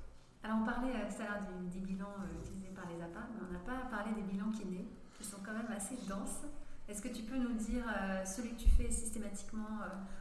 Alors 0.42 0.59
on 0.62 0.64
parlait 0.64 0.90
euh, 0.90 1.09
tout 1.09 1.22
à 1.22 1.26
l'heure 1.26 1.42
des, 1.72 1.81
bilans 1.81 2.16
euh, 2.18 2.42
utilisés 2.42 2.72
par 2.74 2.87
les 2.88 3.00
APA, 3.00 3.28
mais 3.33 3.46
on 3.48 3.52
n'a 3.52 3.61
pas 3.61 3.87
parlé 3.88 4.12
des 4.12 4.22
bilans 4.22 4.50
kinés, 4.50 4.88
qui 5.16 5.24
sont 5.24 5.38
quand 5.44 5.52
même 5.52 5.70
assez 5.70 5.96
denses. 6.09 6.42
Est-ce 6.88 7.00
que 7.00 7.09
tu 7.09 7.22
peux 7.22 7.37
nous 7.37 7.55
dire 7.55 7.85
euh, 7.87 8.24
celui 8.24 8.50
que 8.55 8.61
tu 8.62 8.68
fais 8.68 8.90
systématiquement, 8.90 9.78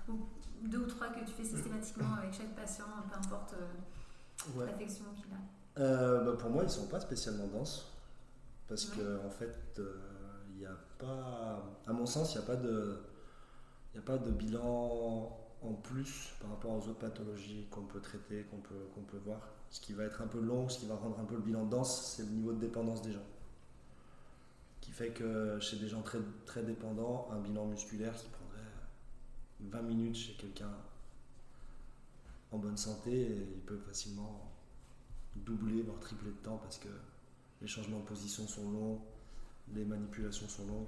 ou 0.08 0.20
deux 0.64 0.80
ou 0.80 0.86
trois 0.86 1.08
que 1.08 1.26
tu 1.26 1.32
fais 1.32 1.44
systématiquement 1.44 2.14
avec 2.18 2.34
chaque 2.34 2.56
patient, 2.56 2.86
peu 3.10 3.18
importe 3.18 3.56
l'affection 4.60 5.06
qu'il 5.16 5.34
a? 5.34 5.61
Bah, 5.76 6.34
Pour 6.40 6.50
moi, 6.50 6.64
ils 6.64 6.68
ne 6.68 6.72
sont 6.72 6.88
pas 6.88 7.00
spécialement 7.00 7.48
denses, 7.48 7.92
parce 8.68 8.86
qu'en 8.86 9.26
en 9.26 9.30
fait, 9.30 9.80
il 10.52 10.58
n'y 10.58 10.66
a 10.66 10.78
pas, 10.98 11.64
à 11.88 11.94
mon 11.94 12.06
sens, 12.06 12.34
il 12.34 12.38
n'y 12.38 12.44
a 12.44 12.48
pas 12.48 12.56
de... 12.56 12.98
A 13.98 14.00
pas 14.00 14.18
de 14.18 14.32
bilan 14.32 15.38
en 15.64 15.74
plus 15.74 16.32
par 16.40 16.50
rapport 16.52 16.72
aux 16.72 16.88
autres 16.90 17.00
pathologies 17.00 17.68
qu'on 17.70 17.84
peut 17.84 18.00
traiter, 18.00 18.44
qu'on 18.44 18.58
peut, 18.58 18.88
qu'on 18.96 19.02
peut 19.02 19.18
voir. 19.18 19.40
Ce 19.70 19.80
qui 19.80 19.94
va 19.94 20.04
être 20.04 20.22
un 20.22 20.28
peu 20.28 20.40
long, 20.40 20.68
ce 20.70 20.80
qui 20.80 20.86
va 20.86 20.96
rendre 20.96 21.20
un 21.20 21.26
peu 21.26 21.36
le 21.36 21.42
bilan 21.42 21.66
dense, 21.66 22.16
c'est 22.16 22.24
le 22.24 22.30
niveau 22.30 22.54
de 22.54 22.60
dépendance 22.60 23.02
des 23.02 23.12
gens. 23.12 23.26
Qui 24.82 24.92
fait 24.92 25.10
que 25.10 25.60
chez 25.60 25.78
des 25.78 25.88
gens 25.88 26.02
très, 26.02 26.18
très 26.46 26.64
dépendants, 26.64 27.30
un 27.32 27.40
bilan 27.40 27.66
musculaire 27.68 28.16
qui 28.16 28.28
prendrait 28.30 28.60
20 29.60 29.82
minutes 29.84 30.16
chez 30.16 30.34
quelqu'un 30.34 30.72
en 32.52 32.58
bonne 32.58 32.78
santé, 32.78 33.46
il 33.56 33.62
peut 33.62 33.78
facilement 33.78 34.51
doubler, 35.36 35.82
voire 35.82 36.00
tripler 36.00 36.32
de 36.32 36.38
temps 36.38 36.58
parce 36.58 36.78
que 36.78 36.90
les 37.62 37.68
changements 37.68 38.00
de 38.00 38.06
position 38.06 38.48
sont 38.48 38.70
longs, 38.72 39.02
les 39.74 39.86
manipulations 39.86 40.48
sont 40.48 40.66
longues. 40.66 40.88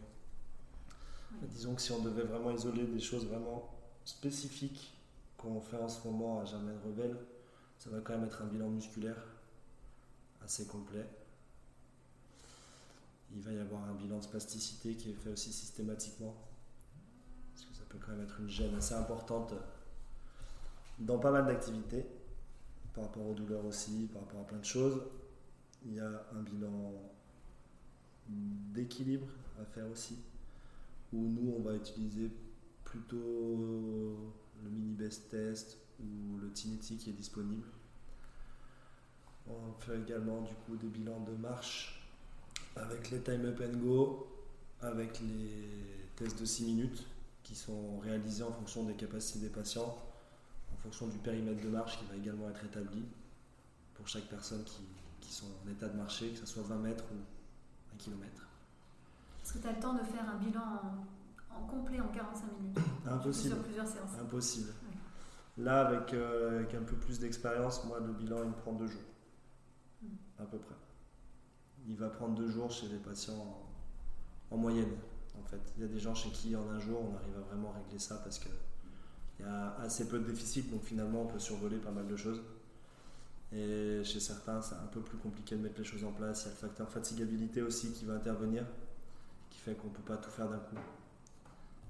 Disons 1.50 1.76
que 1.76 1.82
si 1.82 1.92
on 1.92 2.00
devait 2.00 2.24
vraiment 2.24 2.52
isoler 2.52 2.86
des 2.86 3.00
choses 3.00 3.26
vraiment 3.26 3.74
spécifiques 4.06 4.94
qu'on 5.38 5.60
fait 5.62 5.78
en 5.78 5.90
ce 5.90 6.08
moment 6.08 6.42
à 6.42 6.46
Germaine 6.46 6.78
Revel, 6.86 7.18
ça 7.80 7.90
va 7.90 8.00
quand 8.02 8.14
même 8.14 8.26
être 8.26 8.42
un 8.42 8.46
bilan 8.46 8.70
musculaire 8.70 9.18
assez 10.44 10.66
complet. 10.68 11.08
Il 13.36 13.42
va 13.42 13.52
y 13.52 13.60
avoir 13.60 13.84
un 13.86 13.94
bilan 13.94 14.18
de 14.18 14.24
spasticité 14.24 14.96
qui 14.96 15.10
est 15.10 15.14
fait 15.14 15.32
aussi 15.32 15.52
systématiquement. 15.52 16.36
Parce 17.54 17.66
que 17.66 17.74
ça 17.76 17.84
peut 17.90 17.98
quand 18.00 18.12
même 18.12 18.22
être 18.22 18.40
une 18.40 18.50
gêne 18.50 18.76
assez 18.76 18.94
importante 18.94 19.54
dans 21.00 21.18
pas 21.18 21.32
mal 21.32 21.46
d'activités, 21.48 22.06
par 22.94 23.06
rapport 23.06 23.26
aux 23.26 23.34
douleurs 23.34 23.66
aussi, 23.66 24.08
par 24.14 24.22
rapport 24.24 24.42
à 24.42 24.46
plein 24.46 24.60
de 24.60 24.66
choses. 24.66 25.02
Il 25.86 25.96
y 25.96 26.00
a 26.00 26.26
un 26.34 26.42
bilan 26.42 26.94
d'équilibre 28.28 29.28
à 29.62 29.66
faire 29.66 29.90
aussi, 29.92 30.18
où 31.12 31.18
nous 31.18 31.54
on 31.58 31.62
va 31.62 31.76
utiliser 31.76 32.32
plutôt 32.86 34.18
le 34.64 34.70
mini 34.70 34.94
best 34.94 35.30
test 35.30 35.78
ou 36.00 36.38
le 36.38 36.52
Tinetti 36.52 36.98
qui 36.98 37.10
est 37.10 37.14
disponible. 37.14 37.68
On 39.48 39.74
fait 39.80 40.00
également 40.00 40.42
du 40.42 40.54
coup 40.66 40.78
des 40.78 40.88
bilans 40.88 41.20
de 41.22 41.34
marche 41.34 42.02
avec 42.76 43.12
les 43.12 43.20
time 43.20 43.46
up 43.46 43.62
and 43.62 43.78
go, 43.78 44.28
avec 44.82 45.20
les 45.20 46.08
tests 46.16 46.40
de 46.40 46.46
6 46.46 46.64
minutes 46.66 47.06
qui 47.44 47.56
sont 47.56 48.00
réalisés 48.00 48.44
en 48.44 48.52
fonction 48.52 48.84
des 48.84 48.94
capacités 48.94 49.40
des 49.40 49.50
patients, 49.50 49.84
en 49.86 50.13
fonction 50.84 51.08
du 51.08 51.18
périmètre 51.18 51.64
de 51.64 51.70
marche 51.70 51.98
qui 51.98 52.06
va 52.06 52.16
également 52.16 52.50
être 52.50 52.64
établi 52.66 53.04
pour 53.94 54.08
chaque 54.08 54.26
personne 54.26 54.64
qui, 54.66 54.84
qui 55.22 55.34
sont 55.34 55.48
en 55.66 55.70
état 55.70 55.88
de 55.88 55.98
marcher, 55.98 56.32
que 56.32 56.40
ce 56.40 56.46
soit 56.46 56.64
20 56.64 56.76
mètres 56.78 57.06
ou 57.12 57.96
1 57.96 57.98
km. 57.98 58.48
Est-ce 59.44 59.54
que 59.54 59.60
tu 59.60 59.68
as 59.68 59.72
le 59.72 59.80
temps 59.80 59.94
de 59.94 60.04
faire 60.04 60.30
un 60.30 60.38
bilan 60.38 60.62
en, 61.50 61.66
complet 61.66 62.00
en 62.00 62.08
45 62.10 62.60
minutes? 62.60 62.78
Impossible. 63.06 63.56
Sur 63.56 63.64
plusieurs 63.64 63.88
séances 63.88 64.12
Impossible. 64.22 64.74
Là, 65.58 65.88
avec, 65.88 66.14
euh, 66.14 66.60
avec, 66.60 66.74
un 66.74 66.84
peu 66.84 66.96
plus 66.96 67.20
d'expérience, 67.20 67.84
moi, 67.86 68.00
le 68.00 68.12
bilan, 68.14 68.44
il 68.44 68.50
me 68.50 68.56
prend 68.56 68.74
deux 68.74 68.88
jours. 68.88 69.02
Hmm. 70.02 70.16
À 70.40 70.46
peu 70.46 70.58
près. 70.58 70.76
Il 71.88 71.96
va 71.96 72.10
prendre 72.10 72.36
deux 72.36 72.50
jours 72.50 72.72
chez 72.72 72.88
les 72.88 72.98
patients 72.98 73.62
en, 74.50 74.58
moyenne, 74.58 74.96
en 75.38 75.44
fait. 75.44 75.62
Il 75.78 75.84
y 75.84 75.86
a 75.86 75.88
des 75.88 76.00
gens 76.00 76.16
chez 76.16 76.30
qui, 76.30 76.56
en 76.56 76.68
un 76.70 76.80
jour, 76.80 77.02
on 77.02 77.16
arrive 77.16 77.38
à 77.38 77.42
vraiment 77.42 77.72
régler 77.72 78.00
ça 78.00 78.18
parce 78.18 78.40
qu'il 79.36 79.46
y 79.46 79.50
a 79.50 79.76
assez 79.82 80.08
peu 80.08 80.20
de 80.20 80.26
déficit, 80.26 80.70
donc 80.72 80.84
finalement, 80.84 81.24
on 81.24 81.28
peut 81.28 81.40
survoler 81.40 81.78
pas 81.78 81.92
mal 81.92 82.08
de 82.08 82.16
choses. 82.16 82.42
Et 83.52 84.02
chez 84.04 84.20
certains, 84.20 84.62
c'est 84.62 84.76
un 84.76 84.88
peu 84.92 85.02
plus 85.02 85.18
compliqué 85.18 85.56
de 85.56 85.62
mettre 85.62 85.78
les 85.78 85.84
choses 85.84 86.04
en 86.04 86.12
place. 86.12 86.44
Il 86.44 86.46
y 86.46 86.48
a 86.48 86.52
le 86.52 86.58
facteur 86.58 86.90
fatigabilité 86.90 87.62
aussi 87.62 87.92
qui 87.92 88.06
va 88.06 88.14
intervenir, 88.16 88.66
qui 89.50 89.60
fait 89.60 89.76
qu'on 89.76 89.88
ne 89.88 89.94
peut 89.94 90.02
pas 90.02 90.18
tout 90.18 90.32
faire 90.32 90.50
d'un 90.50 90.58
coup. 90.58 90.76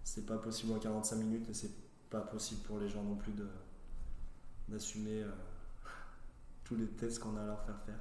c'est 0.03 0.25
pas 0.25 0.37
possible 0.37 0.73
en 0.73 0.79
45 0.79 1.15
minutes 1.15 1.49
et 1.49 1.53
c'est 1.53 1.71
pas 2.09 2.21
possible 2.21 2.61
pour 2.63 2.79
les 2.79 2.89
gens 2.89 3.03
non 3.03 3.15
plus 3.15 3.31
de 3.31 3.47
d'assumer 4.67 5.25
tous 6.63 6.75
les 6.75 6.87
tests 6.87 7.19
qu'on 7.19 7.35
a 7.37 7.41
à 7.41 7.45
leur 7.45 7.61
faire 7.63 7.79
faire. 7.85 7.99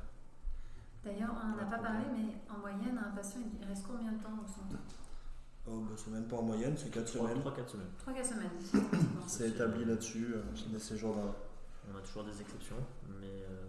D'ailleurs, 1.04 1.34
on 1.42 1.48
n'en 1.48 1.58
a 1.58 1.64
pas 1.64 1.78
parlé, 1.78 2.04
mais 2.12 2.36
en 2.48 2.58
moyenne, 2.58 2.98
un 2.98 3.10
patient, 3.10 3.40
il 3.60 3.66
reste 3.66 3.84
combien 3.86 4.12
de 4.12 4.22
temps 4.22 4.38
au 4.42 4.46
centre 4.46 4.78
Oh, 5.66 5.80
bah, 5.80 5.94
c'est 5.96 6.10
même 6.10 6.26
pas 6.26 6.36
en 6.36 6.42
moyenne, 6.42 6.74
c'est 6.76 6.90
4 6.90 7.08
semaines. 7.08 7.38
3-4 7.38 7.68
semaines. 7.68 7.86
3-4 8.06 8.24
semaines. 8.24 8.50
c'est 9.26 9.48
établi 9.48 9.84
là-dessus, 9.84 10.34
euh, 10.34 10.42
c'est 10.56 10.70
des 10.72 10.78
séjours 10.78 11.16
là. 11.16 11.34
On 11.92 11.96
a 11.96 12.00
toujours 12.00 12.24
des 12.24 12.40
exceptions, 12.40 12.76
mais 13.20 13.26
euh, 13.26 13.66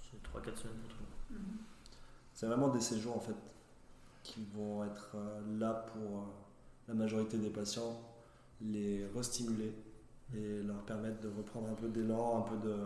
c'est 0.00 0.22
3-4 0.22 0.56
semaines 0.56 0.76
pour 0.80 0.90
tout 0.90 0.96
le 1.30 1.38
monde. 1.38 1.44
Mhm. 1.44 1.58
C'est 2.34 2.46
vraiment 2.46 2.68
des 2.68 2.80
séjours 2.80 3.16
en 3.16 3.20
fait 3.20 3.36
qui 4.22 4.44
vont 4.54 4.84
être 4.84 5.12
euh, 5.14 5.58
là 5.58 5.86
pour 5.92 6.26
la 6.88 6.94
majorité 6.94 7.38
des 7.38 7.50
patients, 7.50 8.00
les 8.60 9.06
restimuler 9.14 9.74
et 10.34 10.62
leur 10.62 10.82
permettre 10.82 11.20
de 11.20 11.28
reprendre 11.28 11.68
un 11.70 11.74
peu 11.74 11.88
d'élan, 11.88 12.38
un 12.38 12.42
peu 12.42 12.56
de, 12.56 12.76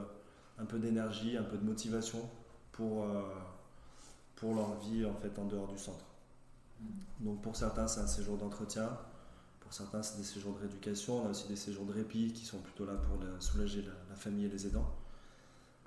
un 0.59 0.65
peu 0.65 0.79
d'énergie, 0.79 1.37
un 1.37 1.43
peu 1.43 1.57
de 1.57 1.65
motivation 1.65 2.19
pour, 2.73 3.05
euh, 3.05 3.23
pour 4.37 4.55
leur 4.55 4.79
vie 4.81 5.05
en 5.05 5.15
fait 5.15 5.39
en 5.39 5.45
dehors 5.45 5.69
du 5.69 5.79
centre. 5.79 6.05
Donc 7.21 7.41
pour 7.43 7.57
certains 7.57 7.89
c'est 7.89 8.01
un 8.01 8.07
séjour 8.07 8.37
d'entretien, 8.37 8.91
pour 9.61 9.73
certains 9.73 10.03
c'est 10.03 10.19
des 10.19 10.25
séjours 10.25 10.55
de 10.55 10.61
rééducation, 10.61 11.23
on 11.23 11.27
a 11.27 11.31
aussi 11.31 11.49
des 11.49 11.57
séjours 11.57 11.85
de 11.87 11.93
répit 11.93 12.33
qui 12.33 12.45
sont 12.45 12.59
plutôt 12.59 12.85
là 12.85 12.95
pour 12.95 13.19
soulager 13.43 13.83
la, 13.83 14.17
famille 14.17 14.47
et 14.47 14.49
les 14.49 14.67
aidants. 14.67 14.95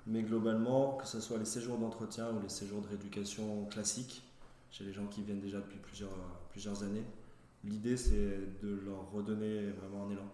Mais 0.06 0.22
globalement, 0.22 0.96
que 0.96 1.06
ce 1.06 1.20
soit 1.20 1.38
les 1.38 1.44
séjours 1.44 1.78
d'entretien 1.78 2.30
ou 2.32 2.40
les 2.40 2.48
séjours 2.48 2.80
de 2.80 2.88
rééducation 2.88 3.66
classiques, 3.66 4.22
chez 4.70 4.84
les 4.84 4.92
gens 4.92 5.06
qui 5.06 5.22
viennent 5.22 5.40
déjà 5.40 5.58
depuis 5.58 5.78
plusieurs, 5.78 6.16
plusieurs 6.50 6.82
années, 6.82 7.04
l'idée 7.64 7.96
c'est 7.96 8.60
de 8.62 8.80
leur 8.84 9.10
redonner 9.12 9.70
vraiment 9.72 10.06
un 10.06 10.10
élan. 10.10 10.28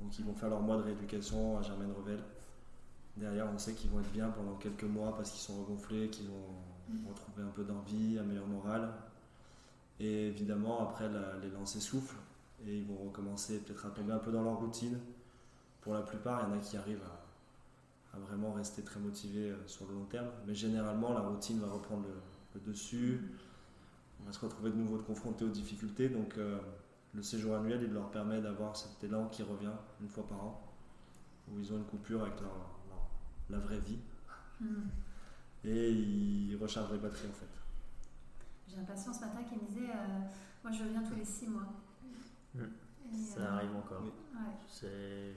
Donc 0.00 0.18
ils 0.18 0.24
vont 0.24 0.34
faire 0.34 0.50
leur 0.50 0.60
mois 0.60 0.76
de 0.76 0.82
rééducation 0.82 1.58
à 1.58 1.62
Germaine 1.62 1.92
Revel 1.92 2.20
Derrière, 3.16 3.46
on 3.52 3.58
sait 3.58 3.74
qu'ils 3.74 3.90
vont 3.90 4.00
être 4.00 4.10
bien 4.10 4.28
pendant 4.30 4.54
quelques 4.56 4.84
mois 4.84 5.16
parce 5.16 5.30
qu'ils 5.30 5.40
sont 5.40 5.60
regonflés, 5.60 6.08
qu'ils 6.08 6.26
vont 6.26 6.34
mm. 6.34 6.63
Retrouver 7.08 7.42
un 7.42 7.50
peu 7.50 7.64
d'envie, 7.64 8.18
un 8.18 8.24
meilleur 8.24 8.46
moral. 8.46 8.92
Et 10.00 10.28
évidemment, 10.28 10.82
après, 10.82 11.08
les 11.42 11.50
lancers 11.50 11.82
soufflent 11.82 12.16
et 12.66 12.78
ils 12.78 12.84
vont 12.84 12.96
recommencer 12.96 13.60
peut-être 13.60 13.86
à 13.86 13.90
tomber 13.90 14.12
un 14.12 14.18
peu 14.18 14.32
dans 14.32 14.42
leur 14.42 14.58
routine. 14.58 14.98
Pour 15.80 15.94
la 15.94 16.02
plupart, 16.02 16.42
il 16.42 16.50
y 16.50 16.52
en 16.52 16.58
a 16.58 16.60
qui 16.60 16.76
arrivent 16.76 17.04
à, 18.12 18.18
vraiment 18.18 18.52
rester 18.52 18.82
très 18.82 19.00
motivés 19.00 19.50
euh, 19.50 19.66
sur 19.66 19.86
le 19.88 19.94
long 19.94 20.04
terme. 20.04 20.28
Mais 20.46 20.54
généralement, 20.54 21.12
la 21.12 21.20
routine 21.20 21.58
va 21.58 21.66
reprendre 21.66 22.04
le, 22.54 22.60
dessus. 22.60 23.20
On 24.22 24.26
va 24.26 24.32
se 24.32 24.38
retrouver 24.38 24.70
de 24.70 24.76
nouveau 24.76 24.98
confrontés 24.98 25.44
aux 25.44 25.50
difficultés. 25.50 26.08
Donc, 26.08 26.38
euh, 26.38 26.58
le 27.12 27.22
séjour 27.22 27.56
annuel, 27.56 27.80
il 27.82 27.92
leur 27.92 28.10
permet 28.10 28.40
d'avoir 28.40 28.76
cet 28.76 29.02
élan 29.02 29.26
qui 29.26 29.42
revient 29.42 29.72
une 30.00 30.08
fois 30.08 30.26
par 30.28 30.44
an, 30.44 30.74
où 31.50 31.58
ils 31.58 31.72
ont 31.72 31.76
une 31.76 31.84
coupure 31.84 32.22
avec 32.22 32.40
leur, 32.40 32.52
la 33.50 33.58
vraie 33.58 33.80
vie. 33.80 33.98
Hmm. 34.60 34.88
Et 35.64 35.90
il 35.90 36.56
recharge 36.56 36.92
les 36.92 36.98
batteries 36.98 37.28
en 37.28 37.32
fait. 37.32 37.54
J'ai 38.68 38.78
un 38.78 38.84
patient 38.84 39.12
ce 39.12 39.20
matin 39.20 39.42
qui 39.48 39.54
me 39.54 39.66
disait 39.66 39.90
euh, 39.90 40.18
Moi 40.62 40.72
je 40.72 40.84
reviens 40.84 41.02
tous 41.02 41.14
les 41.14 41.24
six 41.24 41.48
mois. 41.48 41.72
Hmm. 42.54 42.64
Ça 43.12 43.40
euh, 43.40 43.56
arrive 43.56 43.76
encore. 43.76 44.02
C'est 44.68 45.34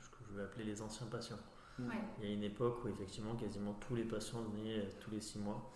ce 0.00 0.08
que 0.10 0.16
je 0.28 0.36
vais 0.36 0.42
appeler 0.42 0.64
les 0.64 0.82
anciens 0.82 1.06
patients. 1.06 1.38
Il 1.78 2.28
y 2.28 2.30
a 2.30 2.34
une 2.34 2.42
époque 2.42 2.84
où 2.84 2.88
effectivement 2.88 3.34
quasiment 3.36 3.72
tous 3.74 3.94
les 3.94 4.04
patients 4.04 4.42
venaient 4.42 4.80
euh, 4.80 4.90
tous 5.00 5.10
les 5.10 5.20
six 5.20 5.38
mois, 5.38 5.72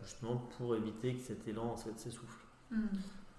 justement 0.00 0.36
pour 0.56 0.76
éviter 0.76 1.14
que 1.14 1.20
cet 1.20 1.48
élan 1.48 1.72
en 1.72 1.76
fait 1.76 1.98
s'essouffle. 1.98 2.46
Hmm. 2.70 2.86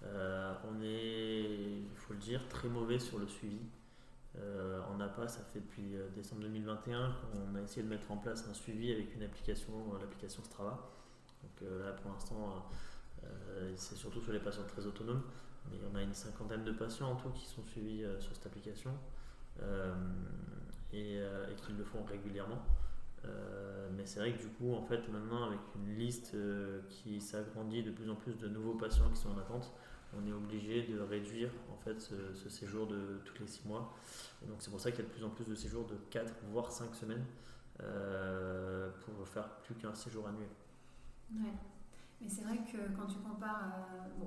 on 0.04 0.82
est, 0.82 1.84
il 1.90 1.96
faut 1.96 2.14
le 2.14 2.20
dire, 2.20 2.42
très 2.50 2.68
mauvais 2.68 3.00
sur 3.00 3.20
le 3.20 3.28
suivi. 3.28 3.62
Euh, 4.38 4.80
en 4.94 5.00
APA, 5.00 5.28
ça 5.28 5.42
fait 5.52 5.60
depuis 5.60 5.96
euh, 5.96 6.08
décembre 6.16 6.44
2021 6.44 7.16
qu'on 7.22 7.56
a 7.56 7.62
essayé 7.62 7.84
de 7.84 7.90
mettre 7.90 8.12
en 8.12 8.18
place 8.18 8.48
un 8.50 8.54
suivi 8.54 8.92
avec 8.92 9.16
une 9.16 9.24
application, 9.24 9.74
euh, 9.74 10.00
l'application 10.00 10.44
Strava. 10.44 10.80
Donc 11.42 11.70
là, 11.82 11.94
pour 11.94 12.12
l'instant, 12.12 12.70
c'est 13.78 13.96
surtout 13.96 14.20
sur 14.20 14.34
les 14.34 14.40
patients 14.40 14.66
très 14.68 14.86
autonomes, 14.86 15.24
mais 15.72 15.78
on 15.90 15.96
a 15.96 16.02
une 16.02 16.14
cinquantaine 16.14 16.66
de 16.66 16.74
patients 16.74 17.12
en 17.12 17.16
tout 17.16 17.30
qui 17.30 17.46
sont 17.46 17.64
suivis 17.64 18.04
sur 18.20 18.36
cette 18.36 18.46
application 18.48 18.92
et, 20.92 21.16
et 21.16 21.56
qui 21.66 21.72
le 21.72 21.86
font 21.86 22.04
régulièrement. 22.04 22.62
mais 23.96 24.06
c'est 24.06 24.20
vrai 24.20 24.34
que 24.34 24.42
du 24.42 24.50
coup, 24.50 24.74
en 24.74 24.82
fait, 24.82 25.08
maintenant, 25.08 25.46
avec 25.46 25.60
une 25.78 25.98
liste 25.98 26.36
qui 26.90 27.22
s'agrandit 27.22 27.84
de 27.84 27.92
plus 27.92 28.10
en 28.10 28.16
plus 28.16 28.38
de 28.38 28.50
nouveaux 28.50 28.76
patients 28.76 29.10
qui 29.10 29.18
sont 29.18 29.30
en 29.30 29.38
attente, 29.38 29.72
on 30.18 30.26
est 30.26 30.32
obligé 30.32 30.84
de 30.84 31.00
réduire 31.00 31.50
en 31.72 31.78
fait 31.78 32.00
ce, 32.02 32.50
séjour 32.50 32.88
de 32.88 33.22
tous 33.26 33.42
les 33.42 33.48
6 33.48 33.68
mois. 33.68 33.94
Et 34.44 34.48
donc 34.48 34.58
c'est 34.60 34.72
pour 34.72 34.80
ça 34.80 34.92
qu'il 34.92 35.02
y 35.02 35.04
a 35.04 35.08
de 35.08 35.14
plus 35.14 35.24
en 35.24 35.30
plus 35.30 35.46
de 35.46 35.56
séjours 35.56 35.86
de 35.86 35.96
4 36.10 36.34
voire 36.52 36.72
5 36.72 36.96
semaines 36.96 37.26
euh, 37.82 38.90
pour 39.02 39.28
faire 39.28 39.50
plus 39.62 39.76
qu'un 39.76 39.94
séjour 39.94 40.28
annuel. 40.28 40.50
Ouais. 41.32 41.54
Mais 42.22 42.28
c'est 42.28 42.44
vrai 42.44 42.58
que 42.58 42.96
quand 42.96 43.08
tu 43.08 43.20
compares 43.20 43.72
euh, 44.20 44.26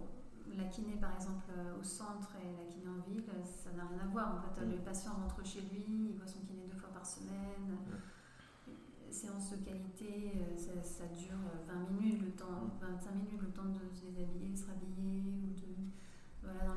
la 0.56 0.64
kiné 0.64 0.96
par 0.96 1.14
exemple 1.14 1.50
euh, 1.50 1.78
au 1.78 1.82
centre 1.82 2.36
et 2.36 2.64
la 2.64 2.70
kiné 2.72 2.88
en 2.88 3.00
ville, 3.10 3.24
ça 3.44 3.70
n'a 3.72 3.84
rien 3.84 4.04
à 4.04 4.06
voir. 4.06 4.36
En 4.36 4.54
fait, 4.54 4.64
le 4.64 4.78
patient 4.78 5.12
rentre 5.12 5.44
chez 5.44 5.62
lui, 5.62 5.84
il 6.10 6.16
voit 6.16 6.26
son 6.26 6.40
kiné 6.40 6.66
deux 6.70 6.78
fois 6.78 6.90
par 6.90 7.04
semaine 7.04 7.76
séance 9.12 9.50
de 9.50 9.56
qualité, 9.56 10.32
euh, 10.36 10.56
ça, 10.56 11.04
dure 11.06 11.36
20 11.68 11.74
euh, 11.74 12.00
minutes, 12.00 12.22
le 12.22 12.30
temps, 12.32 12.70
25 12.80 13.14
minutes, 13.14 13.40
le 13.42 13.48
temps 13.48 13.64
de 13.64 13.94
se 13.94 14.06
déshabiller, 14.06 14.48
de 14.48 14.56
se 14.56 14.66
rhabiller 14.66 15.22
ou 15.44 15.52
de 15.52 15.74
voilà, 16.42 16.74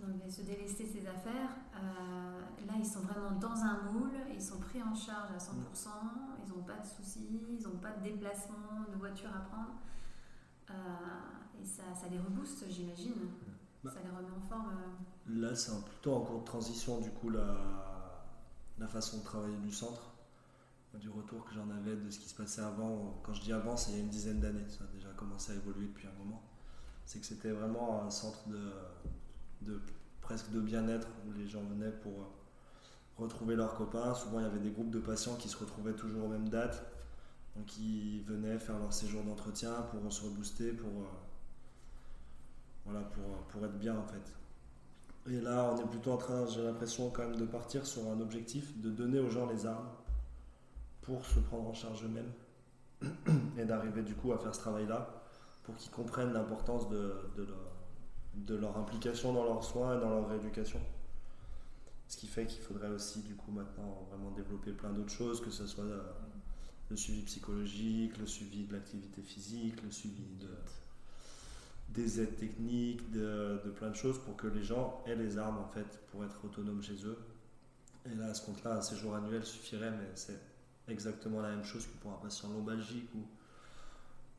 d'enlever 0.00 0.30
se 0.30 0.42
délester 0.42 0.86
ses 0.86 1.06
affaires. 1.06 1.50
Euh, 1.74 2.40
là, 2.66 2.72
ils 2.78 2.86
sont 2.86 3.00
vraiment 3.00 3.38
dans 3.38 3.54
un 3.54 3.82
moule, 3.92 4.14
ils 4.32 4.42
sont 4.42 4.58
pris 4.58 4.82
en 4.82 4.94
charge 4.94 5.30
à 5.30 5.38
100%, 5.38 5.88
ils 6.44 6.50
n'ont 6.50 6.62
pas 6.62 6.78
de 6.78 6.86
soucis, 6.86 7.42
ils 7.50 7.62
n'ont 7.62 7.78
pas 7.78 7.92
de 7.92 8.02
déplacement, 8.04 8.86
de 8.90 8.98
voiture 8.98 9.30
à 9.30 9.40
prendre. 9.40 9.74
et 11.60 11.64
ça, 11.64 11.82
ça, 11.94 12.08
les 12.08 12.18
rebooste, 12.18 12.64
j'imagine. 12.70 13.14
Bah. 13.84 13.90
ça 13.94 14.00
les 14.02 14.10
remet 14.10 14.36
en 14.36 14.40
forme. 14.40 14.72
Là, 15.28 15.54
c'est 15.54 15.72
plutôt 15.84 16.14
en 16.14 16.20
cours 16.22 16.40
de 16.40 16.44
transition, 16.44 17.00
du 17.00 17.10
coup, 17.10 17.30
la, 17.30 18.24
la 18.78 18.88
façon 18.88 19.18
de 19.18 19.22
travailler 19.22 19.56
du 19.58 19.70
centre 19.70 20.07
du 20.96 21.10
retour 21.10 21.44
que 21.44 21.54
j'en 21.54 21.68
avais 21.70 21.96
de 21.96 22.10
ce 22.10 22.18
qui 22.18 22.28
se 22.28 22.34
passait 22.34 22.62
avant. 22.62 23.20
Quand 23.22 23.34
je 23.34 23.42
dis 23.42 23.52
avant, 23.52 23.76
c'est 23.76 23.92
il 23.92 23.96
y 23.96 24.00
a 24.00 24.02
une 24.02 24.08
dizaine 24.08 24.40
d'années. 24.40 24.64
Ça 24.68 24.84
a 24.84 24.86
déjà 24.94 25.10
commencé 25.10 25.52
à 25.52 25.54
évoluer 25.54 25.86
depuis 25.86 26.06
un 26.06 26.24
moment. 26.24 26.42
C'est 27.04 27.20
que 27.20 27.26
c'était 27.26 27.50
vraiment 27.50 28.02
un 28.02 28.10
centre 28.10 28.48
de, 28.48 29.80
presque 30.20 30.50
de 30.50 30.60
bien-être 30.60 31.08
où 31.26 31.32
les 31.32 31.46
gens 31.46 31.62
venaient 31.62 31.92
pour 31.92 32.12
euh, 32.12 32.24
retrouver 33.18 33.54
leurs 33.54 33.74
copains. 33.74 34.14
Souvent, 34.14 34.40
il 34.40 34.44
y 34.44 34.46
avait 34.46 34.58
des 34.58 34.70
groupes 34.70 34.90
de 34.90 34.98
patients 34.98 35.36
qui 35.36 35.48
se 35.48 35.56
retrouvaient 35.56 35.94
toujours 35.94 36.24
aux 36.24 36.28
mêmes 36.28 36.48
dates. 36.48 36.84
Donc, 37.56 37.78
ils 37.78 38.22
venaient 38.22 38.58
faire 38.58 38.78
leur 38.78 38.92
séjour 38.92 39.22
d'entretien 39.24 39.72
pour 39.90 40.12
se 40.12 40.24
rebooster, 40.24 40.72
pour, 40.72 40.90
euh, 40.90 41.06
voilà, 42.86 43.00
pour, 43.00 43.24
pour 43.48 43.64
être 43.64 43.78
bien 43.78 43.96
en 43.96 44.04
fait. 44.04 44.34
Et 45.30 45.40
là, 45.40 45.74
on 45.74 45.78
est 45.78 45.90
plutôt 45.90 46.12
en 46.12 46.16
train, 46.16 46.46
j'ai 46.46 46.62
l'impression 46.62 47.10
quand 47.10 47.22
même 47.22 47.36
de 47.36 47.44
partir 47.44 47.84
sur 47.84 48.08
un 48.08 48.20
objectif 48.20 48.80
de 48.80 48.90
donner 48.90 49.18
aux 49.18 49.28
gens 49.28 49.46
les 49.46 49.66
armes 49.66 49.88
pour 51.08 51.24
se 51.24 51.40
prendre 51.40 51.66
en 51.66 51.72
charge 51.72 52.04
eux-mêmes 52.04 52.32
et 53.58 53.64
d'arriver 53.64 54.02
du 54.02 54.14
coup 54.14 54.32
à 54.32 54.38
faire 54.38 54.54
ce 54.54 54.60
travail-là 54.60 55.08
pour 55.62 55.74
qu'ils 55.76 55.90
comprennent 55.90 56.34
l'importance 56.34 56.86
de, 56.90 58.54
leur, 58.54 58.76
implication 58.76 59.32
dans 59.32 59.44
leurs 59.44 59.64
soins 59.64 59.96
et 59.96 60.00
dans 60.00 60.10
leur 60.10 60.28
rééducation. 60.28 60.80
Ce 62.08 62.16
qui 62.18 62.26
fait 62.26 62.44
qu'il 62.44 62.60
faudrait 62.60 62.90
aussi 62.90 63.20
du 63.22 63.34
coup 63.34 63.50
maintenant 63.52 64.06
vraiment 64.10 64.30
développer 64.32 64.72
plein 64.72 64.90
d'autres 64.90 65.12
choses, 65.12 65.40
que 65.40 65.50
ce 65.50 65.66
soit 65.66 65.84
euh, 65.84 66.02
le 66.90 66.96
suivi 66.96 67.22
psychologique, 67.22 68.18
le 68.18 68.26
suivi 68.26 68.64
de 68.64 68.74
l'activité 68.74 69.22
physique, 69.22 69.82
le 69.82 69.90
suivi 69.90 70.24
de, 70.40 70.48
des 71.88 72.20
aides 72.20 72.36
techniques, 72.36 73.10
de, 73.12 73.62
de, 73.64 73.70
plein 73.70 73.88
de 73.88 73.96
choses 73.96 74.18
pour 74.18 74.36
que 74.36 74.46
les 74.46 74.62
gens 74.62 75.02
aient 75.06 75.16
les 75.16 75.38
armes 75.38 75.58
en 75.58 75.68
fait 75.68 76.00
pour 76.10 76.22
être 76.22 76.44
autonomes 76.44 76.82
chez 76.82 77.06
eux. 77.06 77.18
Et 78.10 78.14
là, 78.14 78.26
à 78.26 78.34
ce 78.34 78.44
compte-là, 78.44 78.76
un 78.76 78.82
séjour 78.82 79.14
annuel 79.14 79.44
suffirait, 79.44 79.90
mais 79.90 80.10
c'est 80.14 80.38
exactement 80.88 81.40
la 81.40 81.50
même 81.50 81.64
chose 81.64 81.86
que 81.86 81.96
pour 81.98 82.12
un 82.12 82.16
patient 82.16 82.48
lombalgique 82.50 83.10
ou 83.14 83.26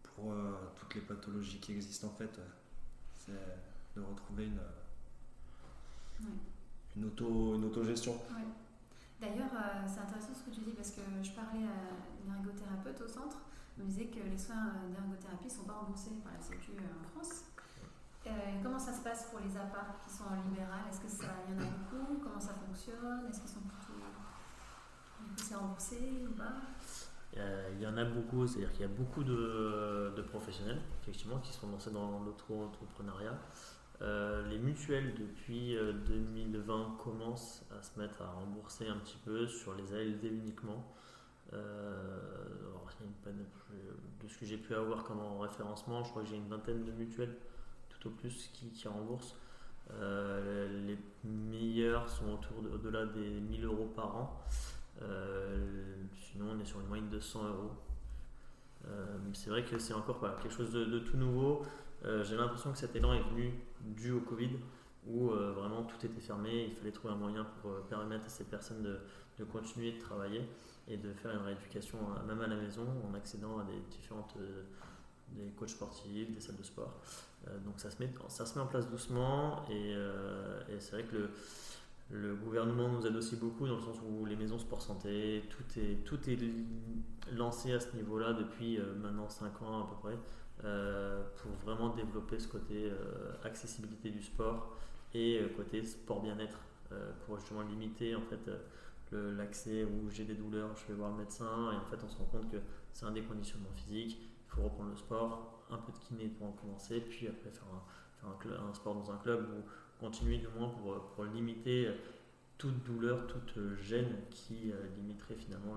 pour 0.03 0.31
euh, 0.31 0.53
toutes 0.75 0.95
les 0.95 1.01
pathologies 1.01 1.59
qui 1.59 1.73
existent 1.73 2.07
en 2.07 2.11
fait. 2.11 2.39
C'est 3.13 3.31
de 3.95 4.01
retrouver 4.01 4.45
une, 4.45 6.27
une, 6.95 7.05
auto, 7.05 7.55
une 7.55 7.65
autogestion. 7.65 8.15
D'ailleurs, 9.19 9.51
euh, 9.53 9.85
c'est 9.85 9.99
intéressant 9.99 10.33
ce 10.33 10.49
que 10.49 10.55
tu 10.55 10.61
dis 10.61 10.71
parce 10.71 10.91
que 10.91 11.01
je 11.21 11.31
parlais 11.31 11.65
à 11.65 11.91
une 12.23 12.33
ergothérapeute 12.33 13.01
au 13.01 13.07
centre. 13.07 13.37
Elle 13.77 13.85
me 13.85 13.89
disait 13.89 14.07
que 14.07 14.19
les 14.19 14.37
soins 14.37 14.73
d'ergothérapie 14.91 15.45
ne 15.45 15.49
sont 15.49 15.63
pas 15.63 15.73
remboursés 15.73 16.11
par 16.23 16.33
la 16.33 16.41
Sécu 16.41 16.71
euh, 16.79 16.99
en 16.99 17.03
France. 17.03 17.43
comment 18.63 18.79
ça 18.79 18.93
se 18.93 19.01
passe 19.01 19.27
pour 19.29 19.39
les 19.39 19.55
APA 19.55 19.99
qui 20.03 20.09
sont 20.09 20.23
en 20.23 20.35
libéral? 20.49 20.87
Est-ce 20.89 21.01
qu'il 21.01 21.27
y 21.27 21.59
en 21.59 21.61
a 21.61 21.69
beaucoup? 21.69 22.23
Comment 22.23 22.39
ça 22.39 22.53
fonctionne? 22.53 23.27
Est-ce 23.29 23.41
qu'ils 23.41 23.49
sont 23.49 23.67
c'est 25.39 25.55
remboursé 25.55 25.97
ou 26.27 26.33
pas 26.33 26.53
il 27.35 27.81
y 27.81 27.87
en 27.87 27.95
a 27.95 28.03
beaucoup, 28.03 28.45
c'est-à-dire 28.47 28.71
qu'il 28.73 28.81
y 28.81 28.85
a 28.85 28.87
beaucoup 28.89 29.23
de, 29.23 30.21
professionnels, 30.29 30.81
effectivement, 31.01 31.37
qui 31.39 31.53
sont 31.53 31.69
lancés 31.69 31.91
dans 31.91 32.19
l'auto-entrepreneuriat. 32.21 33.39
les 34.01 34.57
mutuelles, 34.57 35.13
depuis 35.13 35.77
2020, 36.07 36.97
commencent 37.01 37.63
à 37.71 37.81
se 37.81 37.97
mettre 37.97 38.21
à 38.23 38.31
rembourser 38.31 38.87
un 38.87 38.97
petit 38.97 39.17
peu 39.23 39.47
sur 39.47 39.73
les 39.75 39.93
ALD 39.93 40.25
uniquement. 40.25 40.83
de 41.53 41.57
ce 44.27 44.37
que 44.37 44.45
j'ai 44.45 44.57
pu 44.57 44.75
avoir 44.75 45.05
comme 45.05 45.21
référencement, 45.39 46.03
je 46.03 46.09
crois 46.09 46.23
que 46.23 46.29
j'ai 46.29 46.35
une 46.35 46.49
vingtaine 46.49 46.83
de 46.83 46.91
mutuelles 46.91 47.37
tout 47.89 48.07
au 48.07 48.11
plus 48.11 48.49
qui, 48.53 48.87
remboursent. 48.87 49.35
Euh, 49.91 50.85
les 50.85 50.97
meilleurs 51.23 52.09
sont 52.09 52.33
autour 52.33 52.61
de, 52.61 52.69
au-delà 52.69 53.05
des 53.07 53.39
1000 53.41 53.65
euros 53.65 53.91
par 53.95 54.15
an. 54.15 54.43
Euh, 55.01 55.57
sinon, 56.31 56.51
on 56.51 56.59
est 56.59 56.65
sur 56.65 56.79
une 56.79 56.87
moyenne 56.87 57.09
de 57.09 57.19
100 57.19 57.47
euros. 57.47 57.71
Euh, 58.87 59.17
c'est 59.33 59.49
vrai 59.49 59.63
que 59.63 59.77
c'est 59.77 59.93
encore 59.93 60.19
quelque 60.41 60.53
chose 60.53 60.71
de, 60.71 60.99
tout 60.99 61.17
nouveau. 61.17 61.63
j'ai 62.03 62.35
l'impression 62.37 62.71
que 62.71 62.77
cet 62.77 62.95
élan 62.95 63.13
est 63.13 63.23
venu 63.23 63.53
dû 63.81 64.11
au 64.11 64.21
Covid, 64.21 64.51
où 65.07 65.29
vraiment 65.29 65.83
tout 65.83 66.05
était 66.05 66.21
fermé. 66.21 66.65
Il 66.69 66.75
fallait 66.75 66.91
trouver 66.91 67.13
un 67.13 67.17
moyen 67.17 67.45
pour 67.61 67.71
permettre 67.89 68.25
à 68.25 68.29
ces 68.29 68.45
personnes 68.45 68.83
de, 68.83 69.43
continuer 69.45 69.93
de 69.93 69.99
travailler 69.99 70.41
et 70.87 70.97
de 70.97 71.13
faire 71.13 71.31
une 71.31 71.45
rééducation 71.45 71.97
même 72.27 72.41
à 72.41 72.47
la 72.47 72.55
maison 72.55 72.85
en 73.09 73.13
accédant 73.13 73.59
à 73.59 73.63
des 73.63 73.79
différentes 73.89 74.35
des 75.33 75.51
coachs 75.51 75.69
sportifs, 75.69 76.31
des 76.31 76.39
salles 76.39 76.57
de 76.57 76.63
sport. 76.63 76.93
Euh, 77.47 77.57
donc 77.59 77.79
ça 77.79 77.89
se, 77.89 78.01
met, 78.01 78.09
ça 78.27 78.45
se 78.45 78.55
met 78.55 78.61
en 78.61 78.67
place 78.67 78.89
doucement 78.89 79.63
et, 79.69 79.93
euh, 79.95 80.61
c'est 80.79 80.91
vrai 80.91 81.03
que 81.03 81.15
le, 81.15 81.29
le, 82.11 82.35
gouvernement 82.35 82.89
nous 82.89 83.05
aide 83.05 83.15
aussi 83.15 83.35
beaucoup 83.35 83.67
dans 83.67 83.75
le 83.75 83.81
sens 83.81 83.97
où 84.07 84.25
les 84.25 84.35
maisons 84.35 84.59
sport 84.59 84.81
santé, 84.81 85.43
tout 85.49 85.79
est, 85.79 86.03
tout 86.05 86.29
est 86.29 86.37
lancé 87.33 87.73
à 87.73 87.79
ce 87.79 87.95
niveau-là 87.95 88.33
depuis 88.33 88.79
euh, 88.79 88.95
maintenant 88.95 89.29
5 89.29 89.61
ans 89.61 89.83
à 89.83 89.87
peu 89.87 89.95
près 90.07 90.17
pour 91.37 91.51
vraiment 91.63 91.95
développer 91.95 92.37
ce 92.37 92.49
côté 92.49 92.91
accessibilité 93.45 94.09
du 94.09 94.21
sport 94.21 94.75
et 95.13 95.39
côté 95.55 95.85
sport 95.85 96.21
bien-être 96.21 96.57
pour 97.25 97.37
justement 97.37 97.61
limiter 97.61 98.13
en 98.13 98.21
fait 98.21 98.51
l'accès 99.13 99.85
où 99.85 100.09
j'ai 100.09 100.25
des 100.25 100.33
douleurs, 100.33 100.75
je 100.75 100.91
vais 100.91 100.99
voir 100.99 101.11
le 101.11 101.17
médecin 101.17 101.71
et 101.71 101.77
en 101.77 101.85
fait 101.85 102.03
on 102.03 102.09
se 102.09 102.17
rend 102.17 102.25
compte 102.25 102.51
que 102.51 102.57
c'est 102.91 103.05
un 103.05 103.11
déconditionnement 103.11 103.69
physique, 103.75 104.19
il 104.19 104.51
faut 104.53 104.63
reprendre 104.63 104.89
le 104.89 104.97
sport, 104.97 105.63
un 105.69 105.77
peu 105.77 105.91
de 105.91 105.97
kiné 105.97 106.27
pour 106.27 106.47
en 106.47 106.51
commencer, 106.51 106.99
puis 107.01 107.27
après 107.27 107.49
faire 107.51 107.67
un, 107.73 108.69
un, 108.69 108.73
sport 108.73 108.95
dans 108.95 109.11
un 109.11 109.17
club 109.17 109.47
ou 109.49 109.63
continuer 109.99 110.37
du 110.37 110.47
moins 110.57 110.69
pour, 110.69 111.25
limiter 111.25 111.89
toute 112.57 112.83
douleur, 112.83 113.27
toute 113.27 113.57
gêne 113.81 114.15
qui 114.29 114.71
euh, 114.71 114.75
limiterait 114.97 115.35
finalement 115.35 115.75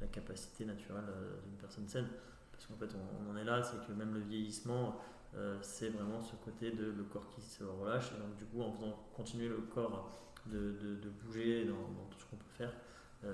la 0.00 0.06
capacité 0.06 0.64
naturelle 0.64 1.04
euh, 1.08 1.40
d'une 1.44 1.56
personne 1.56 1.88
saine. 1.88 2.08
Parce 2.52 2.66
qu'en 2.66 2.74
fait, 2.74 2.94
on, 2.94 3.30
en 3.30 3.36
est 3.36 3.44
là, 3.44 3.62
c'est 3.62 3.86
que 3.86 3.92
même 3.92 4.14
le 4.14 4.20
vieillissement, 4.20 4.96
euh, 5.36 5.58
c'est 5.62 5.88
vraiment 5.90 6.20
ce 6.20 6.36
côté 6.36 6.72
de 6.72 6.86
le 6.86 7.04
corps 7.04 7.28
qui 7.28 7.40
se 7.40 7.64
relâche. 7.64 8.12
Et 8.12 8.20
donc, 8.20 8.36
du 8.36 8.44
coup, 8.46 8.62
en 8.62 8.72
faisant 8.72 8.98
continuer 9.14 9.48
le 9.48 9.58
corps 9.58 10.10
de, 10.46 10.98
bouger 11.22 11.64
dans, 11.64 12.06
tout 12.10 12.18
ce 12.18 12.24
qu'on 12.26 12.36
peut 12.36 12.44
faire, 12.56 12.72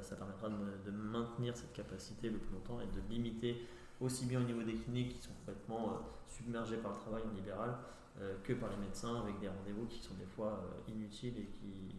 ça 0.02 0.16
permettra 0.16 0.48
de, 0.48 0.90
maintenir 0.90 1.56
cette 1.56 1.72
capacité 1.72 2.28
le 2.28 2.38
plus 2.38 2.52
longtemps 2.52 2.80
et 2.80 2.86
de 2.86 3.00
limiter 3.08 3.64
aussi 4.00 4.26
bien 4.26 4.40
au 4.40 4.44
niveau 4.44 4.62
des 4.62 4.74
kinés 4.74 5.08
qui 5.08 5.18
sont 5.18 5.32
complètement 5.40 5.88
euh, 5.88 5.96
submergés 6.28 6.76
par 6.76 6.92
le 6.92 6.98
travail 6.98 7.22
libéral, 7.34 7.70
euh, 7.70 7.74
que 8.42 8.52
par 8.54 8.70
les 8.70 8.76
médecins 8.76 9.22
avec 9.22 9.38
des 9.40 9.48
rendez-vous 9.48 9.86
qui 9.86 10.00
sont 10.00 10.14
des 10.14 10.26
fois 10.26 10.64
euh, 10.64 10.90
inutiles 10.92 11.38
et 11.38 11.46
qui, 11.46 11.94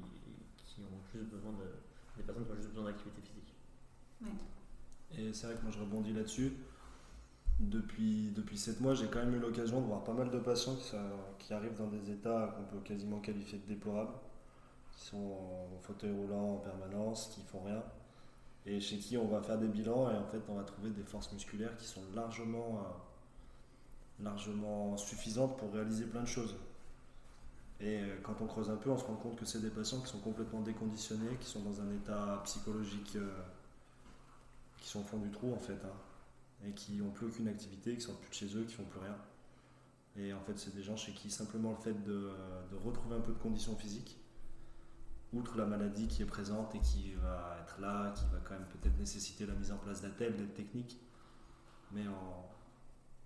qui, 0.57 0.81
ont 0.81 1.01
juste 1.13 1.29
besoin 1.29 1.51
de, 1.53 2.17
des 2.17 2.23
personnes 2.23 2.45
qui 2.45 2.51
ont 2.51 2.55
juste 2.55 2.69
besoin 2.69 2.85
d'activité 2.85 3.21
physique. 3.21 3.53
Et 5.17 5.33
c'est 5.33 5.47
vrai 5.47 5.55
que 5.55 5.61
moi 5.63 5.71
je 5.71 5.79
rebondis 5.79 6.13
là-dessus. 6.13 6.53
Depuis, 7.59 8.31
depuis 8.35 8.57
7 8.57 8.81
mois, 8.81 8.93
j'ai 8.93 9.07
quand 9.07 9.19
même 9.19 9.33
eu 9.33 9.39
l'occasion 9.39 9.81
de 9.81 9.87
voir 9.87 10.03
pas 10.03 10.13
mal 10.13 10.29
de 10.29 10.37
patients 10.37 10.75
qui, 10.75 10.95
qui 11.39 11.53
arrivent 11.53 11.77
dans 11.77 11.87
des 11.87 12.11
états 12.11 12.55
qu'on 12.55 12.75
peut 12.75 12.83
quasiment 12.83 13.19
qualifier 13.19 13.57
de 13.57 13.67
déplorables, 13.73 14.13
qui 14.91 15.05
sont 15.05 15.17
en 15.75 15.79
fauteuil 15.81 16.11
roulant 16.11 16.55
en 16.55 16.57
permanence, 16.57 17.31
qui 17.33 17.41
font 17.41 17.63
rien 17.63 17.83
et 18.67 18.81
chez 18.81 18.97
qui 18.97 19.17
on 19.17 19.27
va 19.27 19.41
faire 19.41 19.57
des 19.57 19.67
bilans 19.67 20.11
et 20.11 20.17
en 20.17 20.25
fait 20.25 20.41
on 20.49 20.55
va 20.55 20.63
trouver 20.63 20.89
des 20.89 21.03
forces 21.03 21.31
musculaires 21.31 21.75
qui 21.77 21.85
sont 21.85 22.01
largement, 22.13 22.79
euh, 22.79 22.89
largement 24.21 24.97
suffisantes 24.97 25.57
pour 25.57 25.73
réaliser 25.73 26.05
plein 26.05 26.21
de 26.21 26.27
choses. 26.27 26.55
Et 27.79 27.99
euh, 28.01 28.17
quand 28.23 28.41
on 28.41 28.47
creuse 28.47 28.69
un 28.69 28.75
peu, 28.75 28.89
on 28.89 28.97
se 28.97 29.05
rend 29.05 29.15
compte 29.15 29.37
que 29.37 29.45
c'est 29.45 29.61
des 29.61 29.69
patients 29.69 29.99
qui 30.01 30.07
sont 30.07 30.19
complètement 30.19 30.61
déconditionnés, 30.61 31.37
qui 31.39 31.47
sont 31.47 31.61
dans 31.61 31.79
un 31.81 31.91
état 31.91 32.41
psychologique, 32.43 33.15
euh, 33.15 33.41
qui 34.77 34.89
sont 34.89 35.01
au 35.01 35.03
fond 35.03 35.19
du 35.19 35.29
trou 35.29 35.53
en 35.53 35.59
fait, 35.59 35.79
hein, 35.85 36.67
et 36.67 36.71
qui 36.71 36.93
n'ont 36.93 37.11
plus 37.11 37.27
aucune 37.27 37.47
activité, 37.47 37.95
qui 37.95 38.01
sortent 38.01 38.19
plus 38.19 38.29
de 38.29 38.35
chez 38.35 38.57
eux, 38.57 38.63
qui 38.63 38.73
font 38.73 38.85
plus 38.85 38.99
rien. 38.99 39.15
Et 40.17 40.33
en 40.33 40.41
fait, 40.41 40.57
c'est 40.57 40.73
des 40.73 40.81
gens 40.81 40.97
chez 40.97 41.11
qui 41.11 41.29
simplement 41.29 41.69
le 41.69 41.77
fait 41.77 42.03
de, 42.03 42.31
retrouver 42.83 43.15
un 43.15 43.21
peu 43.21 43.33
de 43.33 43.37
conditions 43.37 43.75
physiques, 43.75 44.17
outre 45.31 45.55
la 45.57 45.65
maladie 45.65 46.07
qui 46.07 46.23
est 46.23 46.25
présente 46.25 46.73
et 46.73 46.79
qui 46.79 47.13
va 47.13 47.57
être 47.61 47.79
là, 47.79 48.11
qui 48.13 48.23
va 48.31 48.39
quand 48.43 48.55
même 48.55 48.67
peut-être 48.69 48.97
nécessiter 48.97 49.45
la 49.45 49.53
mise 49.53 49.71
en 49.71 49.77
place 49.77 50.01
d'attelles, 50.01 50.35
d'aides 50.35 50.55
techniques. 50.55 50.99
Mais 51.91 52.07
en, 52.07 52.49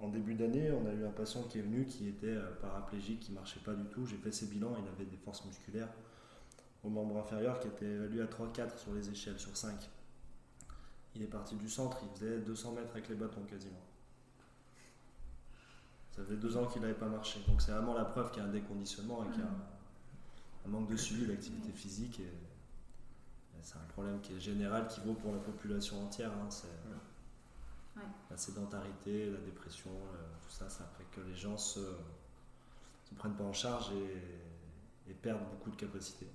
début 0.09 0.33
d'année, 0.33 0.71
on 0.71 0.87
a 0.87 0.93
eu 0.93 1.05
un 1.05 1.11
patient 1.11 1.43
qui 1.43 1.59
est 1.59 1.61
venu 1.61 1.85
qui 1.85 2.07
était 2.07 2.27
euh, 2.27 2.51
paraplégique, 2.61 3.19
qui 3.19 3.31
ne 3.31 3.35
marchait 3.35 3.59
pas 3.59 3.73
du 3.73 3.85
tout. 3.85 4.05
J'ai 4.05 4.17
fait 4.17 4.31
ses 4.31 4.47
bilans, 4.47 4.75
il 4.79 4.87
avait 4.87 5.09
des 5.09 5.17
forces 5.17 5.45
musculaires 5.45 5.89
au 6.83 6.89
membre 6.89 7.17
inférieur 7.17 7.59
qui 7.59 7.67
étaient 7.67 7.85
évaluées 7.85 8.21
à 8.21 8.25
3-4 8.25 8.77
sur 8.77 8.93
les 8.93 9.09
échelles, 9.09 9.39
sur 9.39 9.55
5. 9.55 9.75
Il 11.15 11.21
est 11.21 11.27
parti 11.27 11.55
du 11.55 11.69
centre, 11.69 11.99
il 12.03 12.17
faisait 12.17 12.39
200 12.39 12.71
mètres 12.71 12.91
avec 12.91 13.09
les 13.09 13.15
bâtons 13.15 13.43
quasiment. 13.43 13.81
Ça 16.15 16.23
faisait 16.23 16.37
deux 16.37 16.57
ans 16.57 16.65
qu'il 16.65 16.81
n'avait 16.81 16.93
pas 16.93 17.07
marché. 17.07 17.39
Donc 17.47 17.61
c'est 17.61 17.71
vraiment 17.71 17.93
la 17.93 18.05
preuve 18.05 18.31
qu'il 18.31 18.41
y 18.41 18.45
a 18.45 18.49
un 18.49 18.51
déconditionnement 18.51 19.23
et 19.25 19.29
qu'il 19.29 19.41
y 19.41 19.43
a 19.43 19.49
un 20.65 20.69
manque 20.69 20.89
de 20.89 20.97
suivi 20.97 21.25
de 21.25 21.71
physique. 21.73 22.21
C'est 23.61 23.77
un 23.77 23.91
problème 23.93 24.19
qui 24.21 24.33
est 24.33 24.39
général, 24.39 24.87
qui 24.87 25.01
vaut 25.01 25.13
pour 25.13 25.31
la 25.31 25.39
population 25.39 26.03
entière. 26.03 26.31
Hein, 26.31 26.49
la 28.29 28.37
sédentarité, 28.37 29.29
la 29.29 29.39
dépression, 29.39 29.91
tout 30.41 30.49
ça, 30.49 30.69
ça 30.69 30.85
fait 30.97 31.05
que 31.11 31.21
les 31.21 31.35
gens 31.35 31.57
se, 31.57 31.79
se 31.79 33.13
prennent 33.15 33.35
pas 33.35 33.43
en 33.43 33.53
charge 33.53 33.91
et, 33.93 35.13
perdent 35.21 35.43
beaucoup 35.51 35.69
de 35.69 35.75
capacités. 35.75 36.29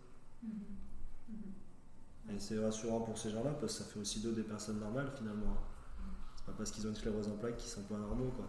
Mm-hmm. 0.45 1.33
Mm-hmm. 1.33 2.35
Et 2.37 2.39
c'est 2.39 2.63
rassurant 2.63 3.01
pour 3.01 3.17
ces 3.17 3.31
gens-là 3.31 3.53
parce 3.53 3.79
que 3.79 3.83
ça 3.83 3.91
fait 3.91 3.99
aussi 3.99 4.21
d'eux 4.21 4.33
des 4.33 4.43
personnes 4.43 4.79
normales 4.79 5.11
finalement. 5.17 5.51
Hein. 5.51 6.05
C'est 6.37 6.45
pas 6.45 6.53
parce 6.53 6.71
qu'ils 6.71 6.87
ont 6.87 6.91
une 6.91 6.95
sclérose 6.95 7.27
en 7.27 7.37
plaques 7.37 7.57
qu'ils 7.57 7.71
sont 7.71 7.85
pas 7.85 7.97
normaux 7.97 8.31
quoi. 8.37 8.47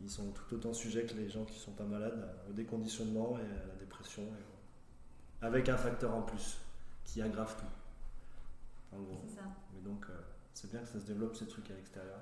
Ils 0.00 0.10
sont 0.10 0.30
tout 0.32 0.54
autant 0.54 0.74
sujets 0.74 1.06
que 1.06 1.14
les 1.14 1.28
gens 1.28 1.44
qui 1.44 1.54
ne 1.54 1.60
sont 1.60 1.72
pas 1.72 1.84
malades 1.84 2.28
au 2.50 2.52
déconditionnement 2.52 3.38
et 3.38 3.42
à 3.42 3.66
la 3.68 3.74
dépression. 3.76 4.22
avec 5.40 5.68
un 5.68 5.76
facteur 5.76 6.14
en 6.14 6.22
plus 6.22 6.58
qui 7.04 7.22
aggrave 7.22 7.56
tout. 7.56 8.96
En 8.96 9.00
gros. 9.00 9.24
Ça. 9.26 9.42
Mais 9.72 9.80
donc, 9.80 10.04
euh, 10.10 10.20
c'est 10.54 10.70
bien 10.70 10.80
que 10.80 10.88
ça 10.88 11.00
se 11.00 11.06
développe 11.06 11.34
ces 11.36 11.46
trucs 11.46 11.70
à 11.70 11.74
l'extérieur 11.74 12.20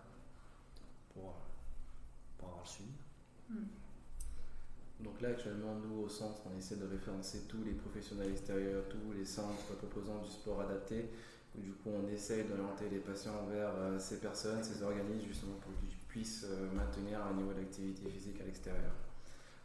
pour, 1.15 1.35
pour 2.39 2.49
avoir 2.49 2.63
le 2.63 2.69
suivi. 2.69 2.93
Hmm. 3.49 3.65
Donc 5.01 5.21
là, 5.21 5.31
actuellement, 5.31 5.75
nous, 5.77 6.03
au 6.03 6.09
centre, 6.09 6.43
on 6.53 6.59
essaie 6.59 6.77
de 6.77 6.87
référencer 6.87 7.43
tous 7.49 7.63
les 7.65 7.73
professionnels 7.73 8.31
extérieurs, 8.31 8.85
tous 8.89 9.13
les 9.17 9.25
centres 9.25 9.75
proposant 9.79 10.19
du 10.19 10.29
sport 10.31 10.61
adapté. 10.61 11.11
du 11.55 11.73
coup, 11.73 11.91
on 11.91 12.07
essaie 12.09 12.45
d'orienter 12.45 12.89
les 12.91 12.99
patients 12.99 13.47
vers 13.51 13.71
euh, 13.77 13.99
ces 13.99 14.21
personnes, 14.21 14.63
ces 14.63 14.83
organismes, 14.83 15.27
justement, 15.27 15.57
pour 15.61 15.73
qu'ils 15.81 15.97
puissent 16.09 16.47
euh, 16.49 16.71
maintenir 16.73 17.25
un 17.25 17.33
niveau 17.33 17.53
d'activité 17.53 18.09
physique 18.11 18.41
à 18.41 18.45
l'extérieur. 18.45 18.93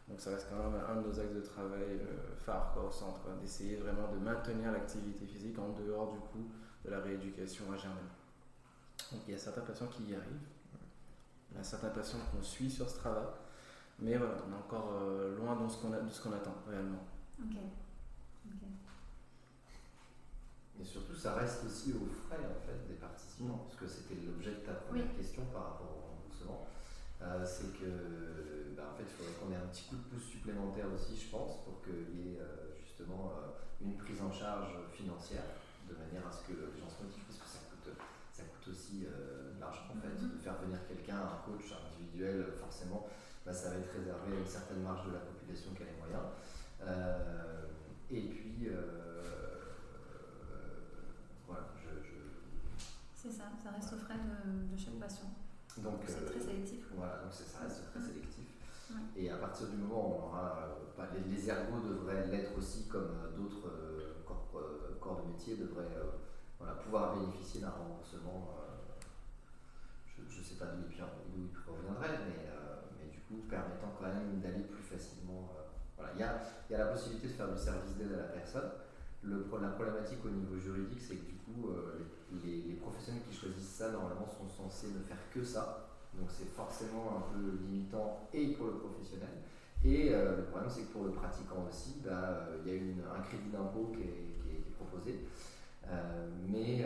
Donc 0.08 0.20
ça 0.20 0.30
reste 0.30 0.46
quand 0.48 0.70
même 0.70 0.80
un 0.88 1.02
de 1.02 1.08
nos 1.08 1.20
axes 1.20 1.34
de 1.34 1.40
travail 1.40 1.98
euh, 2.00 2.36
phare 2.44 2.78
au 2.86 2.90
centre, 2.90 3.22
d'essayer 3.40 3.76
vraiment 3.76 4.12
de 4.12 4.18
maintenir 4.18 4.72
l'activité 4.72 5.26
physique 5.26 5.58
en 5.58 5.70
dehors 5.70 6.12
du 6.12 6.18
coup 6.18 6.48
de 6.84 6.90
la 6.90 7.00
rééducation 7.00 7.64
à 7.72 7.76
germer. 7.76 8.08
Donc 9.12 9.20
il 9.26 9.32
y 9.32 9.34
a 9.34 9.38
certains 9.38 9.62
patients 9.62 9.86
qui 9.86 10.04
y 10.04 10.14
arrivent, 10.14 10.48
il 11.50 11.56
y 11.56 11.60
a 11.60 11.64
certains 11.64 11.90
patients 11.90 12.18
qu'on 12.30 12.42
suit 12.42 12.70
sur 12.70 12.88
ce 12.88 12.98
travail, 12.98 13.26
mais 13.98 14.16
voilà, 14.16 14.34
on 14.46 14.52
est 14.52 14.56
encore 14.56 14.92
euh, 14.94 15.36
loin 15.36 15.56
de 15.56 15.68
ce 15.68 16.22
qu'on 16.22 16.32
attend 16.32 16.54
réellement. 16.68 17.04
Ok. 17.40 17.56
Et 20.78 20.84
surtout, 20.84 21.14
ça 21.14 21.34
reste 21.34 21.64
aussi 21.64 21.94
aux 21.94 22.06
frais 22.06 22.44
en 22.44 22.66
fait 22.66 22.86
des 22.86 22.94
participants, 22.94 23.64
parce 23.66 23.76
que 23.76 23.86
c'était 23.86 24.20
l'objet 24.26 24.50
de 24.50 24.66
ta 24.66 24.72
première 24.72 25.16
question 25.16 25.42
par 25.46 25.62
rapport 25.62 25.86
au 25.86 26.06
euh, 27.22 27.44
c'est 27.44 27.72
que 27.72 28.76
bah, 28.76 28.92
en 28.92 28.96
fait, 28.96 29.04
il 29.08 29.14
faudrait 29.16 29.32
qu'on 29.40 29.52
ait 29.52 29.56
un 29.56 29.68
petit 29.72 29.84
coup 29.88 29.96
de 29.96 30.06
pouce 30.12 30.28
supplémentaire 30.28 30.86
aussi, 30.94 31.16
je 31.16 31.30
pense, 31.30 31.64
pour 31.64 31.82
qu'il 31.82 32.12
y 32.12 32.34
ait 32.34 32.40
euh, 32.40 32.76
justement 32.84 33.32
euh, 33.32 33.56
une 33.80 33.96
prise 33.96 34.20
en 34.20 34.30
charge 34.30 34.76
financière, 34.92 35.42
de 35.88 35.94
manière 35.96 36.26
à 36.28 36.32
ce 36.32 36.44
que 36.46 36.52
les 36.52 36.78
gens 36.78 36.90
se 36.90 37.02
motivent, 37.02 37.24
aussi 38.68 39.00
de 39.00 39.60
l'argent 39.60 39.88
en 39.90 40.00
fait. 40.00 40.08
Mm-hmm. 40.08 40.36
De 40.36 40.38
faire 40.38 40.58
venir 40.62 40.78
quelqu'un, 40.86 41.16
un 41.16 41.40
coach 41.44 41.72
individuel, 41.72 42.46
forcément, 42.58 43.06
bah, 43.44 43.52
ça 43.52 43.70
va 43.70 43.76
être 43.76 43.92
réservé 43.92 44.36
à 44.36 44.40
une 44.40 44.46
certaine 44.46 44.82
marge 44.82 45.06
de 45.06 45.12
la 45.12 45.20
population 45.20 45.72
qui 45.74 45.82
a 45.82 45.86
les 45.86 45.98
moyens. 45.98 46.26
et 48.10 48.22
puis, 48.28 48.68
voilà, 51.46 51.66
je, 51.76 52.02
je 52.02 52.16
C'est 53.14 53.30
ça, 53.30 53.44
ça 53.62 53.70
reste 53.70 53.92
au 53.92 53.98
frais 53.98 54.18
de, 54.18 54.76
chaque 54.76 54.98
patient. 54.98 55.30
Donc 55.78 56.00
c'est 56.06 56.24
très 56.24 56.40
sélectif. 56.40 56.86
Voilà, 56.96 57.22
donc 57.22 57.32
ça 57.32 57.60
reste 57.60 57.90
très 57.90 58.00
sélectif. 58.00 58.46
Et 59.16 59.30
à 59.30 59.36
partir 59.36 59.68
du 59.68 59.76
moment 59.76 60.08
où 60.08 60.14
on 60.14 60.26
aura, 60.28 60.78
bah, 60.96 61.08
les, 61.14 61.48
ergots 61.48 61.80
devraient 61.80 62.26
l'être 62.28 62.56
aussi 62.56 62.86
comme 62.86 63.10
d'autres 63.36 63.70
corps, 65.00 65.22
de 65.22 65.32
métier 65.32 65.56
devraient 65.56 65.88
voilà, 66.58 66.74
pouvoir 66.74 67.16
bénéficier 67.16 67.60
d'un 67.60 67.70
remboursement. 67.70 68.56
je 70.16 70.38
ne 70.38 70.44
sais 70.44 70.54
pas 70.54 70.66
d'où 70.66 70.84
il 71.36 71.48
proviendrait, 71.52 72.18
mais, 72.26 72.48
mais 72.98 73.10
du 73.10 73.20
coup 73.20 73.46
permettant 73.48 73.92
quand 73.98 74.06
même 74.06 74.40
d'aller 74.40 74.64
plus 74.64 74.82
facilement. 74.82 75.50
voilà. 75.96 76.12
il, 76.14 76.20
y 76.20 76.22
a, 76.22 76.40
il 76.68 76.72
y 76.72 76.76
a 76.76 76.78
la 76.84 76.92
possibilité 76.92 77.28
de 77.28 77.32
faire 77.32 77.52
du 77.52 77.58
service 77.58 77.96
d'aide 77.96 78.12
à 78.14 78.16
la 78.16 78.28
personne 78.28 78.70
la 79.60 79.68
problématique 79.68 80.24
au 80.24 80.30
niveau 80.30 80.56
juridique, 80.58 81.00
c'est 81.00 81.16
que 81.16 81.26
du 81.26 81.36
coup, 81.36 81.70
euh, 81.70 82.06
les, 82.44 82.74
professionnels 82.74 83.22
qui 83.28 83.36
choisissent 83.36 83.76
ça, 83.76 83.90
normalement, 83.90 84.26
sont 84.26 84.48
censés 84.48 84.88
ne 84.88 85.00
faire 85.00 85.18
que 85.32 85.42
ça. 85.42 85.88
Donc 86.14 86.28
c'est 86.30 86.48
forcément 86.48 87.18
un 87.18 87.32
peu 87.32 87.58
limitant 87.60 88.28
et 88.32 88.48
pour 88.52 88.66
le 88.66 88.72
professionnel. 88.78 89.42
Et 89.84 90.14
euh, 90.14 90.38
le 90.38 90.42
problème, 90.44 90.70
c'est 90.70 90.82
que 90.82 90.92
pour 90.92 91.04
le 91.04 91.10
pratiquant 91.10 91.66
aussi, 91.68 92.00
bah, 92.04 92.48
euh, 92.48 92.58
il 92.64 92.72
y 92.72 92.74
a 92.74 92.78
une, 92.78 93.02
un 93.14 93.20
crédit 93.20 93.50
d'impôt 93.50 93.92
qui, 93.92 94.02
qui, 94.02 94.56
est 94.56 94.74
proposé. 94.76 95.26
Mais 96.48 96.84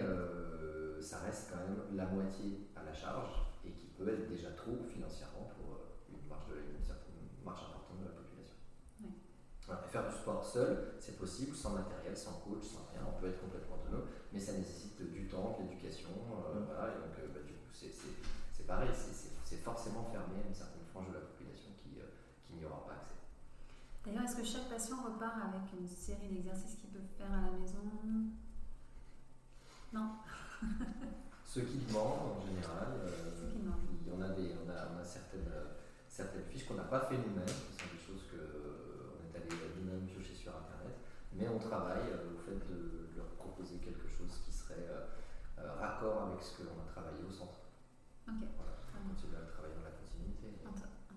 ça 1.01 1.19
reste 1.21 1.51
quand 1.51 1.59
même 1.59 1.97
la 1.97 2.07
moitié 2.07 2.69
à 2.77 2.85
la 2.85 2.93
charge 2.93 3.31
et 3.65 3.71
qui 3.73 3.87
peut 3.87 4.09
être 4.09 4.29
déjà 4.29 4.51
trop 4.53 4.77
financièrement 4.85 5.51
pour 5.57 5.81
une 6.09 6.29
marge, 6.29 6.53
une 6.53 6.85
certaine 6.85 7.29
marge 7.45 7.65
importante 7.65 8.01
de 8.01 8.05
la 8.05 8.15
population. 8.15 8.57
faire 9.89 10.09
du 10.09 10.15
sport 10.15 10.45
seul, 10.45 10.95
c'est 11.01 11.19
possible, 11.19 11.57
sans 11.57 11.71
matériel, 11.71 12.17
sans 12.17 12.41
coach, 12.45 12.63
sans 12.63 12.87
rien, 12.93 13.03
on 13.09 13.21
peut 13.21 13.29
être 13.29 13.41
complètement 13.41 13.77
autonome, 13.77 14.07
mais 14.33 14.41
ça 14.41 14.53
nécessite 14.53 15.01
du 15.11 15.27
temps, 15.27 15.59
de 15.59 15.65
l'éducation, 15.65 16.11
euh, 16.11 16.61
mm. 16.61 16.65
voilà, 16.67 16.95
et 16.95 16.99
donc 17.01 17.17
euh, 17.19 17.29
bah, 17.35 17.41
du 17.47 17.55
coup 17.55 17.73
c'est 17.73 18.67
pareil, 18.67 18.91
c'est 18.93 19.57
forcément 19.57 20.05
fermé 20.13 20.39
à 20.45 20.49
une 20.49 20.55
certaine 20.55 20.85
frange 20.93 21.09
de 21.09 21.15
la 21.15 21.21
population 21.21 21.71
qui, 21.77 21.99
euh, 21.99 22.07
qui 22.47 22.55
n'y 22.55 22.65
aura 22.65 22.87
pas 22.87 22.93
accès. 22.93 23.19
D'ailleurs, 24.05 24.25
est-ce 24.25 24.37
que 24.37 24.45
chaque 24.45 24.69
patient 24.69 24.97
repart 25.03 25.43
avec 25.43 25.73
une 25.79 25.89
série 25.89 26.29
d'exercices 26.29 26.77
qu'il 26.77 26.91
peut 26.91 27.03
faire 27.19 27.33
à 27.33 27.51
la 27.51 27.59
maison? 27.59 27.83
Non. 29.93 30.11
Ceux 31.45 31.63
qui 31.63 31.79
demandent, 31.79 32.39
en 32.39 32.47
général, 32.47 32.89
on, 34.07 34.23
a 34.23 34.29
des, 34.29 34.55
on, 34.65 34.71
a, 34.71 34.87
on 34.95 35.01
a 35.01 35.05
certaines, 35.05 35.51
certaines 36.09 36.45
fiches 36.45 36.67
qu'on 36.67 36.75
n'a 36.75 36.85
pas 36.85 37.01
fait 37.01 37.17
nous-mêmes, 37.17 37.45
qui 37.45 37.75
sont 37.75 37.91
des 37.91 37.99
choses 38.07 38.23
qu'on 38.31 39.27
est 39.27 39.37
allé 39.37 39.49
nous-mêmes 39.81 40.07
piocher 40.07 40.35
sur 40.35 40.53
Internet, 40.53 40.95
mais 41.33 41.49
on 41.49 41.59
travaille 41.59 42.07
euh, 42.13 42.35
au 42.35 42.39
fait 42.39 42.59
de 42.71 43.09
leur 43.17 43.27
proposer 43.35 43.77
quelque 43.79 44.07
chose 44.07 44.31
qui 44.45 44.53
serait 44.53 44.87
euh, 44.91 45.07
euh, 45.59 45.75
raccord 45.81 46.31
avec 46.31 46.43
ce 46.43 46.59
que 46.59 46.63
l'on 46.63 46.81
a 46.83 46.87
travaillé 46.87 47.25
au 47.29 47.33
centre. 47.33 47.59
Ok. 48.29 48.35
Voilà, 48.57 48.73
continuer 49.09 49.37
à 49.37 49.51
travailler 49.51 49.75
dans 49.75 49.85
la 49.85 49.97
continuité. 49.99 50.55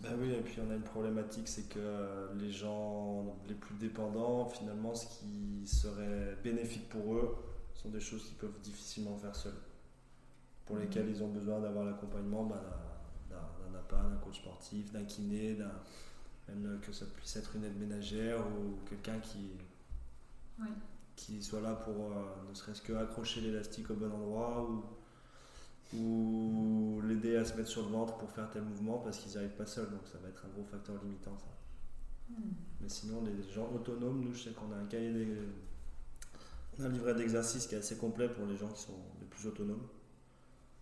Ben 0.01 0.17
oui, 0.19 0.34
et 0.34 0.41
puis 0.41 0.59
on 0.65 0.69
a 0.71 0.76
une 0.76 0.82
problématique, 0.82 1.47
c'est 1.47 1.69
que 1.69 2.30
les 2.36 2.51
gens 2.51 3.38
les 3.47 3.53
plus 3.53 3.76
dépendants, 3.76 4.45
finalement, 4.45 4.93
ce 4.95 5.19
qui 5.19 5.65
serait 5.65 6.38
bénéfique 6.43 6.89
pour 6.89 7.15
eux, 7.15 7.36
sont 7.76 7.89
des 7.89 7.99
choses 7.99 8.24
qu'ils 8.26 8.38
peuvent 8.38 8.59
difficilement 8.61 9.17
faire 9.17 9.36
seuls, 9.36 9.61
pour 10.65 10.78
lesquelles 10.78 11.09
ils 11.09 11.24
ont 11.24 11.30
besoin 11.30 11.59
d'avoir 11.59 11.86
l'accompagnement 11.86 12.45
ben, 12.45 12.61
d'un 13.30 13.78
APA, 13.78 14.09
d'un 14.09 14.17
coach 14.17 14.39
sportif, 14.39 14.91
d'un 14.91 15.03
kiné, 15.03 15.57
même 16.47 16.80
que 16.82 16.91
ça 16.91 17.05
puisse 17.05 17.36
être 17.36 17.55
une 17.55 17.63
aide 17.63 17.78
ménagère 17.78 18.39
ou 18.39 18.78
quelqu'un 18.88 19.19
qui, 19.19 19.51
qui 21.15 21.41
soit 21.41 21.61
là 21.61 21.74
pour 21.76 22.11
euh, 22.11 22.49
ne 22.49 22.53
serait-ce 22.53 22.82
que 22.82 22.93
accrocher 22.93 23.41
l'élastique 23.41 23.89
au 23.89 23.95
bon 23.95 24.11
endroit 24.11 24.69
ou, 24.69 24.84
ou 25.97 27.01
l'aider 27.01 27.36
à 27.38 27.45
se 27.45 27.55
mettre 27.55 27.69
sur 27.69 27.84
le 27.84 27.89
ventre 27.89 28.17
pour 28.17 28.30
faire 28.32 28.49
tel 28.49 28.63
mouvement 28.63 28.99
parce 28.99 29.17
qu'ils 29.17 29.32
n'y 29.32 29.38
arrivent 29.38 29.55
pas 29.55 29.65
seuls. 29.65 29.89
Donc 29.89 30.01
ça 30.11 30.17
va 30.21 30.30
être 30.30 30.43
un 30.45 30.49
gros 30.49 30.63
facteur 30.63 30.95
limitant 31.03 31.38
ça. 31.38 31.45
Hmm. 32.30 32.51
Mais 32.82 32.89
sinon, 32.89 33.24
les 33.24 33.51
gens 33.51 33.69
autonomes, 33.74 34.21
nous, 34.24 34.34
je 34.34 34.43
sais 34.43 34.51
qu'on 34.51 34.71
a 34.71 34.78
un 34.78 34.86
cahier 34.86 35.13
des... 35.13 35.28
Un 36.80 36.89
livret 36.89 37.13
d'exercice 37.13 37.67
qui 37.67 37.76
est 37.76 37.80
assez 37.80 37.97
complet 37.97 38.28
pour 38.30 38.45
les 38.45 38.57
gens 38.57 38.69
qui 38.69 38.82
sont 38.82 38.99
les 39.19 39.28
plus 39.28 39.47
autonomes. 39.47 39.88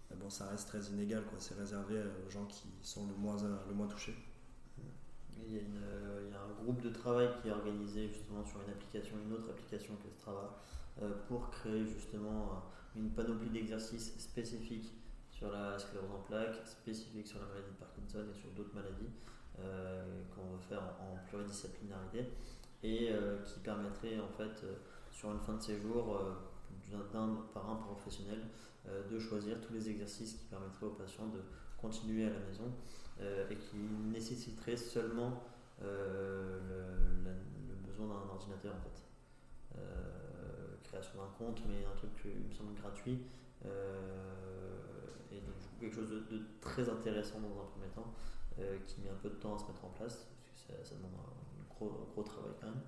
Mais 0.10 0.16
bon, 0.18 0.30
ça 0.30 0.48
reste 0.48 0.68
très 0.68 0.82
inégal, 0.86 1.24
quoi. 1.26 1.38
C'est 1.39 1.56
réservé 1.56 2.02
aux 2.26 2.30
gens 2.30 2.46
qui 2.46 2.68
sont 2.82 3.08
le 3.08 3.16
moins, 3.16 3.38
le 3.68 3.74
moins 3.74 3.88
touchés. 3.88 4.16
Il 5.48 5.56
y, 5.56 5.58
a 5.58 5.62
il 5.62 6.32
y, 6.32 6.34
a 6.34 6.42
un 6.42 6.64
groupe 6.64 6.82
de 6.82 6.89
travail 6.89 7.30
qui 7.42 7.50
est 7.50 7.52
organisé 7.52 8.08
justement 8.08 8.46
sur 8.46 8.62
une 8.62 8.70
application, 8.70 9.16
une 9.26 9.34
autre 9.34 9.50
application 9.50 9.96
que 9.96 10.10
Strava, 10.10 10.62
euh, 11.02 11.10
pour 11.28 11.50
créer 11.50 11.86
justement 11.86 12.52
euh, 12.52 13.00
une 13.00 13.10
panoplie 13.12 13.50
d'exercices 13.50 14.14
spécifiques 14.20 14.92
sur 15.32 15.50
la 15.50 15.80
sclérose 15.80 16.12
en 16.12 16.22
plaques, 16.22 16.56
spécifiques 16.66 17.28
sur 17.28 17.39
la 17.39 17.48
maladie 17.48 17.72
de 17.72 17.78
Parkinson 17.78 18.26
et 18.30 18.38
sur 18.38 18.52
d'autres 18.52 18.76
maladies 18.76 19.10
euh, 19.60 20.24
qu'on 20.36 20.52
veut 20.52 20.62
faire 20.70 20.82
en, 21.00 21.18
pluridisciplinarité 21.28 22.26
et 22.84 23.14
qui 23.46 23.60
permettrait 23.60 24.20
en 24.20 24.28
fait 24.28 24.66
sur 25.12 25.32
une 25.32 25.39
fin 25.39 25.53
de 25.53 25.62
séjour 25.62 26.20
d'un 27.14 27.38
par 27.53 27.70
un 27.70 27.76
professionnel 27.76 28.41
de 29.09 29.20
choisir 29.20 29.62
tous 29.62 29.74
les 29.74 29.89
exercices 29.89 30.34
qui 30.34 30.45
permettraient 30.45 30.88
aux 30.88 30.91
patients 30.91 31.28
de 31.28 31.39
continuer 31.82 32.26
à 32.26 32.30
la 32.30 32.39
maison 32.39 32.72
euh, 33.20 33.49
et 33.49 33.55
qui 33.55 33.78
nécessiterait 34.12 34.78
seulement 34.78 35.43
euh, 35.82 36.59
le, 37.24 37.76
besoin 37.88 38.07
d'un 38.07 38.30
ordinateur 38.30 38.74
en 38.76 38.82
fait. 38.82 39.03
Euh, 39.78 40.76
création 40.84 41.20
d'un 41.20 41.30
compte, 41.38 41.62
mais 41.68 41.86
un 41.86 41.95
truc 41.95 42.12
qui 42.22 42.28
me 42.28 42.53
semble 42.53 42.74
gratuit. 42.76 43.20
et 45.32 45.39
donc 45.41 45.55
quelque 45.80 45.95
chose 45.95 46.09
de, 46.09 46.41
très 46.59 46.88
intéressant 46.89 47.39
dans 47.39 47.62
un 47.62 47.66
premier 47.66 47.88
temps, 47.88 48.14
qui 48.86 49.01
met 49.01 49.09
un 49.09 49.16
peu 49.22 49.30
de 49.30 49.36
temps 49.36 49.55
à 49.55 49.57
se 49.57 49.66
mettre 49.66 49.86
en 49.86 49.89
place, 49.89 50.28
parce 50.45 50.80
que 50.80 50.88
ça, 50.88 50.95
demande 50.95 51.14
un 51.16 51.74
gros, 51.74 52.07
gros, 52.14 52.24
travail 52.24 52.51
quand 52.59 52.68
même, 52.68 52.82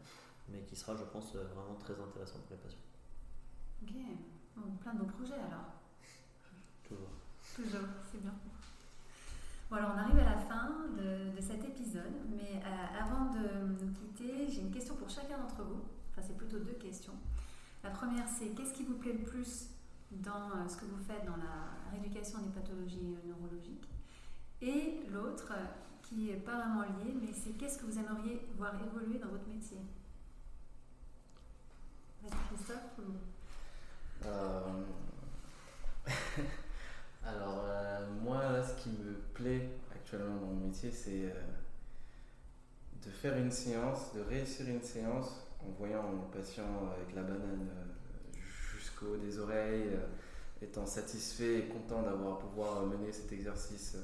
mais 0.49 0.63
qui 0.63 0.75
sera, 0.75 0.95
je 0.95 1.03
pense, 1.03 1.35
vraiment 1.35 1.75
très 1.79 1.93
intéressant 1.93 2.39
pour 2.39 2.51
les 2.51 2.57
patients. 2.57 2.79
Ok, 3.81 3.93
plein 4.81 4.93
de 4.93 4.99
beaux 4.99 5.05
projets 5.05 5.33
alors. 5.33 5.73
Toujours. 6.83 7.09
Toujours, 7.55 7.87
c'est 8.11 8.21
bien. 8.21 8.33
Bon, 9.69 9.77
alors 9.77 9.91
on 9.95 9.97
arrive 9.97 10.19
à 10.19 10.25
la 10.25 10.37
fin 10.37 10.87
de, 10.97 11.41
cet 11.41 11.63
épisode, 11.65 12.13
mais 12.29 12.61
euh, 12.63 13.01
avant 13.01 13.31
de 13.31 13.83
nous 13.83 13.91
quitter, 13.91 14.49
j'ai 14.49 14.61
une 14.61 14.71
question 14.71 14.95
pour 14.95 15.09
chacun 15.09 15.37
d'entre 15.37 15.63
vous. 15.63 15.81
Enfin, 16.11 16.21
c'est 16.25 16.37
plutôt 16.37 16.59
deux 16.59 16.73
questions. 16.73 17.13
La 17.83 17.89
première, 17.89 18.27
c'est 18.27 18.49
qu'est-ce 18.49 18.73
qui 18.73 18.83
vous 18.83 18.95
plaît 18.95 19.13
le 19.13 19.23
plus 19.23 19.69
dans 20.11 20.51
euh, 20.51 20.67
ce 20.67 20.77
que 20.77 20.85
vous 20.85 21.03
faites 21.03 21.25
dans 21.25 21.37
la 21.37 21.91
rééducation 21.91 22.39
des 22.41 22.49
pathologies 22.49 23.15
euh, 23.15 23.27
neurologiques? 23.27 23.89
Et 24.61 25.01
l'autre, 25.11 25.51
qui 26.03 26.25
n'est 26.25 26.37
pas 26.37 26.55
vraiment 26.57 26.83
lié, 26.83 27.13
mais 27.21 27.33
c'est 27.33 27.51
qu'est-ce 27.57 27.77
que 27.79 27.85
vous 27.85 27.99
aimeriez 27.99 28.45
voir 28.57 28.73
évoluer 28.75 29.19
dans 29.19 29.27
votre 29.27 29.47
métier? 29.47 29.79
Christophe 32.29 32.77
Alors, 37.25 37.65
euh, 37.65 38.05
moi, 38.21 38.41
ce 38.63 38.81
qui 38.81 38.89
me 38.89 39.13
plaît 39.33 39.69
actuellement 39.93 40.35
dans 40.37 40.47
mon 40.47 40.67
métier, 40.67 40.91
c'est 40.91 41.25
euh, 41.25 41.33
de 43.05 43.09
faire 43.09 43.37
une 43.37 43.51
séance, 43.51 44.13
de 44.13 44.21
réussir 44.21 44.67
une 44.67 44.81
séance 44.81 45.47
en 45.61 45.71
voyant 45.77 46.03
mon 46.03 46.27
patient 46.27 46.91
avec 46.95 47.15
la 47.15 47.23
banane 47.23 47.69
euh, 47.69 48.39
jusqu'au 48.77 49.17
des 49.17 49.39
oreilles, 49.39 49.97
étant 50.61 50.85
satisfait 50.85 51.59
et 51.59 51.63
content 51.63 52.03
d'avoir 52.03 52.39
pouvoir 52.39 52.85
mener 52.85 53.11
cet 53.11 53.31
exercice 53.33 53.97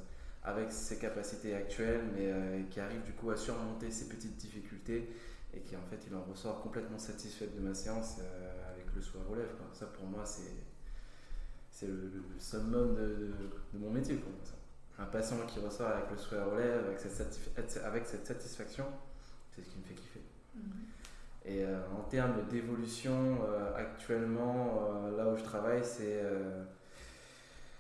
avec 0.44 0.72
ses 0.72 0.98
capacités 0.98 1.54
actuelles, 1.54 2.04
mais 2.16 2.66
qui 2.70 2.80
arrive 2.80 3.04
du 3.04 3.12
coup 3.12 3.30
à 3.30 3.38
surmonter 3.38 3.92
ses 3.92 4.08
petites 4.08 4.38
difficultés 4.38 5.10
et 5.54 5.62
qui 5.62 5.76
en 5.76 5.82
fait 5.90 6.00
il 6.08 6.16
en 6.16 6.24
ressort 6.24 6.62
complètement 6.62 7.00
satisfait 7.00 7.48
de 7.48 7.60
ma 7.60 7.74
séance 7.74 8.20
avec 8.72 8.86
le 8.96 9.02
soin 9.02 9.22
relève. 9.30 9.50
Ça 9.74 9.88
pour 9.88 10.06
moi 10.06 10.26
c'est 10.26 10.54
c'est 11.72 11.88
le, 11.88 12.12
summum 12.38 12.94
de, 12.94 13.34
mon 13.74 13.90
métier 13.90 14.16
pour 14.16 14.32
moi. 14.32 14.42
Un 15.00 15.06
patient 15.06 15.38
qui 15.48 15.60
ressort 15.60 15.88
avec 15.88 16.10
le 16.10 16.44
relève, 16.44 16.86
avec 16.88 17.00
cette, 17.00 17.86
avec 17.86 18.06
cette 18.06 18.28
satisfaction, 18.28 18.86
c'est 19.50 19.62
ce 19.64 19.70
qui 19.70 19.78
me 19.78 19.84
fait 19.84 19.94
kiffer. 19.94 20.22
Mhm. 20.56 20.62
Et 21.46 21.64
euh, 21.64 21.80
en 21.98 22.02
termes 22.10 22.46
d'évolution, 22.50 23.40
euh, 23.48 23.78
actuellement, 23.78 24.90
euh, 24.92 25.18
là 25.18 25.30
où 25.30 25.38
je 25.38 25.44
travaille, 25.44 25.84
c'est. 25.86 26.20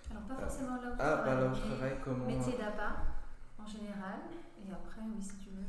Alors, 0.09 0.23
pas 0.23 0.35
forcément 0.35 0.75
là 0.77 0.89
où, 0.91 0.95
ah, 0.97 1.23
bah, 1.25 1.35
là 1.35 1.47
où 1.47 1.53
je 1.53 1.59
travaille, 1.59 1.97
comment. 2.01 2.25
Métier 2.25 2.53
d'appât, 2.53 2.95
en 3.61 3.67
général, 3.67 4.21
et 4.65 4.71
après, 4.71 5.01
oui, 5.01 5.21
si 5.21 5.35
tu 5.35 5.49
veux. 5.49 5.68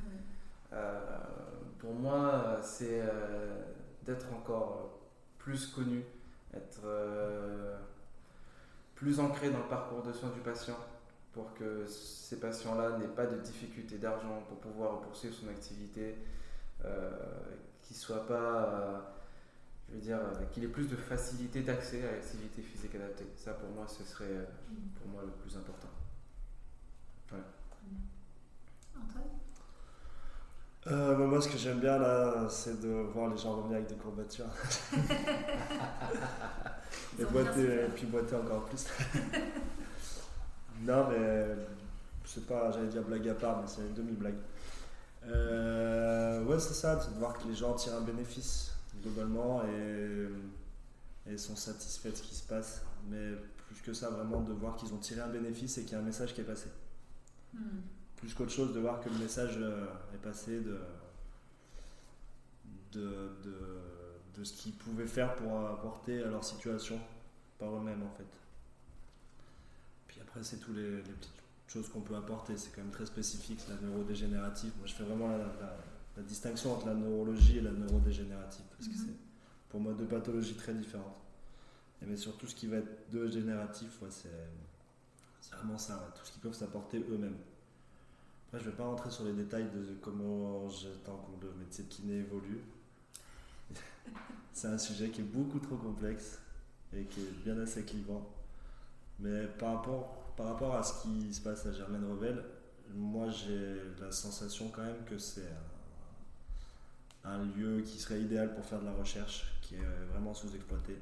Pour 1.78 1.94
moi, 1.94 2.58
c'est 2.62 3.02
d'être 4.04 4.26
encore 4.34 5.00
plus 5.38 5.66
connu, 5.66 6.04
être 6.54 6.82
plus 8.94 9.18
ancré 9.18 9.50
dans 9.50 9.58
le 9.58 9.68
parcours 9.68 10.02
de 10.02 10.12
soins 10.12 10.30
du 10.30 10.40
patient 10.40 10.76
pour 11.32 11.54
que 11.54 11.86
ces 11.86 12.40
patients-là 12.40 12.98
n'aient 12.98 13.06
pas 13.06 13.26
de 13.26 13.38
difficultés 13.38 13.98
d'argent 13.98 14.42
pour 14.48 14.58
pouvoir 14.58 15.00
poursuivre 15.00 15.34
son 15.34 15.48
activité, 15.48 16.16
euh, 16.84 17.10
qu'ils 17.80 17.96
ne 17.96 18.00
soient 18.00 18.26
pas 18.26 18.64
euh, 18.64 19.00
je 19.88 19.94
veux 19.94 20.00
dire, 20.00 20.18
qu'il 20.52 20.64
ait 20.64 20.68
plus 20.68 20.86
de 20.86 20.96
facilité 20.96 21.62
d'accès 21.62 22.06
à 22.06 22.12
l'activité 22.12 22.62
physique 22.62 22.94
adaptée. 22.94 23.26
Ça, 23.36 23.54
pour 23.54 23.70
moi, 23.70 23.86
ce 23.88 24.04
serait 24.04 24.46
pour 24.98 25.08
moi 25.08 25.22
le 25.24 25.32
plus 25.32 25.56
important. 25.56 25.88
Antoine? 27.26 27.42
Euh, 30.87 31.14
bah, 31.14 31.26
moi, 31.26 31.43
ce 31.43 31.49
que 31.49 31.59
j'aime 31.59 31.78
bien 31.78 31.99
là, 31.99 32.49
c'est 32.49 32.81
de 32.81 32.89
voir 32.89 33.31
les 33.31 33.37
gens 33.37 33.57
revenir 33.57 33.76
avec 33.76 33.89
des 33.89 33.97
courbatures. 33.97 34.47
et, 37.18 37.24
boiter, 37.24 37.85
et 37.85 37.89
puis 37.95 38.07
boiter 38.07 38.37
encore 38.37 38.64
plus. 38.64 38.87
non, 40.83 41.07
mais 41.11 41.49
c'est 42.24 42.47
pas, 42.47 42.70
j'allais 42.70 42.89
dire 42.89 43.03
blague 43.03 43.28
à 43.28 43.35
part, 43.35 43.61
mais 43.61 43.68
c'est 43.68 43.83
une 43.83 43.93
demi-blague. 43.93 44.39
Euh, 45.26 46.43
ouais, 46.45 46.59
c'est 46.59 46.72
ça, 46.72 46.99
c'est 46.99 47.12
de 47.12 47.18
voir 47.18 47.39
que 47.39 47.47
les 47.47 47.55
gens 47.55 47.74
tirent 47.74 47.97
un 47.97 48.01
bénéfice 48.01 48.72
globalement 49.03 49.62
et, 49.64 50.28
et 51.31 51.37
sont 51.37 51.57
satisfaits 51.57 52.09
de 52.09 52.16
ce 52.16 52.22
qui 52.22 52.35
se 52.35 52.45
passe. 52.45 52.81
Mais 53.11 53.33
plus 53.66 53.83
que 53.83 53.93
ça, 53.93 54.09
vraiment 54.09 54.41
de 54.41 54.55
voir 54.55 54.76
qu'ils 54.76 54.95
ont 54.95 54.99
tiré 54.99 55.20
un 55.20 55.28
bénéfice 55.28 55.76
et 55.76 55.83
qu'il 55.83 55.93
y 55.93 55.97
a 55.97 55.99
un 55.99 56.03
message 56.03 56.35
qui 56.35 56.41
est 56.41 56.45
passé. 56.45 56.70
Hmm 57.53 57.81
plus 58.20 58.34
qu'autre 58.34 58.52
chose 58.52 58.72
de 58.74 58.80
voir 58.80 59.00
que 59.00 59.08
le 59.08 59.16
message 59.16 59.56
euh, 59.58 59.86
est 60.14 60.18
passé 60.22 60.60
de, 60.60 60.78
de, 62.92 63.32
de, 64.36 64.44
ce 64.44 64.52
qu'ils 64.52 64.72
pouvaient 64.72 65.06
faire 65.06 65.34
pour 65.34 65.66
apporter 65.66 66.22
à 66.22 66.28
leur 66.28 66.44
situation 66.44 66.98
par 67.58 67.74
eux-mêmes 67.74 68.02
en 68.02 68.10
fait. 68.16 68.24
Puis 70.06 70.20
après 70.20 70.42
c'est 70.42 70.58
tous 70.58 70.72
les, 70.72 70.98
petites 70.98 71.30
choses 71.66 71.88
qu'on 71.88 72.00
peut 72.00 72.16
apporter, 72.16 72.56
c'est 72.56 72.70
quand 72.74 72.82
même 72.82 72.90
très 72.90 73.06
spécifique, 73.06 73.60
la 73.68 73.76
neurodégénérative. 73.86 74.72
Moi 74.78 74.86
je 74.86 74.94
fais 74.94 75.04
vraiment 75.04 75.28
la, 75.28 76.22
distinction 76.22 76.74
entre 76.74 76.86
la 76.86 76.94
neurologie 76.94 77.58
et 77.58 77.60
la 77.62 77.70
neurodégénérative, 77.70 78.64
parce 78.76 78.88
que 78.88 78.94
mhm. 78.94 79.06
c'est 79.06 79.16
pour 79.70 79.80
moi 79.80 79.94
deux 79.94 80.04
pathologies 80.04 80.54
très 80.54 80.74
différentes. 80.74 81.16
Et 82.02 82.06
mais 82.06 82.16
surtout 82.16 82.46
ce 82.46 82.54
qui 82.54 82.66
va 82.66 82.78
être 82.78 83.10
dégénératif, 83.10 84.02
c'est 84.10 85.56
vraiment 85.56 85.78
ça, 85.78 86.12
tout 86.14 86.24
ce 86.24 86.32
qu'ils 86.32 86.42
peuvent 86.42 86.54
s'apporter 86.54 86.98
eux-mêmes 86.98 87.36
je 88.59 88.64
ne 88.64 88.70
vais 88.70 88.76
pas 88.76 88.84
rentrer 88.84 89.11
sur 89.11 89.24
les 89.24 89.32
détails 89.32 89.68
de 89.70 89.94
comment 90.03 90.68
j'attends 90.68 91.28
que 91.40 91.46
le 91.46 91.53
métier 91.55 91.84
de 91.84 91.88
kiné 91.88 92.18
évolue. 92.18 92.61
C'est 94.53 94.68
un 94.68 94.78
sujet 94.78 95.11
qui 95.11 95.20
est 95.20 95.24
beaucoup 95.24 95.61
trop 95.61 95.76
complexe 95.76 96.38
et 96.92 97.05
qui 97.05 97.20
est 97.20 97.44
bien 97.44 97.59
assez 97.61 97.84
clivant. 97.84 98.28
Mais 99.20 99.46
par 99.59 99.84
rapport, 100.38 100.74
à 100.74 100.82
ce 100.82 101.03
qui 101.03 101.32
se 101.32 101.40
passe 101.40 101.66
à 101.66 101.72
Germaine 101.72 102.05
Revel, 102.11 102.42
moi 102.92 103.30
j'ai 103.30 103.76
la 104.01 104.11
sensation 104.11 104.68
quand 104.74 104.82
même 104.82 105.05
que 105.07 105.16
c'est 105.16 105.48
un, 107.24 107.30
un, 107.30 107.44
lieu 107.44 107.82
qui 107.82 107.98
serait 107.98 108.20
idéal 108.20 108.55
pour 108.55 108.64
faire 108.64 108.80
de 108.80 108.86
la 108.86 108.94
recherche, 108.94 109.55
qui 109.62 109.76
est 109.76 110.12
vraiment 110.12 110.34
sous-exploité. 110.34 110.98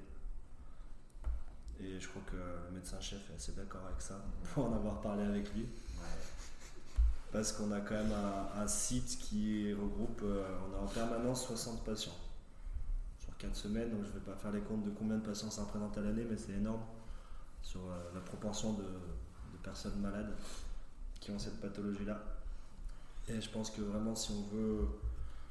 Et 1.81 1.99
je 1.99 2.09
crois 2.09 2.23
que 2.27 2.37
le 2.37 2.75
médecin-chef 2.75 3.31
est 3.31 3.37
assez 3.37 3.53
d'accord 3.53 3.87
avec 3.87 4.03
ça, 4.03 4.23
pour 4.53 4.67
en 4.67 4.75
avoir 4.75 5.01
parlé 5.01 5.23
avec 5.23 5.55
lui 5.55 5.67
parce 7.33 7.53
qu'on 7.53 7.71
a 7.73 7.81
quand 7.81 7.95
même 7.95 8.13
un, 8.57 8.67
site 8.67 9.19
qui 9.21 9.73
regroupe, 9.75 10.23
euh, 10.23 10.45
on 10.71 10.79
a 10.79 10.85
en 10.85 10.87
permanence 10.87 11.47
60 11.47 11.85
patients 11.85 12.17
sur 13.19 13.37
4 13.37 13.55
semaines, 13.55 13.91
donc 13.91 14.03
je 14.05 14.09
ne 14.09 14.13
vais 14.15 14.25
pas 14.25 14.37
faire 14.37 14.53
les 14.53 14.61
comptes 14.61 14.85
de 14.85 14.91
combien 14.91 15.17
de 15.17 15.25
patients 15.25 15.51
ça 15.51 15.63
représente 15.63 15.97
à 15.99 16.01
l'année, 16.01 16.27
mais 16.29 16.37
c'est 16.37 16.53
énorme 16.53 16.81
sur 17.63 17.81
euh, 17.81 18.15
la 18.15 18.21
proportion 18.21 18.75
de, 18.75 18.85
personnes 19.63 20.01
malades 20.01 20.33
qui 21.21 21.31
ont 21.33 21.39
cette 21.39 21.61
pathologie-là. 21.61 22.23
Et 23.29 23.39
je 23.39 23.51
pense 23.51 23.71
que 23.71 23.83
vraiment, 23.83 24.15
si 24.15 24.31
on 24.31 24.57
veut, 24.57 24.89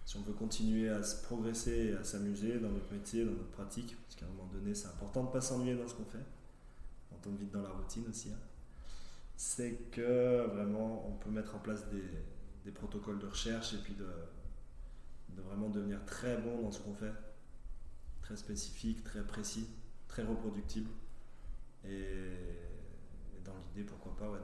si 0.06 0.18
on 0.18 0.22
veut 0.22 0.34
continuer 0.34 0.90
à 0.90 1.04
se 1.04 1.22
progresser 1.24 1.92
et 1.92 1.94
à 1.94 2.04
s'amuser 2.04 2.58
dans 2.60 2.70
notre 2.70 2.92
métier, 2.92 3.26
dans 3.26 3.34
notre 3.34 3.52
pratique, 3.52 3.96
parce 4.04 4.16
qu'à 4.16 4.26
un 4.26 4.30
moment 4.30 4.50
donné, 4.52 4.74
c'est 4.74 4.88
important 4.88 5.24
de 5.24 5.28
ne 5.28 5.34
pas 5.34 5.42
s'ennuyer 5.42 5.76
dans 5.76 5.88
ce 5.88 5.94
qu'on 5.94 6.06
fait, 6.06 6.26
on 7.12 7.18
tombe 7.18 7.38
vite 7.38 7.52
dans 7.52 7.62
la 7.62 7.70
routine 7.70 8.06
aussi. 8.10 8.32
Hein 8.32 8.40
c'est 9.38 9.92
que 9.92 10.48
vraiment 10.48 11.08
on 11.08 11.14
peut 11.14 11.30
mettre 11.30 11.56
en 11.56 11.60
place 11.60 11.86
des, 11.90 12.72
protocoles 12.72 13.20
de 13.20 13.28
recherche 13.28 13.74
et 13.76 13.78
puis 13.78 13.94
de, 13.94 14.06
vraiment 15.42 15.70
devenir 15.70 16.04
très 16.06 16.36
bon 16.38 16.62
dans 16.64 16.72
ce 16.72 16.82
qu'on 16.82 16.94
fait, 16.94 17.14
très 18.22 18.36
spécifique, 18.36 19.04
très 19.04 19.26
précis, 19.26 19.70
très 20.10 20.24
reproductible. 20.24 20.90
Et, 21.86 22.34
dans 23.46 23.54
l'idée, 23.56 23.86
pourquoi 23.86 24.18
pas, 24.18 24.38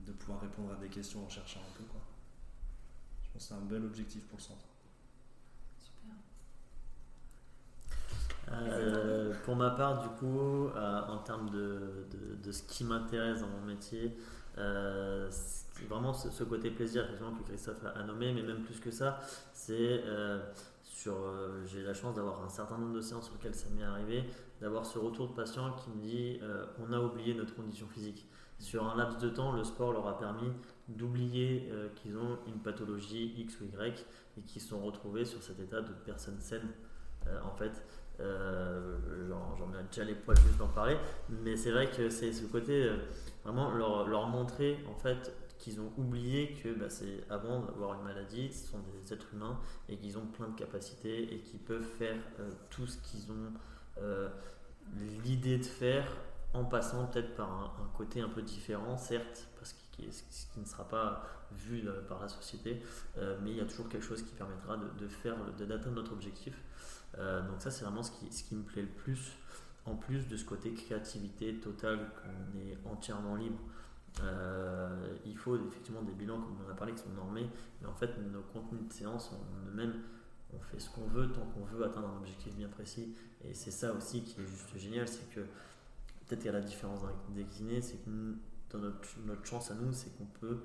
de, 0.00 0.12
pouvoir 0.12 0.40
répondre 0.40 0.72
à 0.72 0.76
des 0.76 0.88
questions 0.88 1.26
en 1.26 1.28
cherchant 1.28 1.60
un 1.60 1.76
peu. 1.76 1.84
Quoi. 1.84 2.00
Je 3.22 3.30
pense 3.32 3.42
que 3.42 3.48
c'est 3.48 3.54
un 3.54 3.66
bel 3.66 3.84
objectif 3.84 4.24
pour 4.28 4.38
le 4.38 4.42
centre. 4.42 4.67
Euh, 8.52 9.32
pour 9.44 9.56
ma 9.56 9.70
part, 9.70 10.02
du 10.02 10.08
coup, 10.08 10.68
euh, 10.68 11.00
en 11.08 11.18
termes 11.18 11.50
de, 11.50 12.06
de, 12.42 12.52
ce 12.52 12.62
qui 12.62 12.84
m'intéresse 12.84 13.40
dans 13.40 13.48
mon 13.48 13.66
métier, 13.66 14.16
euh, 14.58 15.28
vraiment 15.88 16.12
ce, 16.12 16.44
côté 16.44 16.70
plaisir 16.70 17.06
que 17.06 17.48
Christophe 17.48 17.84
a, 17.94 18.02
nommé, 18.04 18.32
mais 18.32 18.42
même 18.42 18.62
plus 18.62 18.80
que 18.80 18.90
ça, 18.90 19.20
c'est 19.52 20.02
sur. 20.82 21.14
J'ai 21.66 21.82
la 21.82 21.94
chance 21.94 22.14
d'avoir 22.14 22.42
un 22.42 22.48
certain 22.48 22.78
nombre 22.78 22.94
de 22.94 23.00
séances 23.00 23.26
sur 23.26 23.34
lesquelles 23.34 23.54
ça 23.54 23.68
m'est 23.76 23.84
arrivé, 23.84 24.24
d'avoir 24.60 24.84
ce 24.84 24.98
retour 24.98 25.28
de 25.28 25.34
patient 25.34 25.72
qui 25.72 25.90
me 25.90 26.02
dit 26.02 26.40
on 26.80 26.92
a 26.92 26.98
oublié 26.98 27.34
notre 27.34 27.54
condition 27.54 27.86
physique. 27.86 28.26
Sur 28.58 28.90
un 28.90 28.96
laps 28.96 29.18
de 29.22 29.28
temps, 29.28 29.52
le 29.52 29.62
sport 29.62 29.92
leur 29.92 30.08
a 30.08 30.18
permis 30.18 30.50
d'oublier 30.88 31.70
qu'ils 31.94 32.16
ont 32.16 32.38
une 32.48 32.58
pathologie 32.58 33.34
X 33.38 33.60
ou 33.60 33.64
Y 33.64 34.04
et 34.36 34.40
qu'ils 34.42 34.60
se 34.60 34.70
sont 34.70 34.80
retrouvés 34.80 35.24
sur 35.24 35.40
cet 35.40 35.60
état 35.60 35.80
de 35.80 35.92
personne 36.04 36.40
saine 36.40 36.68
en 37.44 37.54
fait. 37.54 37.84
Euh, 38.20 38.96
J'en 39.58 39.66
mets 39.66 39.82
déjà 39.90 40.04
les 40.04 40.14
poils 40.14 40.36
juste 40.36 40.58
d'en 40.58 40.68
parler, 40.68 40.96
mais 41.28 41.56
c'est 41.56 41.70
vrai 41.70 41.88
que 41.90 42.10
c'est 42.10 42.32
ce 42.32 42.46
côté 42.46 42.84
euh, 42.84 42.96
vraiment 43.44 43.70
leur, 43.70 44.26
montrer 44.28 44.78
en 44.88 44.94
fait 44.94 45.32
qu'ils 45.58 45.80
ont 45.80 45.92
oublié 45.96 46.54
que 46.54 46.72
bah, 46.72 46.88
c'est 46.88 47.24
avant 47.30 47.60
d'avoir 47.60 47.94
une 47.94 48.02
maladie, 48.04 48.52
ce 48.52 48.68
sont 48.68 48.78
des 48.78 49.12
êtres 49.12 49.26
humains 49.34 49.58
et 49.88 49.96
qu'ils 49.96 50.16
ont 50.18 50.26
plein 50.26 50.48
de 50.48 50.54
capacités 50.54 51.34
et 51.34 51.40
qu'ils 51.40 51.60
peuvent 51.60 51.82
faire 51.98 52.16
euh, 52.40 52.50
tout 52.70 52.86
ce 52.86 52.98
qu'ils 52.98 53.30
ont 53.32 53.52
l'idée 55.24 55.58
de 55.58 55.64
faire 55.64 56.06
en 56.54 56.64
passant 56.64 57.06
peut-être 57.06 57.34
par 57.34 57.50
un, 57.50 57.96
côté 57.96 58.20
un 58.20 58.28
peu 58.28 58.42
différent, 58.42 58.96
certes, 58.96 59.48
parce 59.58 59.72
que 59.72 59.78
ce 60.10 60.46
qui 60.52 60.60
ne 60.60 60.64
sera 60.64 60.84
pas 60.84 61.24
vu 61.56 61.84
par 62.08 62.20
la 62.20 62.28
société, 62.28 62.82
mais 63.16 63.50
il 63.50 63.56
y 63.56 63.60
a 63.60 63.64
toujours 63.64 63.88
quelque 63.88 64.04
chose 64.04 64.22
qui 64.22 64.32
permettra 64.34 64.76
de, 64.76 64.88
de 64.98 65.08
faire, 65.08 65.36
d'atteindre 65.58 65.96
notre 65.96 66.12
objectif. 66.12 66.54
Euh, 67.16 67.40
donc 67.48 67.60
ça 67.60 67.70
c'est 67.70 67.84
vraiment 67.84 68.02
ce 68.02 68.10
qui, 68.10 68.54
me 68.54 68.62
plaît 68.62 68.82
le 68.82 68.88
plus, 68.88 69.32
en 69.86 69.94
plus 69.96 70.28
de 70.28 70.36
ce 70.36 70.44
côté 70.44 70.72
créativité 70.72 71.54
totale 71.54 72.10
qu'on 72.16 72.58
est 72.58 72.76
entièrement 72.84 73.36
libre. 73.36 73.58
Euh, 74.22 75.14
il 75.24 75.36
faut 75.36 75.56
effectivement 75.56 76.02
des 76.02 76.12
bilans, 76.12 76.40
comme 76.40 76.56
on 76.64 76.68
en 76.68 76.72
a 76.72 76.76
parlé, 76.76 76.92
qui 76.92 77.02
sont 77.02 77.10
normés, 77.10 77.48
mais 77.80 77.88
en 77.88 77.94
fait, 77.94 78.10
nos 78.32 78.42
contenus 78.42 78.88
de 78.88 78.92
séance, 78.92 79.30
on, 79.32 80.58
fait 80.60 80.80
ce 80.80 80.90
qu'on 80.90 81.06
veut 81.06 81.30
tant 81.30 81.44
qu'on 81.46 81.64
veut 81.64 81.84
atteindre 81.84 82.08
un 82.08 82.16
objectif 82.16 82.54
bien 82.56 82.68
précis. 82.68 83.14
Et 83.44 83.54
c'est 83.54 83.70
ça 83.70 83.92
aussi 83.92 84.22
qui 84.22 84.40
est 84.40 84.46
juste 84.46 84.76
génial, 84.76 85.06
c'est 85.06 85.28
que 85.30 85.40
peut-être 85.40 86.40
qu'il 86.40 86.46
y 86.46 86.48
a 86.48 86.58
la 86.58 86.62
différence 86.62 87.00
des 87.30 87.44
kinés, 87.44 87.80
c'est 87.80 87.98
que 88.04 88.10
notre, 88.74 89.46
chance 89.46 89.70
à 89.70 89.74
nous, 89.74 89.92
c'est 89.92 90.10
qu'on 90.16 90.26
peut 90.40 90.46
euh, 90.46 90.56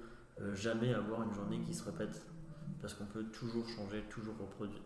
jamais 0.53 0.93
avoir 0.93 1.23
une 1.23 1.33
journée 1.33 1.59
qui 1.59 1.73
se 1.73 1.83
répète 1.83 2.25
parce 2.83 2.95
qu'on 2.95 3.05
peut 3.05 3.23
toujours 3.23 3.65
changer, 3.69 4.01
toujours 4.09 4.35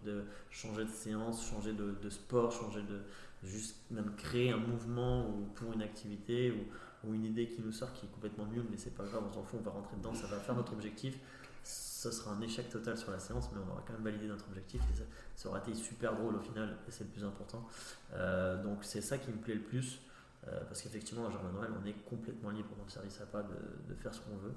de, 0.05 0.23
changer 0.51 0.85
de 0.85 0.89
séance, 0.89 1.49
changer 1.49 1.73
de, 1.73 2.09
sport, 2.11 2.51
changer 2.51 2.83
de 2.83 3.01
juste 3.43 3.75
même 3.89 4.13
créer 4.15 4.51
un 4.51 4.57
mouvement 4.57 5.27
ou 5.27 5.47
pour 5.55 5.73
une 5.73 5.81
activité 5.81 6.51
ou, 6.51 7.13
une 7.13 7.25
idée 7.25 7.47
qui 7.47 7.61
nous 7.61 7.71
sort 7.71 7.93
qui 7.93 8.05
est 8.05 8.09
complètement 8.09 8.45
nulle, 8.45 8.65
mais 8.69 8.75
c'est 8.75 8.93
pas 8.93 9.05
grave, 9.05 9.23
on 9.27 9.33
s'en 9.33 9.41
fout, 9.41 9.59
on 9.61 9.63
va 9.63 9.71
rentrer 9.71 9.95
dedans, 9.95 10.13
ça 10.13 10.27
va 10.27 10.37
faire 10.37 10.55
notre 10.55 10.73
objectif. 10.73 11.17
Ce 11.63 12.11
sera 12.11 12.31
un 12.31 12.41
échec 12.41 12.69
total 12.69 12.97
sur 12.97 13.11
la 13.11 13.19
séance, 13.19 13.49
mais 13.53 13.59
on 13.65 13.71
aura 13.71 13.81
quand 13.87 13.93
même 13.93 14.03
validé 14.03 14.27
notre 14.27 14.45
objectif 14.47 14.81
et 14.81 15.03
ça, 15.35 15.49
aura 15.49 15.59
été 15.59 15.73
super 15.73 16.15
drôle 16.15 16.35
au 16.35 16.41
final 16.41 16.77
et 16.87 16.91
c'est 16.91 17.05
le 17.05 17.09
plus 17.09 17.23
important. 17.23 17.65
Euh, 18.13 18.61
donc 18.61 18.83
c'est 18.83 19.01
ça 19.01 19.17
qui 19.17 19.31
me 19.31 19.37
plaît 19.37 19.55
le 19.55 19.61
plus. 19.61 20.01
Euh, 20.47 20.59
parce 20.65 20.81
qu'effectivement, 20.81 21.27
à 21.27 21.31
Jardin 21.31 21.51
Noël, 21.51 21.71
on 21.81 21.85
est 21.85 21.95
complètement 22.05 22.51
libre 22.51 22.69
dans 22.77 22.83
le 22.83 22.89
service 22.89 23.19
à 23.21 23.25
pas 23.25 23.43
de 23.43 23.95
faire 23.95 24.13
ce 24.13 24.21
qu'on 24.21 24.37
veut. 24.37 24.53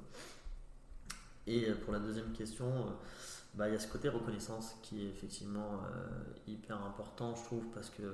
Et 1.47 1.69
euh, 1.69 1.75
pour 1.75 1.93
la 1.93 1.99
deuxième 1.99 2.33
question, 2.33 2.67
euh, 2.67 2.91
bah, 3.55 3.69
il 3.69 3.73
y 3.73 3.77
a 3.77 3.81
ce 3.81 3.89
côté 3.89 4.09
reconnaissance 4.09 4.77
qui 4.83 5.05
est 5.05 5.09
effectivement 5.09 5.81
euh, 5.85 6.09
hyper 6.47 6.83
important, 6.85 7.35
je 7.35 7.45
trouve, 7.45 7.65
parce 7.75 7.91
qu'il 7.91 8.05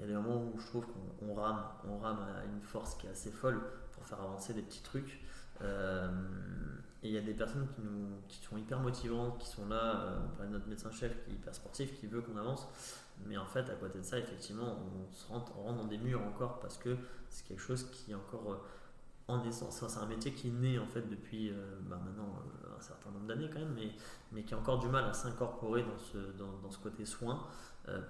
y 0.00 0.02
a 0.02 0.06
des 0.06 0.14
moments 0.14 0.42
où 0.42 0.58
je 0.58 0.66
trouve 0.66 0.86
qu'on 1.18 1.34
rame, 1.34 1.62
on 1.88 1.98
rame 1.98 2.20
à 2.20 2.44
une 2.44 2.62
force 2.62 2.94
qui 2.96 3.06
est 3.06 3.10
assez 3.10 3.30
folle 3.30 3.60
pour 3.92 4.04
faire 4.04 4.20
avancer 4.20 4.54
des 4.54 4.62
petits 4.62 4.82
trucs. 4.82 5.20
et 5.62 7.08
il 7.08 7.12
y 7.12 7.18
a 7.18 7.22
des 7.22 7.34
personnes 7.34 7.66
qui, 7.74 7.80
nous, 7.80 8.08
qui 8.28 8.38
sont 8.44 8.56
hyper 8.56 8.80
motivantes, 8.80 9.38
qui 9.38 9.48
sont 9.48 9.66
là, 9.68 10.18
on 10.24 10.28
parlait 10.36 10.48
de 10.48 10.52
notre 10.52 10.68
médecin-chef 10.68 11.24
qui 11.24 11.30
est 11.30 11.34
hyper 11.34 11.54
sportif, 11.54 11.98
qui 11.98 12.06
veut 12.06 12.20
qu'on 12.20 12.36
avance. 12.36 12.68
Mais 13.24 13.38
en 13.38 13.46
fait, 13.46 13.70
à 13.70 13.74
côté 13.74 13.98
de 13.98 14.04
ça, 14.04 14.18
effectivement, 14.18 14.76
on, 14.76 15.14
se 15.14 15.26
rentre, 15.28 15.52
on 15.58 15.62
rentre 15.62 15.78
dans 15.78 15.86
des 15.86 15.96
murs 15.96 16.22
encore 16.22 16.60
parce 16.60 16.76
que 16.76 16.96
c'est 17.30 17.46
quelque 17.46 17.62
chose 17.62 17.90
qui 17.90 18.10
est 18.10 18.14
encore 18.14 18.60
en 19.28 19.42
essence, 19.44 19.82
c'est 19.86 19.98
un 19.98 20.06
métier 20.06 20.32
qui 20.32 20.50
naît 20.50 20.78
en 20.78 20.86
fait 20.86 21.08
depuis 21.08 21.52
bah, 21.82 22.00
maintenant 22.04 22.42
un 22.76 22.80
certain 22.80 23.10
nombre 23.10 23.26
d'années 23.26 23.50
quand 23.52 23.58
même, 23.58 23.74
mais, 23.74 23.90
mais 24.32 24.42
qui 24.44 24.54
a 24.54 24.58
encore 24.58 24.78
du 24.78 24.88
mal 24.88 25.04
à 25.04 25.12
s'incorporer 25.12 25.82
dans 25.82 25.98
ce, 25.98 26.18
dans, 26.38 26.70
ce 26.70 26.78
côté 26.78 27.04
soin, 27.04 27.44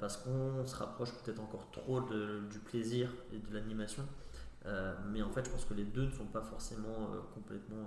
parce 0.00 0.18
qu'on 0.18 0.66
se 0.66 0.76
rapproche 0.76 1.12
peut-être 1.12 1.40
encore 1.40 1.70
trop 1.70 2.00
du 2.00 2.58
plaisir 2.58 3.10
et 3.32 3.38
de 3.38 3.54
l'animation. 3.54 4.02
mais 5.10 5.22
en 5.22 5.30
fait, 5.30 5.46
je 5.46 5.50
pense 5.50 5.64
que 5.64 5.72
les 5.72 5.84
deux 5.84 6.04
ne 6.04 6.10
sont 6.10 6.26
pas 6.26 6.42
forcément 6.42 7.10
complètement 7.32 7.86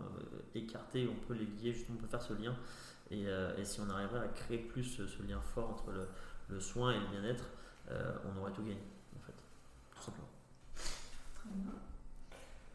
écartés. 0.56 1.08
On 1.08 1.28
peut 1.28 1.36
les 1.36 1.46
lier, 1.46 1.74
justement, 1.74 1.98
on 2.00 2.02
peut 2.02 2.10
faire 2.10 2.24
ce 2.24 2.34
lien. 2.34 2.56
Et, 3.12 3.26
si 3.64 3.80
on 3.82 3.90
arriverait 3.90 4.26
à 4.26 4.28
créer 4.28 4.60
plus 4.60 4.84
ce, 4.84 5.24
lien 5.24 5.42
fort 5.42 5.70
entre 5.70 5.92
le, 6.50 6.60
soin 6.60 6.92
et 6.92 7.00
le 7.00 7.08
bien-être, 7.08 7.46
euh, 7.92 8.14
on 8.26 8.40
aurait 8.40 8.52
tout 8.52 8.62
gagné, 8.62 8.82
en 9.16 9.20
fait, 9.20 9.34
tout 9.96 10.02
simplement. 10.02 10.30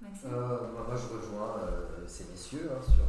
Euh, 0.02 0.72
moi, 0.72 0.96
je 0.96 1.16
rejoins 1.16 1.58
euh, 1.62 2.06
ces 2.06 2.24
messieurs 2.30 2.70
hein, 2.72 2.82
sur 2.82 3.04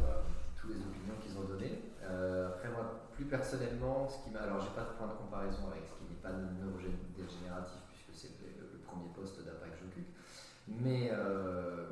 toutes 0.56 0.70
les 0.70 0.80
opinions 0.80 1.14
qu'ils 1.20 1.36
ont 1.38 1.44
données. 1.44 1.82
après, 2.02 2.68
moi, 2.70 3.08
plus 3.12 3.24
personnellement, 3.24 4.08
ce 4.08 4.24
qui 4.24 4.30
m'a. 4.30 4.40
Alors, 4.40 4.60
j'ai 4.60 4.74
pas 4.74 4.82
de 4.82 4.96
point 4.98 5.08
de 5.08 5.18
comparaison 5.18 5.68
avec 5.70 5.84
ce 5.84 5.98
qui 5.98 6.08
n'est 6.08 6.22
pas 6.22 6.32
neurodégénératif, 6.32 7.80
puisque 7.88 8.14
c'est 8.14 8.34
le, 8.40 8.78
premier 8.86 9.08
poste 9.14 9.44
d'après 9.44 9.68
que 9.70 9.76
j'occupe. 9.82 10.08
Mais 10.68 11.10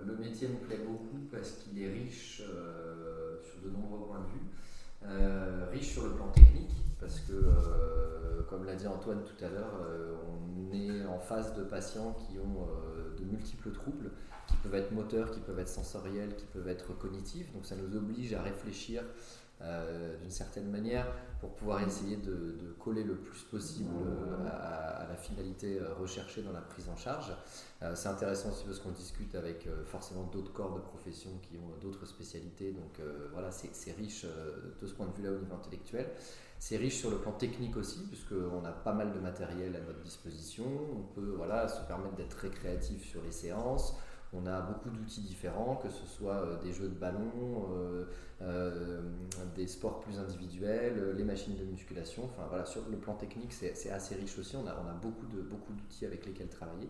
le 0.07 0.17
métier 0.17 0.49
me 0.49 0.57
plaît 0.57 0.85
beaucoup 0.87 1.27
parce 1.31 1.51
qu'il 1.53 1.83
est 1.83 1.91
riche 1.93 2.39
sur 2.39 3.61
de 3.63 3.71
nombreux 3.71 4.07
points 4.07 4.21
de 4.21 4.31
vue. 4.31 5.73
riche 5.73 5.93
sur 5.93 6.05
le 6.05 6.13
plan 6.13 6.29
technique, 6.29 6.75
parce 7.05 7.21
que, 7.21 7.33
euh, 7.33 8.43
comme 8.49 8.65
l'a 8.65 8.75
dit 8.75 8.87
Antoine 8.87 9.21
tout 9.25 9.45
à 9.45 9.49
l'heure, 9.49 9.75
euh, 9.83 10.15
on 10.27 10.75
est 10.75 11.05
en 11.07 11.19
face 11.19 11.55
de 11.55 11.63
patients 11.63 12.13
qui 12.13 12.39
ont 12.39 12.63
euh, 12.63 13.15
de 13.19 13.25
multiples 13.25 13.71
troubles, 13.73 14.11
qui 14.47 14.57
peuvent 14.57 14.75
être 14.75 14.93
moteurs, 14.93 15.31
qui 15.31 15.41
peuvent 15.41 15.59
être 15.59 15.69
sensoriels, 15.69 16.35
qui 16.37 16.47
peuvent 16.47 16.69
être 16.69 16.97
cognitifs. 16.99 17.53
Donc 17.53 17.67
ça 17.67 17.77
nous 17.77 17.97
oblige 17.97 18.35
à 18.35 18.43
réfléchir 18.43 19.03
d'une 20.21 20.31
certaine 20.31 20.71
manière 20.71 21.07
pour 21.41 21.55
pouvoir 21.55 21.81
essayer 21.81 22.17
de, 22.19 22.75
coller 22.79 23.03
le 23.03 23.15
plus 23.15 23.45
possible 23.45 23.95
à, 24.47 25.07
la 25.09 25.17
finalité 25.17 25.79
recherchée 25.99 26.43
dans 26.43 26.53
la 26.53 26.61
prise 26.61 26.87
en 26.91 26.97
charge. 26.97 27.33
c'est 27.95 28.09
intéressant 28.09 28.51
aussi 28.51 28.65
parce 28.65 28.79
qu'on 28.79 28.91
discute 28.91 29.35
avec 29.35 29.67
forcément 29.87 30.25
d'autres 30.25 30.53
corps 30.53 30.75
de 30.75 30.81
profession 30.81 31.31
qui 31.41 31.57
ont 31.57 31.79
d'autres 31.81 32.05
spécialités. 32.05 32.73
Donc 32.73 33.01
voilà, 33.33 33.51
c'est 33.51 33.93
riche 33.93 34.27
de 34.27 34.87
ce 34.87 34.93
point 34.93 35.07
de 35.07 35.13
vue-là 35.13 35.31
au 35.31 35.39
niveau 35.39 35.55
intellectuel. 35.55 36.11
C'est 36.59 36.79
riche 36.79 36.97
sur 36.97 37.11
le 37.11 37.19
plan 37.19 37.33
technique 37.33 37.77
aussi, 37.77 38.07
puisqu'on 38.07 38.65
a 38.65 38.73
pas 38.73 38.95
mal 38.95 39.13
de 39.13 39.19
matériel 39.19 39.77
à 39.77 39.81
notre 39.81 40.01
disposition. 40.01 40.65
On 40.65 41.03
peut 41.15 41.35
voilà, 41.37 41.69
se 41.69 41.87
permettre 41.87 42.15
d'être 42.17 42.37
très 42.37 42.49
créatif 42.49 43.05
sur 43.05 43.23
les 43.23 43.33
séances. 43.33 43.95
On 44.37 44.47
a 44.47 44.61
beaucoup 44.61 44.91
d'outils 44.91 45.21
différents, 45.21 45.77
que 45.77 45.89
ce 45.89 46.07
soit 46.07 46.35
euh, 46.35 46.61
des 46.63 46.73
jeux 46.73 46.89
de 46.89 46.99
ballon, 46.99 47.69
euh, 47.73 48.05
euh, 48.43 49.01
des 49.55 49.67
sports 49.67 50.01
plus 50.01 50.19
individuels, 50.19 51.15
les 51.17 51.25
machines 51.25 51.57
de 51.57 51.65
musculation. 51.65 52.25
Enfin 52.25 52.47
voilà, 52.49 52.67
sur 52.67 52.83
le 52.91 52.97
plan 52.97 53.15
technique, 53.15 53.53
c'est 53.53 53.91
assez 53.91 54.15
riche 54.17 54.39
aussi. 54.39 54.57
On 54.57 54.67
a, 54.67 54.75
beaucoup 55.01 55.27
d'outils 55.27 56.07
avec 56.07 56.27
lesquels 56.27 56.49
travailler. 56.49 56.89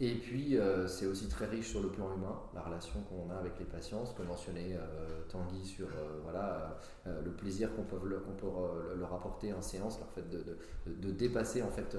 Et 0.00 0.14
puis, 0.14 0.56
euh, 0.56 0.86
c'est 0.86 1.06
aussi 1.06 1.26
très 1.26 1.46
riche 1.46 1.70
sur 1.70 1.82
le 1.82 1.88
plan 1.88 2.14
humain, 2.14 2.40
la 2.54 2.62
relation 2.62 3.00
qu'on 3.08 3.30
a 3.30 3.34
avec 3.36 3.58
les 3.58 3.64
patients, 3.64 4.06
ce 4.06 4.14
que 4.14 4.22
mentionnait 4.22 4.74
euh, 4.74 5.22
Tanguy 5.28 5.66
sur 5.66 5.88
euh, 5.88 6.20
voilà, 6.22 6.78
le 7.04 7.32
plaisir 7.32 7.74
qu'on 7.74 7.82
peut, 7.82 7.98
leur 8.06 9.12
apporter 9.12 9.52
en 9.52 9.60
séance, 9.60 9.98
leur 9.98 10.08
fait 10.10 10.28
de, 10.30 10.56
de, 10.86 11.10
dépasser 11.10 11.62
en 11.62 11.70
fait, 11.70 11.96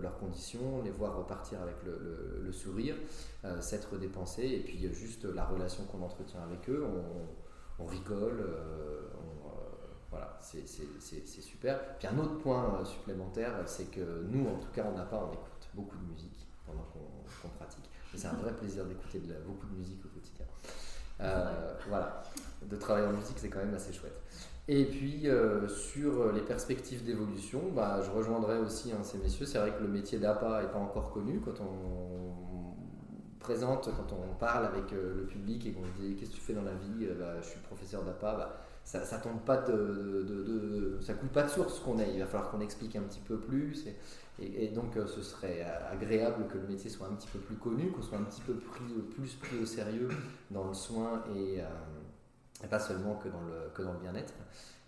leurs 0.00 0.16
conditions, 0.18 0.82
les 0.82 0.90
voir 0.90 1.18
repartir 1.18 1.60
avec 1.60 1.76
le, 1.84 2.50
sourire, 2.52 2.94
s'être 3.60 3.98
dépensé, 3.98 4.44
et 4.44 4.60
puis 4.60 4.78
juste 4.94 5.24
la 5.24 5.44
relation 5.44 5.84
qu'on 5.84 6.02
entretient 6.02 6.40
avec 6.42 6.70
eux, 6.70 6.86
on, 7.78 7.84
rigole, 7.86 8.46
voilà, 10.10 10.38
c'est 10.40 10.66
super. 11.26 11.98
Puis 11.98 12.06
un 12.06 12.18
autre 12.18 12.38
point 12.38 12.84
supplémentaire, 12.84 13.54
c'est 13.66 13.90
que 13.90 14.22
nous, 14.30 14.48
en 14.48 14.58
tout 14.58 14.70
cas, 14.72 14.86
on 14.90 14.96
n'a 14.96 15.04
pas, 15.04 15.28
on 15.28 15.32
écoute 15.32 15.68
beaucoup 15.74 15.96
de 15.96 16.04
musique 16.04 16.41
qu'on 17.42 17.48
pratique. 17.48 17.88
c'est 18.14 18.28
un 18.28 18.34
vrai 18.34 18.52
plaisir 18.52 18.84
d'écouter 18.84 19.20
beaucoup 19.46 19.66
de 19.66 19.74
musique 19.74 20.04
au 20.04 20.08
quotidien. 20.08 20.46
Euh, 21.20 21.74
voilà, 21.88 22.22
de 22.62 22.76
travailler 22.76 23.06
en 23.06 23.12
musique, 23.12 23.38
c'est 23.38 23.48
quand 23.48 23.58
même 23.58 23.74
assez 23.74 23.92
chouette. 23.92 24.18
Et 24.68 24.84
puis 24.84 25.28
euh, 25.28 25.68
sur 25.68 26.32
les 26.32 26.40
perspectives 26.40 27.04
d'évolution, 27.04 27.60
bah, 27.74 28.00
je 28.04 28.10
rejoindrai 28.10 28.58
aussi 28.58 28.92
hein, 28.92 29.02
ces 29.02 29.18
messieurs. 29.18 29.46
C'est 29.46 29.58
vrai 29.58 29.72
que 29.72 29.82
le 29.82 29.88
métier 29.88 30.18
d'APA 30.18 30.62
n'est 30.62 30.68
pas 30.68 30.78
encore 30.78 31.10
connu. 31.10 31.40
Quand 31.40 31.60
on 31.60 33.38
présente, 33.40 33.90
quand 33.96 34.14
on 34.14 34.34
parle 34.34 34.66
avec 34.66 34.92
euh, 34.92 35.14
le 35.16 35.26
public 35.26 35.66
et 35.66 35.72
qu'on 35.72 35.82
dit 36.00 36.14
qu'est-ce 36.14 36.30
que 36.30 36.36
tu 36.36 36.40
fais 36.40 36.54
dans 36.54 36.62
la 36.62 36.74
vie, 36.74 37.06
bah, 37.18 37.40
je 37.40 37.46
suis 37.48 37.60
professeur 37.60 38.02
d'APA, 38.04 38.34
bah, 38.34 38.60
ça, 38.84 39.04
ça 39.04 39.18
tombe 39.18 39.40
pas 39.40 39.58
de, 39.58 40.98
ça 41.00 41.14
coule 41.14 41.28
pas 41.28 41.44
de 41.44 41.48
source 41.48 41.80
qu'on 41.80 41.98
ait. 41.98 42.10
Il 42.12 42.20
va 42.20 42.26
falloir 42.26 42.50
qu'on 42.50 42.60
explique 42.60 42.96
un 42.96 43.02
petit 43.02 43.20
peu 43.20 43.38
plus. 43.38 43.86
Et, 44.40 44.68
donc, 44.68 44.96
euh, 44.96 45.06
ce 45.06 45.22
serait 45.22 45.62
agréable 45.90 46.46
que 46.48 46.58
le 46.58 46.66
métier 46.66 46.90
soit 46.90 47.06
un 47.06 47.14
petit 47.14 47.28
peu 47.28 47.38
plus 47.38 47.56
connu, 47.56 47.90
qu'on 47.90 48.02
soit 48.02 48.18
un 48.18 48.24
petit 48.24 48.40
peu 48.40 48.54
plus 48.54 49.34
pris 49.34 49.58
au 49.58 49.66
sérieux 49.66 50.08
dans 50.50 50.66
le 50.66 50.74
soin 50.74 51.22
et, 51.36 51.60
euh, 51.60 52.66
pas 52.68 52.78
seulement 52.78 53.16
que 53.16 53.28
dans 53.28 53.42
le, 53.42 53.70
que 53.74 53.82
dans 53.82 53.92
le 53.92 53.98
bien-être. 53.98 54.34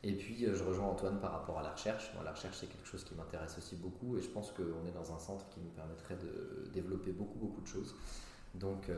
Et 0.03 0.12
puis, 0.12 0.45
euh, 0.45 0.55
je 0.55 0.64
rejoins 0.64 0.86
Antoine 0.86 1.18
par 1.18 1.32
rapport 1.32 1.59
à 1.59 1.62
la 1.62 1.70
recherche. 1.70 2.12
la 2.22 2.30
recherche, 2.30 2.57
c'est 2.61 2.66
quelque 2.66 2.86
chose 2.86 3.05
qui 3.05 3.14
m'intéresse 3.14 3.57
aussi 3.57 3.76
beaucoup 3.76 4.16
et 4.18 4.20
je 4.20 4.28
pense 4.28 4.51
qu'on 4.51 4.86
est 4.86 4.95
dans 4.95 5.14
un 5.14 5.18
centre 5.18 5.49
qui 5.49 5.61
nous 5.61 5.70
permettrait 5.70 6.16
de 6.16 6.70
développer 6.72 7.12
beaucoup, 7.12 7.38
beaucoup 7.38 7.61
de 7.62 7.66
choses. 7.66 7.95
Donc, 8.55 8.90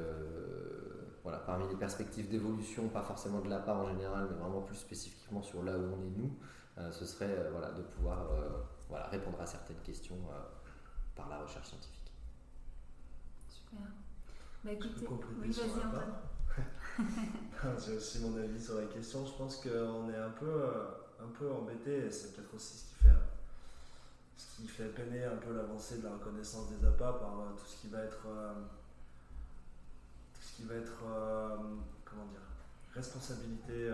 voilà, 1.22 1.38
parmi 1.38 1.68
les 1.68 1.76
perspectives 1.76 2.28
d'évolution, 2.28 2.88
pas 2.88 3.02
forcément 3.02 3.40
de 3.40 3.48
la 3.48 3.58
part 3.58 3.78
en 3.78 3.88
général, 3.88 4.28
mais 4.30 4.36
vraiment 4.36 4.60
plus 4.60 4.76
spécifiquement 4.76 5.42
sur 5.42 5.62
là 5.62 5.76
où 5.76 5.82
on 5.82 6.02
est 6.02 6.16
nous, 6.16 6.92
ce 6.92 7.04
serait 7.04 7.48
voilà, 7.50 7.72
de 7.72 7.82
pouvoir 7.82 8.28
voilà, 8.88 9.06
répondre 9.06 9.40
à 9.40 9.46
certaines 9.46 9.80
questions 9.80 10.18
euh, 10.30 10.38
par 11.14 11.28
la 11.28 11.38
recherche 11.38 11.68
scientifique. 11.68 12.12
Super. 13.48 13.80
Bah 14.64 14.72
écoutez, 14.72 15.06
oui, 15.08 15.50
vas-y 15.50 15.70
Antoine. 15.70 16.14
J'ai 17.84 17.92
aussi 17.96 18.20
mon 18.20 18.36
avis 18.36 18.62
sur 18.62 18.76
la 18.76 18.86
question. 18.86 19.24
Je 19.26 19.32
pense 19.32 19.56
qu'on 19.56 20.10
est 20.10 20.16
un 20.16 20.30
peu, 20.30 20.46
euh, 20.46 20.84
un 21.20 21.28
peu 21.28 21.50
embêté 21.50 22.06
et 22.06 22.10
c'est 22.10 22.34
peut-être 22.34 22.54
aussi 22.54 22.78
ce 22.78 22.84
qui 22.84 22.94
fait, 23.04 23.16
ce 24.36 24.56
qui 24.56 24.68
fait 24.68 24.88
peiner 24.88 25.24
un 25.24 25.36
peu 25.36 25.54
l'avancée 25.54 25.98
de 25.98 26.04
la 26.04 26.12
reconnaissance 26.12 26.70
des 26.70 26.86
APA 26.86 27.12
par 27.14 27.40
euh, 27.40 27.52
tout 27.56 27.66
ce 27.66 27.80
qui 27.80 27.88
va 27.88 28.02
être, 28.02 28.26
qui 30.56 30.64
va 30.64 30.74
être, 30.74 31.04
comment 32.04 32.24
dire, 32.26 32.40
responsabilité 32.94 33.90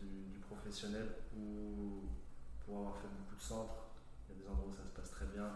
du, 0.00 0.24
du, 0.32 0.38
professionnel 0.40 1.06
ou 1.36 2.02
pour 2.66 2.78
avoir 2.78 2.96
fait 2.96 3.06
beaucoup 3.06 3.36
de 3.36 3.40
centres, 3.40 3.84
il 4.28 4.34
y 4.34 4.38
a 4.40 4.42
des 4.42 4.50
endroits 4.50 4.68
où 4.68 4.72
ça 4.72 4.84
se 4.84 4.92
passe 4.92 5.10
très 5.10 5.26
bien, 5.26 5.48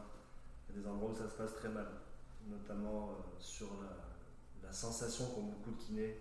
il 0.69 0.77
y 0.77 0.79
a 0.79 0.83
des 0.83 0.89
endroits 0.89 1.11
où 1.11 1.15
ça 1.15 1.29
se 1.29 1.35
passe 1.35 1.55
très 1.55 1.69
mal, 1.69 1.87
notamment 2.49 3.11
euh, 3.11 3.15
sur 3.39 3.69
la, 3.83 3.89
sensation 4.71 5.25
qu'ont 5.31 5.45
beaucoup 5.45 5.71
de 5.71 5.77
kinés 5.77 6.19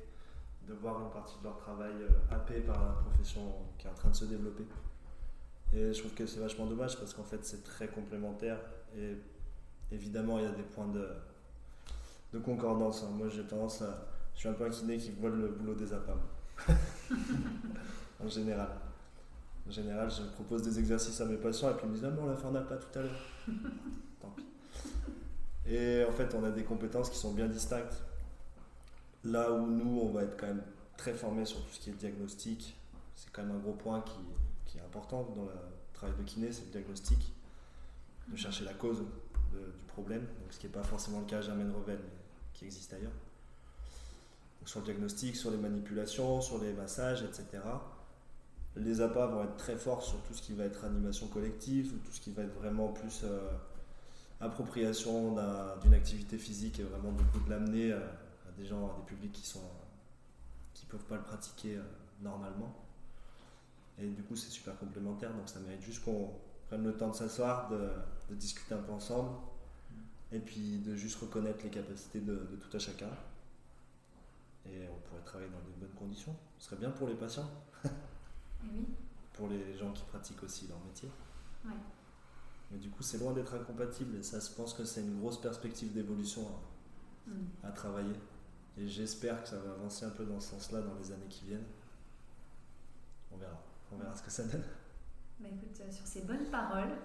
de 0.66 0.74
voir 0.74 1.02
une 1.02 1.12
partie 1.12 1.38
de 1.40 1.44
leur 1.44 1.58
travail 1.58 1.92
euh, 1.92 2.34
happé 2.34 2.62
par 2.62 2.82
la 2.82 2.92
profession 2.94 3.42
qui 3.78 3.88
est 3.88 3.90
en 3.90 3.94
train 3.94 4.10
de 4.10 4.16
se 4.16 4.24
développer. 4.24 4.66
Et 5.74 5.92
je 5.94 6.00
trouve 6.00 6.14
que 6.14 6.26
c'est 6.26 6.40
vachement 6.40 6.66
dommage 6.66 6.98
parce 6.98 7.14
qu'en 7.14 7.26
fait 7.26 7.44
c'est 7.44 7.62
très 7.62 7.90
complémentaire. 7.90 8.58
Et 8.96 9.18
évidemment 9.92 10.40
il 10.40 10.46
y 10.46 10.48
a 10.48 10.52
des 10.52 10.64
points 10.64 10.88
de, 10.88 11.10
de 12.34 12.40
concordance. 12.40 13.04
Hein. 13.04 13.12
Moi 13.16 13.28
j'ai 13.30 13.44
tendance 13.44 13.82
à. 13.82 14.08
Je 14.34 14.42
suis 14.42 14.50
un 14.50 14.54
peu 14.54 14.66
un 14.66 14.70
kiné 14.70 14.98
qui 14.98 15.12
vole 15.12 15.40
le 15.40 15.48
boulot 15.50 15.74
des 15.74 15.92
APAM. 15.94 16.20
en 18.24 18.28
général. 18.28 18.70
En 19.68 19.72
général, 19.72 20.10
je 20.10 20.24
propose 20.34 20.62
des 20.64 20.80
exercices 20.80 21.20
à 21.20 21.26
mes 21.26 21.38
patients 21.38 21.70
et 21.70 21.74
puis 21.74 21.86
ils 21.86 21.90
me 21.90 21.96
disent 21.96 22.06
Ah, 22.06 22.12
mais 22.12 22.22
on 22.22 22.28
l'a 22.28 22.36
fait 22.36 22.46
en 22.46 22.56
APA 22.56 22.78
tout 22.78 23.00
à 23.00 23.02
l'heure. 23.02 23.22
Tant 24.22 24.30
pis. 24.30 24.46
Et 25.70 26.06
en 26.06 26.12
fait, 26.12 26.34
on 26.36 26.44
a 26.44 26.52
des 26.52 26.64
compétences 26.64 27.10
qui 27.10 27.18
sont 27.18 27.34
bien 27.34 27.48
distinctes. 27.48 28.02
Là 29.24 29.52
où 29.52 29.68
nous, 29.68 30.00
on 30.02 30.12
va 30.12 30.24
être 30.24 30.38
quand 30.40 30.48
même 30.48 30.64
très 30.96 31.14
formés 31.14 31.46
sur 31.46 31.60
tout 31.60 31.74
ce 31.74 31.80
qui 31.80 31.90
est 31.90 31.94
diagnostic, 31.94 32.76
c'est 33.16 33.30
quand 33.32 33.44
même 33.44 33.56
un 33.56 33.60
gros 33.60 33.74
point 33.74 34.02
qui, 34.02 34.20
qui 34.66 34.78
est 34.78 34.82
important 34.82 35.24
dans 35.36 35.44
le 35.44 35.52
travail 35.94 36.16
de 36.18 36.24
kiné, 36.24 36.52
c'est 36.52 36.66
le 36.66 36.72
diagnostic, 36.72 37.34
de 38.30 38.38
chercher 38.38 38.64
la 38.64 38.74
cause 38.74 39.04
du 39.52 39.84
problème, 39.88 40.22
donc 40.22 40.52
ce 40.52 40.60
qui 40.60 40.68
n'est 40.68 40.74
pas 40.74 40.84
forcément 40.84 41.20
le 41.20 41.26
cas 41.26 41.38
à 41.38 41.42
Germaine 41.42 41.72
Revel, 41.72 42.00
mais 42.02 42.10
qui 42.54 42.66
existe 42.66 42.94
ailleurs. 42.94 43.12
Sur 44.66 44.80
le 44.80 44.86
diagnostic, 44.86 45.36
sur 45.36 45.52
les 45.52 45.58
manipulations, 45.58 46.42
sur 46.42 46.62
les 46.62 46.74
massages, 46.74 47.24
etc. 47.24 47.46
Les 48.76 49.02
APA 49.02 49.26
vont 49.28 49.44
être 49.44 49.56
très 49.56 49.76
forts 49.76 50.04
sur 50.04 50.22
tout 50.24 50.34
ce 50.34 50.42
qui 50.42 50.54
va 50.54 50.66
être 50.66 50.84
animation 50.84 51.28
collective, 51.28 51.94
tout 52.04 52.12
ce 52.12 52.20
qui 52.20 52.32
va 52.32 52.44
être 52.44 52.54
vraiment 52.54 52.90
plus 52.90 53.22
euh, 53.24 53.50
appropriation 54.40 55.36
d'une 55.82 55.94
activité 55.94 56.38
physique 56.38 56.80
et 56.80 56.84
vraiment 56.84 57.12
beaucoup 57.12 57.40
de 57.40 57.50
l'amener 57.50 57.94
à, 57.94 58.02
des 58.58 58.66
gens, 58.66 58.86
à 58.86 58.96
des 58.98 59.06
publics 59.06 59.32
qui 59.32 59.48
sont 59.48 59.62
qui 60.74 60.86
peuvent 60.86 61.06
pas 61.06 61.16
le 61.16 61.24
pratiquer 61.24 61.76
euh, 61.76 61.82
normalement. 62.22 62.76
Et 64.00 64.08
du 64.08 64.22
coup, 64.22 64.36
c'est 64.36 64.52
super 64.52 64.78
complémentaire, 64.78 65.34
donc 65.34 65.50
ça 65.50 65.60
mérite 65.60 65.82
juste 65.82 66.04
qu'on 66.04 66.32
prenne 66.68 66.84
le 66.84 66.96
temps 66.96 67.10
de 67.10 67.16
s'asseoir, 67.16 67.70
de, 67.70 67.90
discuter 68.36 68.76
un 68.76 68.82
peu 68.82 68.92
ensemble, 68.92 69.32
et 70.32 70.40
puis 70.40 70.80
de 70.80 70.96
juste 70.96 71.20
reconnaître 71.20 71.64
les 71.64 71.70
capacités 71.70 72.20
de, 72.20 72.36
tout 72.60 72.76
à 72.76 72.80
chacun. 72.80 73.10
et 74.66 74.88
on 74.90 75.00
pourrait 75.08 75.24
travailler 75.24 75.50
dans 75.50 75.60
de 75.60 75.80
bonnes 75.80 75.98
conditions. 75.98 76.36
Ce 76.60 76.66
serait 76.66 76.78
bien 76.78 76.92
pour 76.92 77.08
les 77.08 77.16
patients. 77.16 77.50
oui. 78.64 78.86
Pour 79.34 79.48
les 79.48 79.78
gens 79.78 79.92
qui 79.94 80.04
pratiquent 80.04 80.44
aussi 80.44 80.68
leur 80.68 80.80
métier. 80.80 81.10
Ouais. 81.66 81.72
Mais 82.72 82.78
du 82.78 82.90
coup, 82.90 83.02
c'est 83.02 83.18
loin 83.18 83.34
d'être 83.34 83.54
incompatible 83.54 84.18
et 84.18 84.24
ça, 84.24 84.40
je 84.40 84.54
pense 84.54 84.74
que 84.74 84.84
c'est 84.84 85.02
une 85.02 85.20
grosse 85.20 85.40
perspective 85.40 85.94
d'évolution 85.94 86.46
à, 87.64 87.70
mm. 87.70 87.74
travailler. 87.74 88.16
Et 88.78 88.88
j'espère 88.88 89.42
que 89.42 89.50
ça 89.50 89.58
va 89.60 89.72
avancer 89.72 90.06
un 90.06 90.10
peu 90.10 90.26
dans 90.26 90.40
ce 90.40 90.52
sens-là 90.52 90.82
dans 90.82 90.96
les 90.96 91.12
années 91.12 91.28
qui 91.30 91.46
viennent. 91.46 91.66
On 93.32 93.38
verra. 93.38 93.64
On 93.92 93.98
verra 93.98 94.14
ce 94.14 94.22
que 94.22 94.32
ça 94.32 94.44
donne. 94.44 94.64
Bah 95.40 95.50
écoute, 95.54 95.80
euh, 95.82 95.92
sur 95.92 96.08
ces 96.08 96.22
bonnes 96.22 96.46
paroles, 96.52 96.98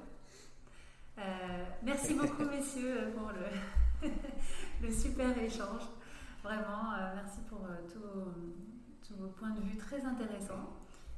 euh, 1.18 1.64
merci 1.82 2.14
beaucoup 2.14 2.44
messieurs 2.50 3.12
pour 3.14 3.30
le, 3.30 4.08
le 4.82 4.90
super 4.90 5.36
échange. 5.36 5.82
Vraiment, 6.42 6.94
euh, 6.94 7.14
merci 7.14 7.40
pour 7.48 7.60
tous 7.92 9.14
vos 9.16 9.28
points 9.28 9.50
de 9.50 9.60
vue 9.60 9.76
très 9.76 10.02
intéressants. 10.02 10.70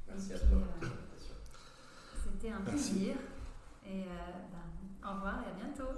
Merci 0.09 0.33
à 0.33 0.39
toi. 0.39 0.57
C'était 2.21 2.51
un 2.51 2.61
plaisir. 2.61 3.15
Et 3.87 4.03
ben, 4.03 5.09
au 5.09 5.15
revoir 5.15 5.41
et 5.41 5.51
à 5.51 5.63
bientôt. 5.63 5.91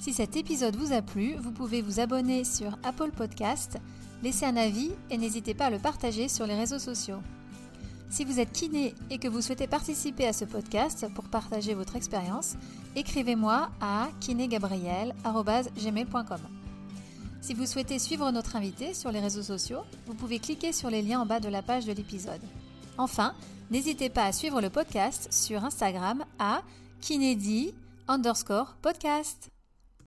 Si 0.00 0.12
cet 0.12 0.36
épisode 0.36 0.76
vous 0.76 0.92
a 0.92 1.02
plu, 1.02 1.34
vous 1.36 1.52
pouvez 1.52 1.80
vous 1.80 2.00
abonner 2.00 2.44
sur 2.44 2.76
Apple 2.82 3.12
Podcast, 3.12 3.78
laisser 4.22 4.46
un 4.46 4.56
avis 4.56 4.90
et 5.10 5.16
n'hésitez 5.16 5.54
pas 5.54 5.66
à 5.66 5.70
le 5.70 5.78
partager 5.78 6.28
sur 6.28 6.46
les 6.46 6.56
réseaux 6.56 6.78
sociaux. 6.78 7.22
Si 8.10 8.24
vous 8.24 8.40
êtes 8.40 8.52
kiné 8.52 8.94
et 9.08 9.18
que 9.18 9.28
vous 9.28 9.40
souhaitez 9.40 9.68
participer 9.68 10.26
à 10.26 10.32
ce 10.32 10.44
podcast 10.44 11.06
pour 11.14 11.22
partager 11.24 11.74
votre 11.74 11.94
expérience, 11.94 12.56
écrivez-moi 12.96 13.70
à 13.80 14.08
kinégabriel.gmail.com. 14.18 16.40
Si 17.40 17.54
vous 17.54 17.66
souhaitez 17.66 18.00
suivre 18.00 18.32
notre 18.32 18.56
invité 18.56 18.94
sur 18.94 19.12
les 19.12 19.20
réseaux 19.20 19.44
sociaux, 19.44 19.82
vous 20.06 20.14
pouvez 20.14 20.40
cliquer 20.40 20.72
sur 20.72 20.90
les 20.90 21.02
liens 21.02 21.20
en 21.20 21.26
bas 21.26 21.38
de 21.40 21.48
la 21.48 21.62
page 21.62 21.86
de 21.86 21.92
l'épisode. 21.92 22.42
Enfin, 22.98 23.34
n'hésitez 23.70 24.10
pas 24.10 24.24
à 24.24 24.32
suivre 24.32 24.60
le 24.60 24.70
podcast 24.70 25.32
sur 25.32 25.64
Instagram 25.64 26.24
à 26.38 26.62
kinédi 27.00 27.72
underscore 28.08 28.74
podcast. 28.82 29.52